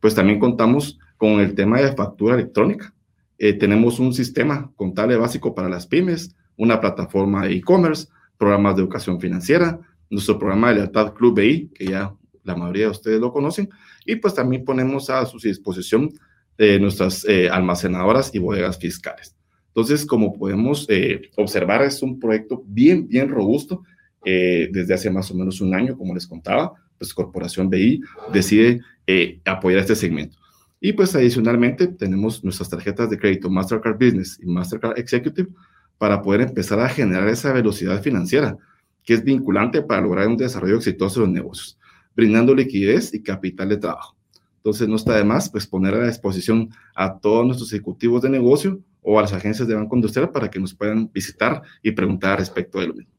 Pues 0.00 0.14
también 0.14 0.38
contamos 0.38 0.98
con 1.16 1.40
el 1.40 1.54
tema 1.54 1.80
de 1.80 1.94
factura 1.94 2.34
electrónica. 2.34 2.94
Eh, 3.38 3.54
tenemos 3.54 3.98
un 3.98 4.12
sistema 4.12 4.70
contable 4.76 5.16
básico 5.16 5.54
para 5.54 5.68
las 5.68 5.86
pymes, 5.86 6.34
una 6.56 6.80
plataforma 6.80 7.46
de 7.46 7.54
e-commerce, 7.54 8.08
programas 8.36 8.76
de 8.76 8.82
educación 8.82 9.20
financiera, 9.20 9.78
nuestro 10.10 10.38
programa 10.38 10.68
de 10.68 10.76
lealtad 10.76 11.12
Club 11.14 11.36
BI, 11.36 11.68
que 11.74 11.86
ya 11.86 12.14
la 12.44 12.56
mayoría 12.56 12.84
de 12.84 12.90
ustedes 12.90 13.20
lo 13.20 13.32
conocen, 13.32 13.68
y 14.04 14.16
pues 14.16 14.34
también 14.34 14.64
ponemos 14.64 15.10
a 15.10 15.24
su 15.26 15.38
disposición 15.38 16.10
de 16.56 16.80
nuestras 16.80 17.24
eh, 17.28 17.48
almacenadoras 17.48 18.34
y 18.34 18.38
bodegas 18.38 18.78
fiscales. 18.78 19.36
Entonces, 19.68 20.04
como 20.04 20.32
podemos 20.32 20.86
eh, 20.88 21.30
observar, 21.36 21.82
es 21.82 22.02
un 22.02 22.18
proyecto 22.18 22.64
bien, 22.66 23.06
bien 23.06 23.28
robusto. 23.28 23.84
Eh, 24.24 24.68
desde 24.72 24.94
hace 24.94 25.10
más 25.10 25.30
o 25.30 25.34
menos 25.34 25.60
un 25.60 25.72
año, 25.72 25.96
como 25.96 26.14
les 26.14 26.26
contaba, 26.26 26.72
pues 26.98 27.14
Corporación 27.14 27.70
BI 27.70 28.02
decide 28.32 28.80
apoyar 29.44 29.80
este 29.80 29.94
segmento. 29.94 30.37
Y 30.80 30.92
pues 30.92 31.14
adicionalmente 31.14 31.88
tenemos 31.88 32.44
nuestras 32.44 32.70
tarjetas 32.70 33.10
de 33.10 33.18
crédito 33.18 33.50
Mastercard 33.50 33.94
Business 33.94 34.38
y 34.40 34.46
Mastercard 34.46 34.98
Executive 34.98 35.48
para 35.98 36.22
poder 36.22 36.42
empezar 36.42 36.78
a 36.80 36.88
generar 36.88 37.28
esa 37.28 37.52
velocidad 37.52 38.00
financiera 38.00 38.56
que 39.04 39.14
es 39.14 39.24
vinculante 39.24 39.82
para 39.82 40.02
lograr 40.02 40.28
un 40.28 40.36
desarrollo 40.36 40.76
exitoso 40.76 41.20
de 41.20 41.26
los 41.26 41.34
negocios, 41.34 41.78
brindando 42.14 42.54
liquidez 42.54 43.12
y 43.14 43.22
capital 43.22 43.70
de 43.70 43.78
trabajo. 43.78 44.14
Entonces 44.58 44.86
no 44.86 44.96
está 44.96 45.16
de 45.16 45.24
más 45.24 45.48
pues 45.48 45.66
poner 45.66 45.94
a 45.94 45.98
la 45.98 46.08
disposición 46.08 46.68
a 46.94 47.18
todos 47.18 47.46
nuestros 47.46 47.72
ejecutivos 47.72 48.22
de 48.22 48.28
negocio 48.28 48.80
o 49.00 49.18
a 49.18 49.22
las 49.22 49.32
agencias 49.32 49.66
de 49.66 49.74
Banco 49.74 49.96
Industrial 49.96 50.30
para 50.30 50.50
que 50.50 50.60
nos 50.60 50.74
puedan 50.74 51.10
visitar 51.10 51.62
y 51.82 51.92
preguntar 51.92 52.38
respecto 52.38 52.78
de 52.78 52.88
lo 52.88 52.94
mismo. 52.94 53.17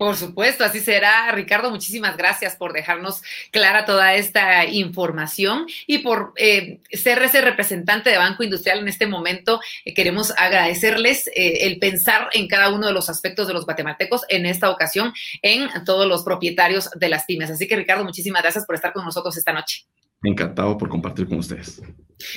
Por 0.00 0.16
supuesto, 0.16 0.64
así 0.64 0.80
será. 0.80 1.30
Ricardo, 1.30 1.70
muchísimas 1.70 2.16
gracias 2.16 2.56
por 2.56 2.72
dejarnos 2.72 3.20
clara 3.50 3.84
toda 3.84 4.14
esta 4.14 4.64
información 4.64 5.66
y 5.86 5.98
por 5.98 6.32
eh, 6.36 6.78
ser 6.90 7.22
ese 7.22 7.42
representante 7.42 8.08
de 8.08 8.16
Banco 8.16 8.42
Industrial 8.42 8.78
en 8.78 8.88
este 8.88 9.06
momento. 9.06 9.60
Eh, 9.84 9.92
queremos 9.92 10.32
agradecerles 10.38 11.26
eh, 11.26 11.66
el 11.66 11.78
pensar 11.78 12.30
en 12.32 12.48
cada 12.48 12.70
uno 12.70 12.86
de 12.86 12.94
los 12.94 13.10
aspectos 13.10 13.46
de 13.46 13.52
los 13.52 13.66
guatemaltecos, 13.66 14.22
en 14.30 14.46
esta 14.46 14.70
ocasión 14.70 15.12
en 15.42 15.68
todos 15.84 16.06
los 16.06 16.24
propietarios 16.24 16.88
de 16.96 17.10
las 17.10 17.26
pymes. 17.26 17.50
Así 17.50 17.68
que, 17.68 17.76
Ricardo, 17.76 18.02
muchísimas 18.02 18.40
gracias 18.40 18.64
por 18.64 18.76
estar 18.76 18.94
con 18.94 19.04
nosotros 19.04 19.36
esta 19.36 19.52
noche. 19.52 19.84
Encantado 20.22 20.76
por 20.76 20.88
compartir 20.88 21.26
con 21.26 21.38
ustedes. 21.38 21.80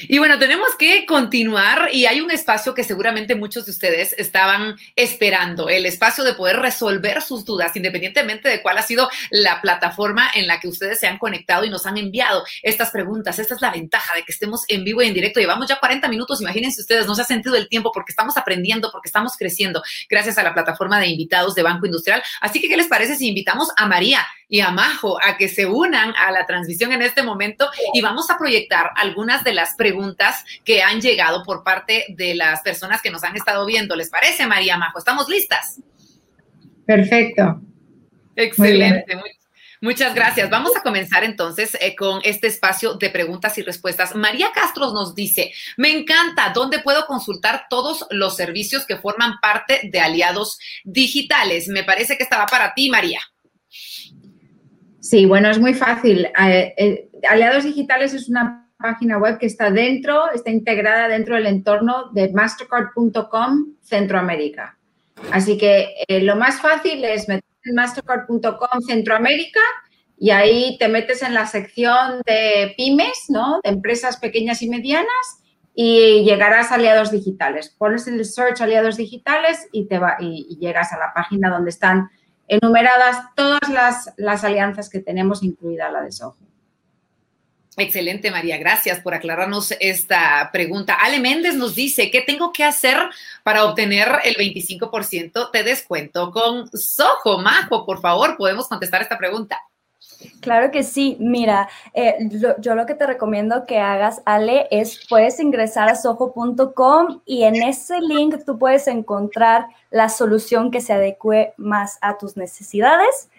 Y 0.08 0.18
bueno, 0.18 0.40
tenemos 0.40 0.76
que 0.78 1.06
continuar 1.06 1.90
y 1.92 2.06
hay 2.06 2.22
un 2.22 2.32
espacio 2.32 2.74
que 2.74 2.84
seguramente 2.84 3.36
muchos 3.36 3.66
de 3.66 3.72
ustedes 3.72 4.16
estaban 4.18 4.76
esperando, 4.96 5.70
el 5.70 5.86
espacio 5.86 6.24
de 6.24 6.34
poder 6.34 6.58
resolver 6.58 7.22
sus 7.22 7.44
dudas, 7.46 7.76
independientemente 7.76 8.50
de 8.50 8.62
cuál 8.62 8.78
ha 8.78 8.84
sido 8.84 9.10
la 9.30 9.62
plataforma 9.62 10.30
en 10.34 10.48
la 10.48 10.60
que 10.60 10.68
ustedes 10.68 11.00
se 11.00 11.08
han 11.08 11.18
conectado 11.18 11.66
y 11.66 11.70
nos 11.70 11.86
han 11.86 11.98
enviado 11.98 12.44
estas 12.62 12.92
preguntas. 12.92 13.40
Esta 13.40 13.56
es 13.56 13.62
la 13.62 13.72
ventaja 13.72 14.16
de 14.16 14.24
que 14.24 14.32
estemos 14.32 14.62
en 14.68 14.84
vivo 14.84 15.02
y 15.02 15.08
en 15.08 15.14
directo. 15.14 15.40
Llevamos 15.40 15.68
ya 15.68 15.80
40 15.80 16.08
minutos, 16.08 16.42
imagínense 16.42 16.82
ustedes, 16.82 17.06
no 17.06 17.16
se 17.16 17.24
ha 17.24 17.26
sentido 17.26 17.56
el 17.56 17.68
tiempo 17.68 17.92
porque 17.94 18.12
estamos 18.12 18.38
aprendiendo, 18.38 18.92
porque 18.92 19.10
estamos 19.10 19.36
creciendo 19.38 19.84
gracias 20.10 20.38
a 20.38 20.44
la 20.44 20.54
plataforma 20.54 21.00
de 21.00 21.08
invitados 21.08 21.56
de 21.56 21.64
Banco 21.64 21.86
Industrial. 21.86 22.24
Así 22.42 22.62
que, 22.62 22.70
¿qué 22.70 22.78
les 22.78 22.88
parece 22.88 23.16
si 23.16 23.28
invitamos 23.28 23.70
a 23.76 23.88
María 23.88 24.26
y 24.48 24.62
a 24.62 24.72
Majo 24.72 25.18
a 25.24 25.38
que 25.38 25.48
se 25.48 25.66
unan 25.66 26.14
a 26.18 26.32
la 26.32 26.46
transmisión 26.46 26.92
en 26.92 27.02
este 27.02 27.24
momento 27.24 27.70
y 27.94 28.02
vamos 28.02 28.30
a 28.30 28.38
proyectar 28.38 28.92
algunas 28.96 29.44
de 29.44 29.54
las 29.54 29.76
preguntas 29.76 30.44
que 30.64 30.82
han 30.82 31.02
llegado 31.02 31.44
por 31.44 31.64
parte 31.64 32.06
de 32.10 32.36
las 32.36 32.62
personas 32.62 33.02
que 33.02 33.12
nos 33.12 33.24
han 33.24 33.36
estado 33.36 33.66
viendo. 33.66 33.96
¿Les 33.96 34.10
parece, 34.10 34.46
María 34.48 34.78
Majo? 34.78 35.00
¿Estamos 35.00 35.28
listas? 35.30 35.80
Perfecto. 36.86 37.62
Excelente. 38.36 39.18
Muchas 39.84 40.16
gracias. 40.16 40.50
Vamos 40.50 40.72
a 40.78 40.82
comenzar 40.82 41.26
entonces 41.26 41.78
eh, 41.82 41.94
con 41.94 42.22
este 42.24 42.48
espacio 42.48 42.94
de 42.94 43.10
preguntas 43.10 43.58
y 43.58 43.64
respuestas. 43.64 44.16
María 44.16 44.50
Castro 44.56 44.94
nos 44.94 45.14
dice, 45.14 45.52
me 45.76 45.92
encanta, 45.92 46.54
¿dónde 46.56 46.80
puedo 46.80 47.06
consultar 47.06 47.66
todos 47.70 48.08
los 48.10 48.38
servicios 48.38 48.86
que 48.86 48.96
forman 48.96 49.42
parte 49.42 49.82
de 49.92 50.00
aliados 50.00 50.58
digitales? 50.86 51.68
Me 51.68 51.84
parece 51.84 52.16
que 52.16 52.24
estaba 52.24 52.46
para 52.46 52.74
ti, 52.74 52.90
María. 52.90 53.20
Sí, 55.04 55.26
bueno, 55.26 55.50
es 55.50 55.60
muy 55.60 55.74
fácil. 55.74 56.28
Eh, 56.28 56.74
eh, 56.78 57.10
aliados 57.30 57.66
digitales 57.66 58.14
es 58.14 58.30
una 58.30 58.70
página 58.78 59.18
web 59.18 59.38
que 59.38 59.48
está 59.48 59.70
dentro, 59.70 60.32
está 60.32 60.50
integrada 60.50 61.10
dentro 61.10 61.36
del 61.36 61.48
entorno 61.48 62.10
de 62.14 62.32
mastercard.com 62.32 63.76
Centroamérica. 63.82 64.78
Así 65.30 65.58
que 65.58 65.90
eh, 66.08 66.22
lo 66.22 66.38
más 66.38 66.62
fácil 66.62 67.04
es 67.04 67.28
meter 67.28 67.44
en 67.66 67.76
mastercard.com 67.76 68.82
Centroamérica 68.88 69.60
y 70.18 70.30
ahí 70.30 70.78
te 70.80 70.88
metes 70.88 71.22
en 71.22 71.34
la 71.34 71.48
sección 71.48 72.22
de 72.26 72.74
pymes, 72.78 73.26
¿no? 73.28 73.60
De 73.62 73.72
empresas 73.72 74.16
pequeñas 74.16 74.62
y 74.62 74.70
medianas 74.70 75.44
y 75.76 76.24
llegarás 76.24 76.72
a 76.72 76.76
aliados 76.76 77.12
digitales. 77.12 77.76
Pones 77.78 78.08
el 78.08 78.24
search 78.24 78.62
aliados 78.62 78.96
digitales 78.96 79.68
y, 79.74 79.86
te 79.86 80.00
va, 80.00 80.16
y, 80.22 80.58
llegas 80.62 80.94
a 80.94 80.98
la 80.98 81.12
página 81.14 81.50
donde 81.50 81.72
están 81.72 82.10
enumeradas 82.54 83.18
todas 83.36 83.70
las, 83.70 84.14
las 84.18 84.44
alianzas 84.44 84.90
que 84.90 85.00
tenemos, 85.00 85.44
incluida 85.44 85.90
la 85.90 86.02
de 86.02 86.12
Soho. 86.12 86.36
Excelente, 87.76 88.30
María. 88.30 88.58
Gracias 88.58 89.00
por 89.00 89.16
aclararnos 89.16 89.74
esta 89.80 90.50
pregunta. 90.52 90.94
Ale 90.94 91.20
Méndez 91.20 91.56
nos 91.56 91.74
dice, 91.74 92.12
¿qué 92.12 92.22
tengo 92.22 92.54
que 92.54 92.64
hacer 92.64 92.98
para 93.44 93.66
obtener 93.66 94.08
el 94.24 94.36
25% 94.36 95.52
de 95.52 95.64
descuento 95.64 96.32
con 96.32 96.70
Soho? 96.72 97.40
Majo, 97.40 97.86
por 97.86 98.00
favor, 98.00 98.38
podemos 98.38 98.68
contestar 98.68 99.02
esta 99.02 99.18
pregunta. 99.18 99.60
Claro 100.42 100.72
que 100.72 100.84
sí. 100.84 101.18
Mira, 101.20 101.70
eh, 101.94 102.16
yo 102.60 102.76
lo 102.76 102.86
que 102.86 102.96
te 102.96 103.06
recomiendo 103.06 103.66
que 103.66 103.80
hagas, 103.80 104.22
Ale, 104.26 104.68
es 104.72 105.00
puedes 105.10 105.40
ingresar 105.40 105.90
a 105.90 105.96
soho.com 105.96 107.22
y 107.26 107.44
en 107.44 107.56
ese 107.64 108.00
link 108.02 108.44
tú 108.46 108.58
puedes 108.58 108.88
encontrar 108.88 109.68
la 109.92 110.10
solución 110.10 110.72
que 110.72 110.82
se 110.82 110.94
adecue 110.94 111.54
más 111.58 111.98
a 112.02 112.18
tus 112.18 112.38
necesidades 112.38 113.30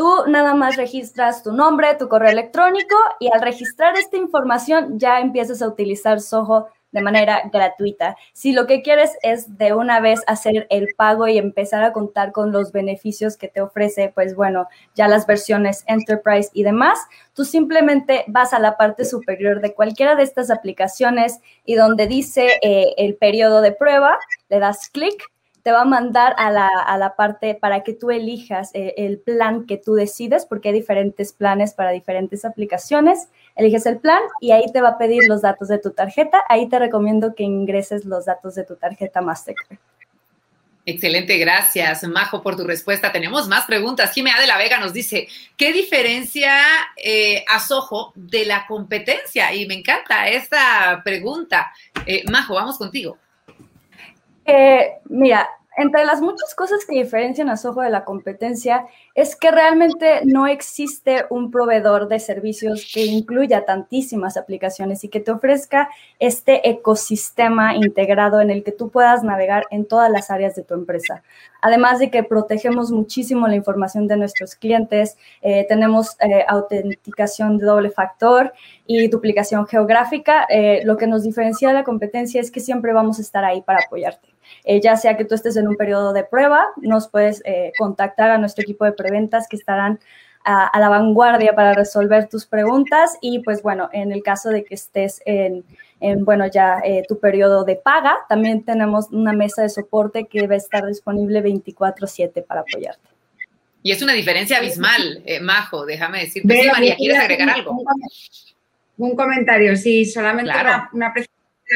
Tú 0.00 0.24
nada 0.28 0.54
más 0.54 0.76
registras 0.76 1.42
tu 1.42 1.52
nombre, 1.52 1.94
tu 1.94 2.08
correo 2.08 2.30
electrónico 2.30 2.96
y 3.18 3.28
al 3.30 3.42
registrar 3.42 3.98
esta 3.98 4.16
información 4.16 4.98
ya 4.98 5.20
empiezas 5.20 5.60
a 5.60 5.68
utilizar 5.68 6.22
Soho 6.22 6.68
de 6.92 7.02
manera 7.02 7.42
gratuita. 7.52 8.16
Si 8.32 8.52
lo 8.52 8.66
que 8.66 8.82
quieres 8.82 9.16
es 9.22 9.56
de 9.56 9.74
una 9.74 10.00
vez 10.00 10.22
hacer 10.26 10.66
el 10.70 10.88
pago 10.96 11.28
y 11.28 11.38
empezar 11.38 11.82
a 11.82 11.92
contar 11.92 12.32
con 12.32 12.52
los 12.52 12.72
beneficios 12.72 13.36
que 13.36 13.48
te 13.48 13.60
ofrece, 13.60 14.12
pues 14.14 14.34
bueno, 14.34 14.68
ya 14.94 15.08
las 15.08 15.26
versiones 15.26 15.84
Enterprise 15.86 16.50
y 16.52 16.62
demás, 16.62 16.98
tú 17.34 17.44
simplemente 17.44 18.24
vas 18.28 18.52
a 18.52 18.58
la 18.58 18.76
parte 18.76 19.04
superior 19.04 19.60
de 19.60 19.74
cualquiera 19.74 20.14
de 20.14 20.24
estas 20.24 20.50
aplicaciones 20.50 21.40
y 21.64 21.74
donde 21.74 22.06
dice 22.06 22.58
eh, 22.62 22.94
el 22.96 23.16
periodo 23.16 23.60
de 23.60 23.72
prueba, 23.72 24.18
le 24.48 24.58
das 24.58 24.88
clic 24.88 25.30
te 25.62 25.72
va 25.72 25.82
a 25.82 25.84
mandar 25.84 26.34
a 26.38 26.50
la, 26.50 27.14
parte 27.16 27.54
para 27.54 27.82
que 27.82 27.92
tú 27.92 28.10
elijas 28.10 28.70
eh, 28.74 28.94
el 28.96 29.18
plan 29.18 29.66
que 29.66 29.76
tú 29.76 29.94
decides, 29.94 30.46
porque 30.46 30.68
hay 30.68 30.74
diferentes 30.74 31.32
planes 31.32 31.74
para 31.74 31.90
diferentes 31.90 32.44
aplicaciones. 32.44 33.28
Eliges 33.56 33.86
el 33.86 33.98
plan 33.98 34.22
y 34.40 34.52
ahí 34.52 34.64
te 34.72 34.80
va 34.80 34.90
a 34.90 34.98
pedir 34.98 35.24
los 35.28 35.42
datos 35.42 35.68
de 35.68 35.78
tu 35.78 35.90
tarjeta. 35.90 36.42
Ahí 36.48 36.68
te 36.68 36.78
recomiendo 36.78 37.34
que 37.34 37.42
ingreses 37.42 38.04
los 38.04 38.24
datos 38.24 38.54
de 38.54 38.64
tu 38.64 38.76
tarjeta 38.76 39.20
Mastercard. 39.20 39.78
Excelente, 40.86 41.36
gracias, 41.36 42.02
Majo, 42.04 42.42
por 42.42 42.56
tu 42.56 42.64
respuesta. 42.64 43.12
Tenemos 43.12 43.46
más 43.48 43.66
preguntas. 43.66 44.12
Jimena 44.12 44.40
de 44.40 44.46
la 44.46 44.56
Vega 44.56 44.78
nos 44.78 44.92
dice, 44.92 45.28
¿qué 45.56 45.72
diferencia 45.72 46.52
eh, 46.96 47.44
de 48.14 48.44
la 48.46 48.66
competencia? 48.66 49.54
Y 49.54 49.66
me 49.66 49.74
encanta 49.74 50.28
esta 50.28 51.02
pregunta. 51.04 51.70
Eh, 52.06 52.24
Majo, 52.30 52.54
vamos 52.54 52.78
contigo. 52.78 53.18
Eh, 54.44 55.00
mira, 55.04 55.48
entre 55.76 56.04
las 56.04 56.20
muchas 56.20 56.54
cosas 56.54 56.84
que 56.84 56.96
diferencian 56.96 57.48
a 57.48 57.56
Soho 57.56 57.80
de 57.80 57.90
la 57.90 58.04
competencia 58.04 58.86
es 59.14 59.36
que 59.36 59.50
realmente 59.50 60.20
no 60.24 60.46
existe 60.46 61.24
un 61.30 61.50
proveedor 61.50 62.08
de 62.08 62.18
servicios 62.18 62.90
que 62.92 63.06
incluya 63.06 63.64
tantísimas 63.64 64.36
aplicaciones 64.36 65.04
y 65.04 65.08
que 65.08 65.20
te 65.20 65.30
ofrezca 65.30 65.88
este 66.18 66.68
ecosistema 66.68 67.76
integrado 67.76 68.40
en 68.40 68.50
el 68.50 68.64
que 68.64 68.72
tú 68.72 68.90
puedas 68.90 69.22
navegar 69.22 69.64
en 69.70 69.86
todas 69.86 70.10
las 70.10 70.30
áreas 70.30 70.56
de 70.56 70.64
tu 70.64 70.74
empresa. 70.74 71.22
Además 71.62 71.98
de 72.00 72.10
que 72.10 72.24
protegemos 72.24 72.90
muchísimo 72.90 73.46
la 73.46 73.54
información 73.54 74.08
de 74.08 74.16
nuestros 74.16 74.56
clientes, 74.56 75.16
eh, 75.40 75.66
tenemos 75.68 76.16
eh, 76.20 76.44
autenticación 76.48 77.58
de 77.58 77.64
doble 77.64 77.90
factor 77.90 78.52
y 78.86 79.06
duplicación 79.08 79.66
geográfica. 79.66 80.46
Eh, 80.50 80.82
lo 80.84 80.96
que 80.96 81.06
nos 81.06 81.22
diferencia 81.22 81.68
de 81.68 81.74
la 81.74 81.84
competencia 81.84 82.40
es 82.40 82.50
que 82.50 82.60
siempre 82.60 82.92
vamos 82.92 83.18
a 83.18 83.22
estar 83.22 83.44
ahí 83.44 83.62
para 83.62 83.80
apoyarte. 83.86 84.29
Eh, 84.64 84.80
ya 84.80 84.96
sea 84.96 85.16
que 85.16 85.24
tú 85.24 85.34
estés 85.34 85.56
en 85.56 85.68
un 85.68 85.76
periodo 85.76 86.12
de 86.12 86.24
prueba, 86.24 86.66
nos 86.76 87.08
puedes 87.08 87.42
eh, 87.44 87.72
contactar 87.78 88.30
a 88.30 88.38
nuestro 88.38 88.62
equipo 88.62 88.84
de 88.84 88.92
preventas 88.92 89.46
que 89.48 89.56
estarán 89.56 90.00
a, 90.44 90.78
la 90.78 90.88
vanguardia 90.88 91.54
para 91.54 91.74
resolver 91.74 92.28
tus 92.28 92.46
preguntas 92.46 93.18
y 93.20 93.40
pues 93.40 93.62
bueno, 93.62 93.90
en 93.92 94.10
el 94.10 94.22
caso 94.22 94.48
de 94.48 94.64
que 94.64 94.74
estés 94.74 95.20
en, 95.26 95.64
bueno, 96.24 96.46
ya 96.46 96.80
eh, 96.82 97.02
tu 97.06 97.18
periodo 97.18 97.64
de 97.64 97.76
paga, 97.76 98.16
también 98.28 98.64
tenemos 98.64 99.10
una 99.10 99.34
mesa 99.34 99.62
de 99.62 99.68
soporte 99.68 100.26
que 100.26 100.40
debe 100.40 100.56
estar 100.56 100.86
disponible 100.86 101.42
24/7 101.42 102.42
para 102.42 102.62
apoyarte. 102.62 103.06
Y 103.82 103.92
es 103.92 104.02
una 104.02 104.12
diferencia 104.14 104.58
abismal, 104.58 105.22
Majo, 105.42 105.84
déjame 105.84 106.20
decirte. 106.20 106.70
María, 106.70 106.96
¿quieres 106.96 107.18
agregar 107.18 107.50
algo? 107.50 107.76
Un, 108.96 109.16
comentario, 109.16 109.76
sí, 109.76 110.04
solamente 110.04 110.52
una, 110.52 110.90
una 110.92 111.12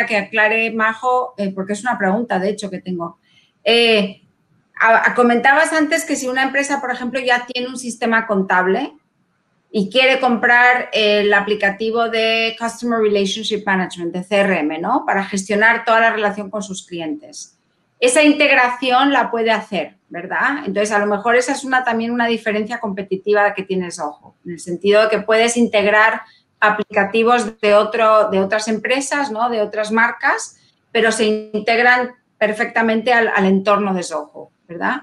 que 0.07 0.17
aclare 0.17 0.73
Majo, 0.73 1.35
eh, 1.37 1.53
porque 1.55 1.75
es 1.75 1.83
una 1.83 1.97
pregunta, 1.97 2.39
de 2.39 2.51
hecho, 2.51 2.71
que 2.71 2.81
tengo. 2.81 3.19
Eh, 3.63 4.23
comentabas 5.15 5.73
antes 5.73 6.05
que 6.05 6.17
si 6.17 6.29
una 6.29 6.43
empresa, 6.43 6.81
por 6.81 6.91
ejemplo, 6.91 7.21
ya 7.21 7.47
tiene 7.47 7.69
un 7.69 7.79
sistema 7.79 8.27
contable 8.27 8.93
y 9.71 9.89
quiere 9.91 10.21
comprar 10.21 10.91
el 10.93 11.33
aplicativo 11.33 12.09
de 12.09 12.57
Customer 12.59 13.01
Relationship 13.01 13.65
Management, 13.65 14.15
de 14.15 14.25
CRM, 14.25 14.81
¿no? 14.81 15.05
Para 15.07 15.25
gestionar 15.25 15.85
toda 15.85 16.01
la 16.01 16.11
relación 16.11 16.51
con 16.51 16.63
sus 16.63 16.87
clientes. 16.87 17.57
Esa 17.99 18.23
integración 18.23 19.13
la 19.13 19.31
puede 19.31 19.51
hacer, 19.51 19.97
¿verdad? 20.09 20.59
Entonces, 20.67 20.93
a 20.93 20.99
lo 20.99 21.07
mejor 21.07 21.37
esa 21.37 21.53
es 21.53 21.65
una, 21.65 21.85
también 21.85 22.11
una 22.11 22.27
diferencia 22.27 22.79
competitiva 22.79 23.55
que 23.55 23.63
tienes, 23.63 23.99
ojo, 23.99 24.37
en 24.45 24.53
el 24.53 24.61
sentido 24.61 25.03
de 25.03 25.09
que 25.09 25.19
puedes 25.21 25.57
integrar 25.57 26.23
aplicativos 26.61 27.61
de, 27.61 27.75
otro, 27.75 28.31
de 28.31 28.41
otras 28.41 28.69
empresas, 28.69 29.31
¿no? 29.31 29.51
de 29.51 29.61
otras 29.61 29.93
marcas, 29.93 30.57
pero 30.93 31.13
se 31.13 31.51
integran 31.53 32.15
perfectamente 32.39 33.13
al, 33.13 33.47
entorno 33.47 33.95
de 33.95 34.03
Soho, 34.03 34.51
¿verdad? 34.69 35.03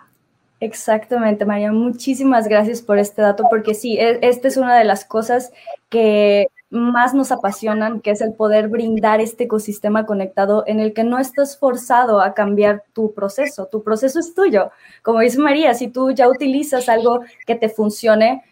Exactamente, 0.59 1.43
María. 1.43 1.71
Muchísimas 1.71 2.47
gracias 2.47 2.81
por 2.81 2.99
este 2.99 3.21
dato, 3.21 3.45
porque 3.49 3.73
sí, 3.73 3.97
e, 3.97 4.19
esta 4.21 4.47
es 4.47 4.57
una 4.57 4.77
de 4.77 4.83
las 4.83 5.05
cosas 5.05 5.51
que 5.89 6.47
más 6.69 7.13
nos 7.13 7.31
apasionan, 7.31 7.99
que 7.99 8.11
es 8.11 8.21
el 8.21 8.33
poder 8.33 8.69
brindar 8.69 9.19
este 9.19 9.43
ecosistema 9.43 10.05
conectado 10.05 10.63
en 10.67 10.79
el 10.79 10.93
que 10.93 11.03
no 11.03 11.19
estás 11.19 11.57
forzado 11.57 12.21
a 12.21 12.33
cambiar 12.33 12.83
tu 12.93 13.13
proceso. 13.13 13.67
Tu 13.67 13.83
proceso 13.83 14.19
es 14.19 14.33
tuyo. 14.33 14.71
Como 15.01 15.19
dice 15.19 15.39
María, 15.39 15.73
si 15.73 15.89
tú 15.89 16.11
ya 16.11 16.29
utilizas 16.29 16.87
algo 16.87 17.21
que 17.45 17.55
te 17.55 17.67
funcione, 17.67 18.43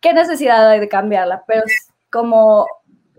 ¿qué 0.00 0.12
necesidad 0.12 0.68
hay 0.68 0.80
de 0.80 0.88
cambiarla? 0.88 1.44
Pero 1.46 1.62
como, 2.10 2.66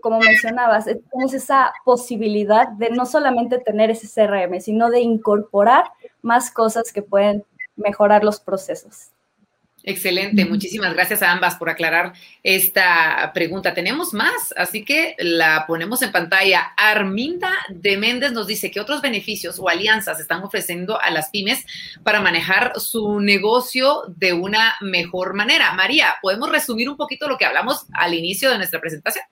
como 0.00 0.18
mencionabas, 0.20 0.84
tienes 0.84 1.34
esa 1.34 1.72
posibilidad 1.84 2.68
de 2.68 2.90
no 2.90 3.06
solamente 3.06 3.58
tener 3.58 3.90
ese 3.90 4.08
CRM, 4.08 4.60
sino 4.60 4.90
de 4.90 5.00
incorporar 5.00 5.84
más 6.22 6.50
cosas 6.50 6.92
que 6.92 7.02
pueden 7.02 7.44
mejorar 7.76 8.24
los 8.24 8.40
procesos. 8.40 9.10
Excelente, 9.84 10.44
muchísimas 10.44 10.94
gracias 10.94 11.22
a 11.22 11.32
ambas 11.32 11.56
por 11.56 11.68
aclarar 11.68 12.12
esta 12.44 13.32
pregunta. 13.34 13.74
Tenemos 13.74 14.14
más, 14.14 14.54
así 14.56 14.84
que 14.84 15.16
la 15.18 15.64
ponemos 15.66 16.02
en 16.02 16.12
pantalla. 16.12 16.72
Arminda 16.76 17.52
de 17.68 17.96
Méndez 17.96 18.30
nos 18.30 18.46
dice 18.46 18.70
que 18.70 18.80
otros 18.80 19.02
beneficios 19.02 19.58
o 19.58 19.68
alianzas 19.68 20.20
están 20.20 20.44
ofreciendo 20.44 21.00
a 21.00 21.10
las 21.10 21.30
pymes 21.30 21.64
para 22.04 22.20
manejar 22.20 22.78
su 22.78 23.18
negocio 23.18 24.02
de 24.16 24.32
una 24.32 24.76
mejor 24.80 25.34
manera. 25.34 25.72
María, 25.72 26.14
¿podemos 26.22 26.50
resumir 26.50 26.88
un 26.88 26.96
poquito 26.96 27.28
lo 27.28 27.36
que 27.36 27.44
hablamos 27.44 27.86
al 27.92 28.14
inicio 28.14 28.50
de 28.50 28.58
nuestra 28.58 28.80
presentación? 28.80 29.24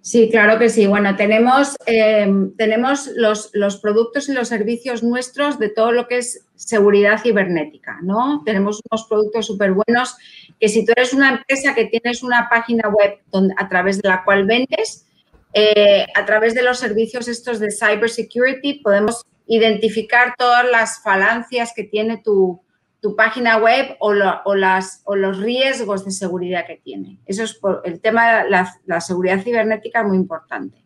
Sí, 0.00 0.30
claro 0.30 0.58
que 0.58 0.68
sí. 0.68 0.86
Bueno, 0.86 1.16
tenemos, 1.16 1.76
em, 1.86 2.54
tenemos 2.56 3.08
los, 3.14 3.50
los, 3.52 3.78
productos 3.78 4.28
y 4.28 4.32
los 4.32 4.48
servicios 4.48 5.02
nuestros 5.02 5.58
de 5.58 5.68
todo 5.68 5.92
lo 5.92 6.06
que 6.06 6.18
es 6.18 6.46
seguridad 6.54 7.20
cibernética, 7.20 7.98
¿no? 8.02 8.42
Tenemos 8.44 8.80
unos 8.90 9.06
productos 9.06 9.46
súper 9.46 9.72
buenos 9.72 10.16
que 10.58 10.68
si 10.68 10.84
tú 10.84 10.92
eres 10.96 11.12
una 11.12 11.30
empresa 11.30 11.74
que 11.74 11.86
tienes 11.86 12.22
una 12.22 12.48
página 12.48 12.88
web 12.88 13.18
a 13.56 13.68
través 13.68 14.00
de 14.00 14.08
la 14.08 14.24
cual 14.24 14.46
vendes, 14.46 15.06
eh, 15.52 16.06
a 16.14 16.24
través 16.24 16.54
de 16.54 16.62
los 16.62 16.78
servicios 16.78 17.28
estos 17.28 17.58
de 17.58 17.70
cybersecurity 17.70 18.80
podemos 18.82 19.24
identificar 19.46 20.34
todas 20.38 20.64
las 20.70 21.02
falancias 21.02 21.72
que 21.74 21.84
tiene 21.84 22.18
tu, 22.18 22.60
tu 23.00 23.14
página 23.14 23.58
web 23.58 23.96
o, 24.00 24.12
las, 24.12 25.02
o, 25.04 25.14
los 25.14 25.38
riesgos 25.38 26.04
de 26.04 26.10
seguridad 26.10 26.66
que 26.66 26.76
tiene. 26.76 27.18
Eso 27.26 27.44
es 27.44 27.54
por, 27.54 27.82
el 27.84 28.00
tema 28.00 28.42
de 28.42 28.50
la, 28.50 29.00
seguridad 29.00 29.42
cibernética 29.42 30.02
muy 30.02 30.16
importante. 30.16 30.78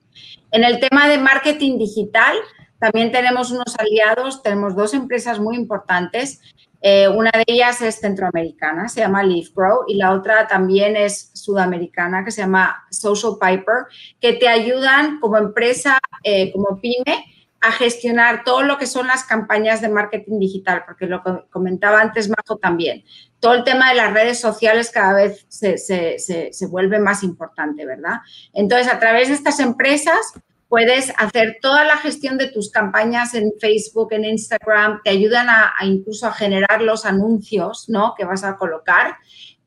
En 0.50 0.64
el 0.64 0.78
tema 0.78 1.08
de 1.08 1.16
marketing 1.16 1.78
digital, 1.78 2.36
también 2.78 3.12
tenemos 3.12 3.50
unos 3.50 3.76
aliados, 3.78 4.42
tenemos 4.42 4.76
dos 4.76 4.92
empresas 4.92 5.38
muy 5.40 5.56
importantes. 5.56 6.40
Eh, 6.82 7.08
una 7.08 7.30
de 7.30 7.44
ellas 7.46 7.80
es 7.80 8.00
centroamericana, 8.00 8.88
se 8.88 9.00
llama 9.00 9.22
LeafGrow, 9.22 9.84
y 9.86 9.94
la 9.94 10.12
otra 10.12 10.48
también 10.48 10.96
es 10.96 11.30
sudamericana, 11.32 12.24
que 12.24 12.32
se 12.32 12.42
llama 12.42 12.84
Social 12.90 13.34
Piper, 13.40 13.86
que 14.20 14.34
te 14.34 14.48
ayudan 14.48 15.20
como 15.20 15.38
empresa, 15.38 15.98
eh, 16.24 16.52
como 16.52 16.80
pyme, 16.80 17.31
a 17.62 17.70
gestionar 17.70 18.42
todo 18.44 18.62
lo 18.62 18.76
que 18.76 18.86
son 18.86 19.06
las 19.06 19.22
campañas 19.22 19.80
de 19.80 19.88
marketing 19.88 20.40
digital, 20.40 20.82
porque 20.84 21.06
lo 21.06 21.22
comentaba 21.48 22.00
antes 22.00 22.28
Majo 22.28 22.56
también. 22.56 23.04
Todo 23.38 23.54
el 23.54 23.62
tema 23.62 23.90
de 23.90 23.94
las 23.94 24.12
redes 24.12 24.40
sociales 24.40 24.90
cada 24.90 25.14
vez 25.14 25.46
se, 25.48 25.78
se, 25.78 26.66
vuelve 26.66 26.98
más 26.98 27.22
importante, 27.22 27.86
¿verdad? 27.86 28.18
Entonces, 28.52 28.92
a 28.92 28.98
través 28.98 29.28
de 29.28 29.34
estas 29.34 29.60
empresas 29.60 30.34
puedes 30.68 31.12
hacer 31.18 31.58
toda 31.62 31.84
la 31.84 31.98
gestión 31.98 32.36
de 32.36 32.48
tus 32.48 32.70
campañas 32.70 33.34
en 33.34 33.52
Facebook, 33.60 34.12
en 34.12 34.24
Instagram, 34.24 35.00
te 35.04 35.10
ayudan 35.10 35.48
a, 35.48 35.72
incluso 35.82 36.26
a 36.26 36.32
generar 36.32 36.82
los 36.82 37.04
anuncios, 37.04 37.88
¿no? 37.88 38.14
Que 38.16 38.24
vas 38.24 38.42
a 38.42 38.56
colocar 38.56 39.18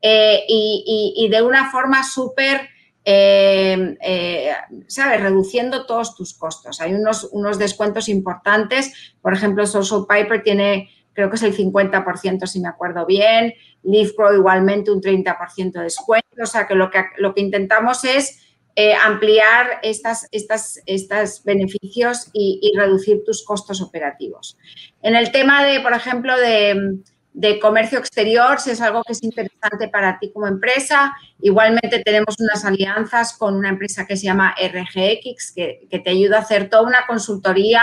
eh, 0.02 0.44
y, 0.46 1.14
y, 1.16 1.24
y 1.24 1.28
de 1.30 1.40
una 1.40 1.70
forma 1.70 2.04
súper 2.04 2.68
eh, 3.08 3.96
eh, 4.02 4.50
¿sabes? 4.88 5.20
Reduciendo 5.20 5.86
todos 5.86 6.16
tus 6.16 6.34
costos. 6.34 6.80
Hay 6.80 6.92
unos, 6.92 7.28
unos 7.30 7.56
descuentos 7.56 8.08
importantes. 8.08 9.14
Por 9.22 9.32
ejemplo, 9.32 9.64
Social 9.64 10.06
Piper 10.08 10.42
tiene, 10.42 10.90
creo 11.12 11.30
que 11.30 11.36
es 11.36 11.42
el 11.44 11.56
50%, 11.56 12.46
si 12.46 12.58
me 12.58 12.66
acuerdo 12.66 13.06
bien. 13.06 13.54
LeafPro 13.84 14.34
igualmente 14.34 14.90
un 14.90 15.00
30% 15.00 15.72
de 15.72 15.82
descuento. 15.84 16.26
O 16.42 16.46
sea, 16.46 16.66
que 16.66 16.74
lo 16.74 16.90
que, 16.90 17.04
lo 17.18 17.32
que 17.32 17.42
intentamos 17.42 18.02
es 18.02 18.40
eh, 18.74 18.92
ampliar 18.94 19.78
estos 19.84 20.26
estas, 20.32 20.82
estas 20.86 21.44
beneficios 21.44 22.28
y 22.32 22.72
reducir 22.76 23.22
tus 23.24 23.44
costos 23.44 23.80
operativos. 23.80 24.58
En 25.00 25.14
el 25.14 25.30
tema 25.30 25.64
de, 25.64 25.78
por 25.80 25.92
ejemplo, 25.92 26.36
de 26.36 26.98
de 27.36 27.60
comercio 27.60 27.98
exterior, 27.98 28.58
si 28.58 28.70
es 28.70 28.80
algo 28.80 29.02
que 29.04 29.12
es 29.12 29.22
interesante 29.22 29.88
para 29.88 30.18
ti 30.18 30.32
como 30.32 30.46
empresa. 30.46 31.14
Igualmente 31.42 32.02
tenemos 32.02 32.34
unas 32.40 32.64
alianzas 32.64 33.36
con 33.36 33.56
una 33.56 33.68
empresa 33.68 34.06
que 34.06 34.16
se 34.16 34.24
llama 34.24 34.54
RGX, 34.58 35.52
que, 35.52 35.86
te 35.90 36.10
ayuda 36.10 36.38
a 36.38 36.40
hacer 36.40 36.70
toda 36.70 36.84
una 36.84 37.06
consultoría 37.06 37.82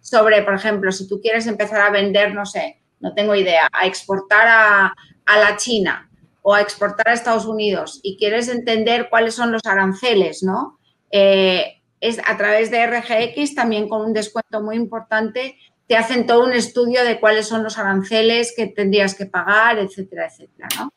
sobre, 0.00 0.42
por 0.42 0.54
ejemplo, 0.54 0.92
si 0.92 1.08
tú 1.08 1.20
quieres 1.20 1.48
empezar 1.48 1.80
a 1.80 1.90
vender, 1.90 2.32
no 2.32 2.46
sé, 2.46 2.80
no 3.00 3.12
tengo 3.12 3.34
idea, 3.34 3.68
a 3.72 3.86
exportar 3.88 4.46
a, 4.46 4.94
la 5.26 5.56
China 5.56 6.08
o 6.42 6.54
a 6.54 6.60
exportar 6.60 7.08
a 7.08 7.12
Estados 7.12 7.46
Unidos 7.46 7.98
y 8.04 8.16
quieres 8.16 8.48
entender 8.48 9.08
cuáles 9.10 9.34
son 9.34 9.50
los 9.50 9.62
aranceles, 9.64 10.44
¿no? 10.44 10.78
Eh, 11.10 11.82
es 12.00 12.20
a 12.24 12.36
través 12.36 12.70
de 12.70 12.86
RGX 12.86 13.56
también 13.56 13.88
con 13.88 14.02
un 14.02 14.12
descuento 14.12 14.60
muy 14.60 14.76
importante 14.76 15.56
te 15.86 15.96
hacen 15.96 16.26
todo 16.26 16.44
un 16.44 16.52
estudio 16.52 17.04
de 17.04 17.20
cuáles 17.20 17.46
son 17.46 17.62
los 17.62 17.78
aranceles 17.78 18.54
que 18.56 18.66
tendrías 18.66 19.14
que 19.14 19.26
pagar, 19.26 19.78
etcétera, 19.78 20.26
etcétera, 20.26 20.68
¿no? 20.78 20.92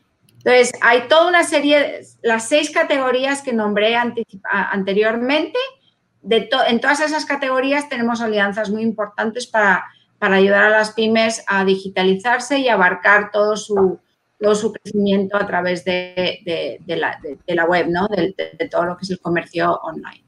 Entonces, 0.45 0.73
hay 0.81 1.07
toda 1.07 1.27
una 1.27 1.43
serie, 1.43 2.01
las 2.21 2.47
seis 2.47 2.69
categorías 2.69 3.41
que 3.41 3.51
nombré 3.51 3.95
anteriormente, 3.95 5.57
en 6.29 6.79
todas 6.79 7.01
esas 7.01 7.25
categorías 7.25 7.89
tenemos 7.89 8.21
alianzas 8.21 8.69
muy 8.69 8.83
importantes 8.83 9.47
para, 9.47 9.85
ayudar 10.19 10.65
a 10.65 10.69
las 10.69 10.91
pymes 10.93 11.43
a 11.47 11.65
digitalizarse 11.65 12.59
y 12.59 12.67
abarcar 12.69 13.31
todo 13.31 13.57
su, 13.57 13.99
crecimiento 14.73 15.35
a 15.35 15.47
través 15.47 15.83
de, 15.83 16.79
la, 17.47 17.65
web, 17.65 17.87
¿no? 17.89 18.07
de 18.07 18.69
todo 18.69 18.85
lo 18.85 18.97
que 18.97 19.03
es 19.03 19.09
el 19.09 19.19
comercio 19.19 19.79
online. 19.81 20.24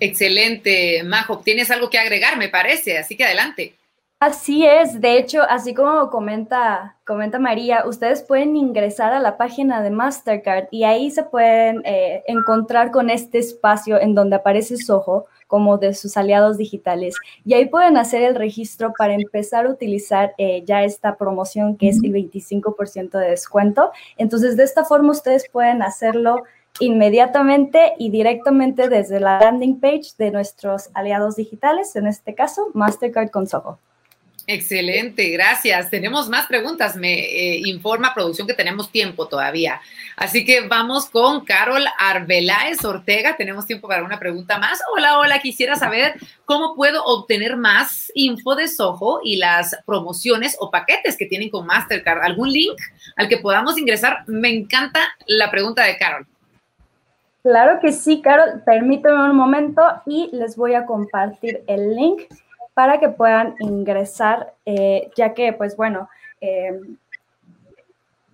Excelente, 0.00 1.02
Majo. 1.04 1.38
Tienes 1.40 1.70
algo 1.70 1.90
que 1.90 1.98
agregar, 1.98 2.36
me 2.38 2.48
parece, 2.48 2.98
así 2.98 3.16
que 3.16 3.24
adelante. 3.24 3.74
Así 4.22 4.66
es, 4.66 5.00
de 5.00 5.16
hecho, 5.16 5.42
así 5.48 5.72
como 5.72 6.10
comenta, 6.10 6.98
comenta 7.06 7.38
María, 7.38 7.86
ustedes 7.86 8.22
pueden 8.22 8.54
ingresar 8.54 9.14
a 9.14 9.18
la 9.18 9.38
página 9.38 9.82
de 9.82 9.90
Mastercard 9.90 10.66
y 10.70 10.84
ahí 10.84 11.10
se 11.10 11.22
pueden 11.22 11.80
eh, 11.86 12.22
encontrar 12.26 12.90
con 12.90 13.08
este 13.08 13.38
espacio 13.38 13.98
en 13.98 14.14
donde 14.14 14.36
aparece 14.36 14.76
Soho 14.76 15.24
como 15.46 15.78
de 15.78 15.94
sus 15.94 16.18
aliados 16.18 16.58
digitales. 16.58 17.16
Y 17.46 17.54
ahí 17.54 17.64
pueden 17.64 17.96
hacer 17.96 18.22
el 18.22 18.34
registro 18.34 18.92
para 18.96 19.14
empezar 19.14 19.64
a 19.64 19.70
utilizar 19.70 20.34
eh, 20.36 20.62
ya 20.66 20.84
esta 20.84 21.16
promoción 21.16 21.78
que 21.78 21.88
es 21.88 21.96
el 22.04 22.12
25% 22.12 23.18
de 23.18 23.30
descuento. 23.30 23.90
Entonces, 24.18 24.56
de 24.56 24.64
esta 24.64 24.84
forma 24.84 25.12
ustedes 25.12 25.48
pueden 25.50 25.82
hacerlo 25.82 26.44
inmediatamente 26.78 27.92
y 27.98 28.10
directamente 28.10 28.88
desde 28.88 29.20
la 29.20 29.40
landing 29.40 29.80
page 29.80 30.12
de 30.18 30.30
nuestros 30.30 30.90
aliados 30.94 31.36
digitales, 31.36 31.96
en 31.96 32.06
este 32.06 32.34
caso 32.34 32.68
Mastercard 32.74 33.30
con 33.30 33.46
Soho. 33.46 33.78
Excelente, 34.52 35.28
gracias. 35.28 35.90
Tenemos 35.90 36.28
más 36.28 36.48
preguntas. 36.48 36.96
Me 36.96 37.20
eh, 37.20 37.62
informa 37.66 38.12
producción 38.12 38.48
que 38.48 38.54
tenemos 38.54 38.90
tiempo 38.90 39.28
todavía. 39.28 39.80
Así 40.16 40.44
que 40.44 40.62
vamos 40.62 41.06
con 41.06 41.44
Carol 41.44 41.84
Arbeláez 41.96 42.84
Ortega. 42.84 43.36
Tenemos 43.36 43.64
tiempo 43.66 43.86
para 43.86 44.02
una 44.02 44.18
pregunta 44.18 44.58
más. 44.58 44.80
Hola, 44.92 45.20
hola. 45.20 45.38
Quisiera 45.38 45.76
saber 45.76 46.14
cómo 46.46 46.74
puedo 46.74 47.04
obtener 47.04 47.56
más 47.56 48.10
info 48.14 48.56
de 48.56 48.66
Soho 48.66 49.20
y 49.22 49.36
las 49.36 49.76
promociones 49.86 50.56
o 50.58 50.68
paquetes 50.68 51.16
que 51.16 51.26
tienen 51.26 51.48
con 51.48 51.64
Mastercard. 51.66 52.20
¿Algún 52.22 52.52
link 52.52 52.76
al 53.14 53.28
que 53.28 53.36
podamos 53.36 53.78
ingresar? 53.78 54.24
Me 54.26 54.48
encanta 54.48 55.14
la 55.28 55.48
pregunta 55.52 55.84
de 55.84 55.96
Carol. 55.96 56.26
Claro 57.42 57.80
que 57.80 57.92
sí, 57.92 58.20
Carol. 58.20 58.62
Permíteme 58.64 59.30
un 59.30 59.36
momento 59.36 59.82
y 60.06 60.28
les 60.32 60.56
voy 60.56 60.74
a 60.74 60.84
compartir 60.84 61.64
el 61.66 61.94
link 61.96 62.22
para 62.74 63.00
que 63.00 63.08
puedan 63.08 63.54
ingresar, 63.60 64.54
eh, 64.66 65.10
ya 65.16 65.34
que, 65.34 65.52
pues 65.52 65.76
bueno, 65.76 66.08
em, 66.40 66.96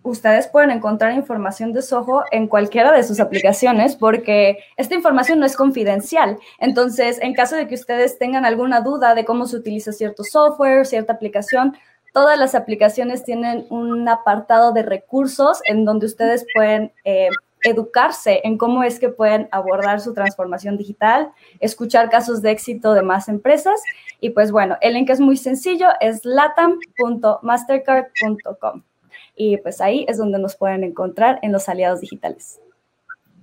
ustedes 0.02 0.46
pueden 0.48 0.70
encontrar 0.70 1.12
información 1.12 1.72
de 1.72 1.82
Soho 1.82 2.24
en 2.30 2.46
cualquiera 2.46 2.92
de 2.92 3.02
sus 3.02 3.18
aplicaciones 3.20 3.96
porque 3.96 4.58
esta 4.76 4.94
información 4.94 5.40
no 5.40 5.46
es 5.46 5.56
confidencial. 5.56 6.38
Entonces, 6.58 7.18
en 7.20 7.34
caso 7.34 7.56
de 7.56 7.66
que 7.66 7.74
ustedes 7.74 8.18
tengan 8.18 8.44
alguna 8.44 8.80
duda 8.80 9.14
de 9.14 9.24
cómo 9.24 9.46
se 9.46 9.56
utiliza 9.56 9.92
cierto 9.92 10.22
software, 10.24 10.86
cierta 10.86 11.12
aplicación, 11.12 11.76
todas 12.12 12.38
las 12.38 12.54
aplicaciones 12.54 13.24
tienen 13.24 13.66
un 13.68 14.08
apartado 14.08 14.72
de 14.72 14.82
recursos 14.82 15.60
en 15.64 15.84
donde 15.84 16.06
ustedes 16.06 16.46
pueden 16.54 16.92
eh, 17.04 17.28
educarse 17.62 18.40
en 18.44 18.58
cómo 18.58 18.82
es 18.82 18.98
que 18.98 19.08
pueden 19.08 19.48
abordar 19.50 20.00
su 20.00 20.12
transformación 20.14 20.76
digital, 20.76 21.32
escuchar 21.60 22.10
casos 22.10 22.42
de 22.42 22.50
éxito 22.50 22.92
de 22.94 23.02
más 23.02 23.28
empresas. 23.28 23.80
Y 24.20 24.30
pues 24.30 24.50
bueno, 24.52 24.76
el 24.80 24.94
link 24.94 25.10
es 25.10 25.20
muy 25.20 25.36
sencillo, 25.36 25.88
es 26.00 26.24
latam.mastercard.com. 26.24 28.82
Y 29.34 29.56
pues 29.58 29.80
ahí 29.80 30.06
es 30.08 30.18
donde 30.18 30.38
nos 30.38 30.56
pueden 30.56 30.84
encontrar 30.84 31.38
en 31.42 31.52
los 31.52 31.68
aliados 31.68 32.00
digitales. 32.00 32.60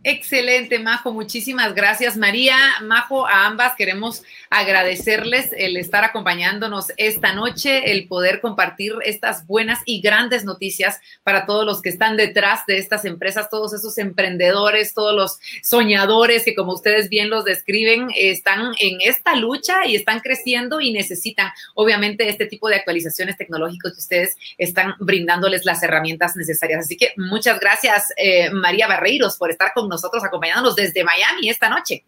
Excelente, 0.06 0.80
Majo. 0.80 1.14
Muchísimas 1.14 1.74
gracias, 1.74 2.18
María. 2.18 2.58
Majo, 2.82 3.26
a 3.26 3.46
ambas 3.46 3.74
queremos 3.78 4.24
agradecerles 4.50 5.52
el 5.56 5.78
estar 5.78 6.04
acompañándonos 6.04 6.88
esta 6.98 7.32
noche, 7.32 7.90
el 7.90 8.10
poder 8.10 8.42
compartir 8.42 8.96
estas 9.06 9.48
buenas 9.48 9.80
y 9.86 10.02
grandes 10.02 10.44
noticias 10.44 11.00
para 11.24 11.46
todos 11.46 11.66
los 11.66 11.82
que 11.82 11.88
están 11.88 12.18
detrás 12.18 12.66
de 12.68 12.80
estas 12.80 13.06
empresas, 13.06 13.50
todos 13.50 13.74
esos 13.74 13.98
emprendedores, 13.98 14.94
todos 14.94 15.16
los 15.16 15.40
soñadores 15.64 16.44
que, 16.44 16.54
como 16.54 16.74
ustedes 16.74 17.08
bien 17.08 17.30
los 17.30 17.46
describen, 17.46 18.10
están 18.14 18.74
en 18.82 18.98
esta 19.06 19.38
lucha 19.38 19.86
y 19.86 19.96
están 19.96 20.20
creciendo 20.20 20.82
y 20.82 20.92
necesitan, 20.92 21.50
obviamente, 21.76 22.28
este 22.28 22.46
tipo 22.46 22.68
de 22.68 22.76
actualizaciones 22.76 23.38
tecnológicas 23.38 23.94
que 23.94 24.00
ustedes 24.00 24.38
están 24.58 24.96
brindándoles 25.00 25.64
las 25.64 25.82
herramientas 25.82 26.36
necesarias. 26.36 26.82
Así 26.82 26.98
que 26.98 27.14
muchas 27.16 27.58
gracias, 27.62 28.12
eh, 28.18 28.50
María 28.50 28.88
Barreiros, 28.88 29.38
por 29.38 29.50
estar 29.50 29.72
con 29.74 29.93
nosotros 29.94 30.24
acompañándonos 30.24 30.76
desde 30.76 31.04
Miami 31.04 31.50
esta 31.50 31.70
noche. 31.70 32.04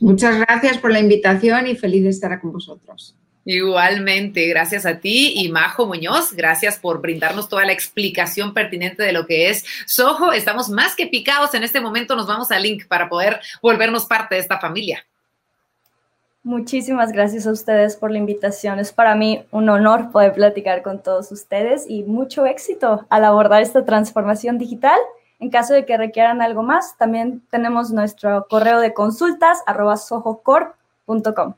Muchas 0.00 0.38
gracias 0.38 0.78
por 0.78 0.90
la 0.90 1.00
invitación 1.00 1.66
y 1.66 1.76
feliz 1.76 2.02
de 2.04 2.10
estar 2.10 2.40
con 2.40 2.52
vosotros. 2.52 3.14
Igualmente, 3.44 4.46
gracias 4.48 4.84
a 4.84 4.98
ti 4.98 5.32
y 5.36 5.50
Majo 5.50 5.86
Muñoz, 5.86 6.32
gracias 6.32 6.78
por 6.78 7.00
brindarnos 7.00 7.48
toda 7.48 7.64
la 7.64 7.72
explicación 7.72 8.52
pertinente 8.52 9.02
de 9.02 9.12
lo 9.12 9.26
que 9.26 9.48
es 9.48 9.64
Soho. 9.86 10.32
Estamos 10.32 10.68
más 10.68 10.94
que 10.94 11.06
picados 11.06 11.54
en 11.54 11.64
este 11.64 11.80
momento, 11.80 12.16
nos 12.16 12.26
vamos 12.26 12.50
al 12.50 12.62
link 12.62 12.86
para 12.86 13.08
poder 13.08 13.40
volvernos 13.62 14.04
parte 14.04 14.34
de 14.34 14.42
esta 14.42 14.58
familia. 14.58 15.04
Muchísimas 16.42 17.12
gracias 17.12 17.46
a 17.46 17.52
ustedes 17.52 17.96
por 17.96 18.10
la 18.10 18.18
invitación. 18.18 18.78
Es 18.78 18.92
para 18.92 19.14
mí 19.14 19.44
un 19.50 19.68
honor 19.68 20.10
poder 20.10 20.32
platicar 20.32 20.82
con 20.82 21.02
todos 21.02 21.30
ustedes 21.32 21.84
y 21.86 22.02
mucho 22.02 22.46
éxito 22.46 23.06
al 23.10 23.24
abordar 23.24 23.62
esta 23.62 23.84
transformación 23.84 24.56
digital 24.56 24.98
en 25.40 25.50
caso 25.50 25.74
de 25.74 25.86
que 25.86 25.96
requieran 25.96 26.42
algo 26.42 26.62
más, 26.62 26.96
también 26.98 27.42
tenemos 27.50 27.90
nuestro 27.90 28.46
correo 28.48 28.78
de 28.78 28.94
consultas 28.94 29.62
arroba 29.66 29.96
sojocorp.com. 29.96 31.54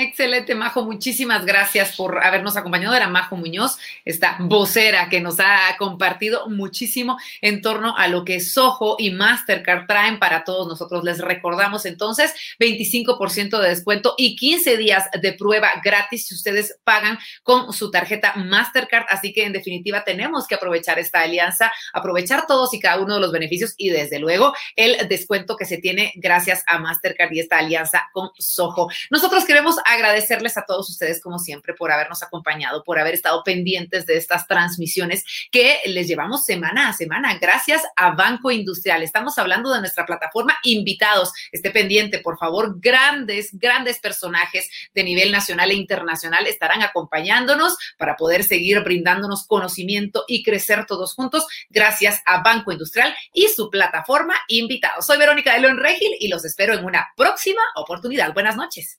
Excelente, 0.00 0.54
Majo. 0.54 0.84
Muchísimas 0.84 1.44
gracias 1.44 1.96
por 1.96 2.24
habernos 2.24 2.56
acompañado. 2.56 2.94
Era 2.94 3.08
Majo 3.08 3.34
Muñoz, 3.34 3.78
esta 4.04 4.36
vocera 4.38 5.08
que 5.08 5.20
nos 5.20 5.40
ha 5.40 5.76
compartido 5.76 6.48
muchísimo 6.48 7.18
en 7.40 7.62
torno 7.62 7.96
a 7.96 8.06
lo 8.06 8.24
que 8.24 8.38
Soho 8.38 8.94
y 8.96 9.10
Mastercard 9.10 9.88
traen 9.88 10.20
para 10.20 10.44
todos 10.44 10.68
nosotros. 10.68 11.02
Les 11.02 11.18
recordamos 11.18 11.84
entonces 11.84 12.32
25% 12.60 13.58
de 13.58 13.70
descuento 13.70 14.14
y 14.16 14.36
15 14.36 14.76
días 14.76 15.08
de 15.20 15.32
prueba 15.32 15.68
gratis 15.82 16.28
si 16.28 16.36
ustedes 16.36 16.78
pagan 16.84 17.18
con 17.42 17.72
su 17.72 17.90
tarjeta 17.90 18.34
Mastercard. 18.36 19.06
Así 19.08 19.32
que 19.32 19.46
en 19.46 19.52
definitiva 19.52 20.04
tenemos 20.04 20.46
que 20.46 20.54
aprovechar 20.54 21.00
esta 21.00 21.22
alianza, 21.22 21.72
aprovechar 21.92 22.46
todos 22.46 22.72
y 22.72 22.78
cada 22.78 23.02
uno 23.02 23.16
de 23.16 23.20
los 23.20 23.32
beneficios 23.32 23.74
y 23.76 23.88
desde 23.88 24.20
luego 24.20 24.52
el 24.76 25.08
descuento 25.08 25.56
que 25.56 25.64
se 25.64 25.78
tiene 25.78 26.12
gracias 26.14 26.62
a 26.68 26.78
Mastercard 26.78 27.32
y 27.32 27.40
esta 27.40 27.58
alianza 27.58 28.08
con 28.12 28.30
Soho. 28.38 28.86
Nosotros 29.10 29.44
queremos 29.44 29.74
agradecerles 29.88 30.56
a 30.56 30.64
todos 30.66 30.88
ustedes, 30.90 31.20
como 31.20 31.38
siempre, 31.38 31.74
por 31.74 31.90
habernos 31.90 32.22
acompañado, 32.22 32.84
por 32.84 32.98
haber 32.98 33.14
estado 33.14 33.42
pendientes 33.42 34.06
de 34.06 34.16
estas 34.16 34.46
transmisiones 34.46 35.24
que 35.50 35.80
les 35.86 36.06
llevamos 36.06 36.44
semana 36.44 36.88
a 36.88 36.92
semana. 36.92 37.38
Gracias 37.38 37.82
a 37.96 38.10
Banco 38.10 38.50
Industrial. 38.50 39.02
Estamos 39.02 39.38
hablando 39.38 39.72
de 39.72 39.80
nuestra 39.80 40.04
plataforma 40.04 40.56
Invitados. 40.62 41.32
Esté 41.52 41.70
pendiente, 41.70 42.18
por 42.18 42.38
favor. 42.38 42.78
Grandes, 42.80 43.50
grandes 43.52 43.98
personajes 43.98 44.68
de 44.94 45.04
nivel 45.04 45.32
nacional 45.32 45.70
e 45.70 45.74
internacional 45.74 46.46
estarán 46.46 46.82
acompañándonos 46.82 47.76
para 47.96 48.16
poder 48.16 48.44
seguir 48.44 48.80
brindándonos 48.80 49.46
conocimiento 49.46 50.24
y 50.28 50.42
crecer 50.42 50.86
todos 50.86 51.14
juntos 51.14 51.46
gracias 51.70 52.20
a 52.26 52.42
Banco 52.42 52.72
Industrial 52.72 53.14
y 53.32 53.48
su 53.48 53.70
plataforma 53.70 54.34
Invitados. 54.48 55.06
Soy 55.06 55.18
Verónica 55.18 55.54
de 55.54 55.60
León 55.60 55.78
Regil 55.78 56.12
y 56.20 56.28
los 56.28 56.44
espero 56.44 56.74
en 56.74 56.84
una 56.84 57.08
próxima 57.16 57.62
oportunidad. 57.76 58.32
Buenas 58.34 58.56
noches. 58.56 58.98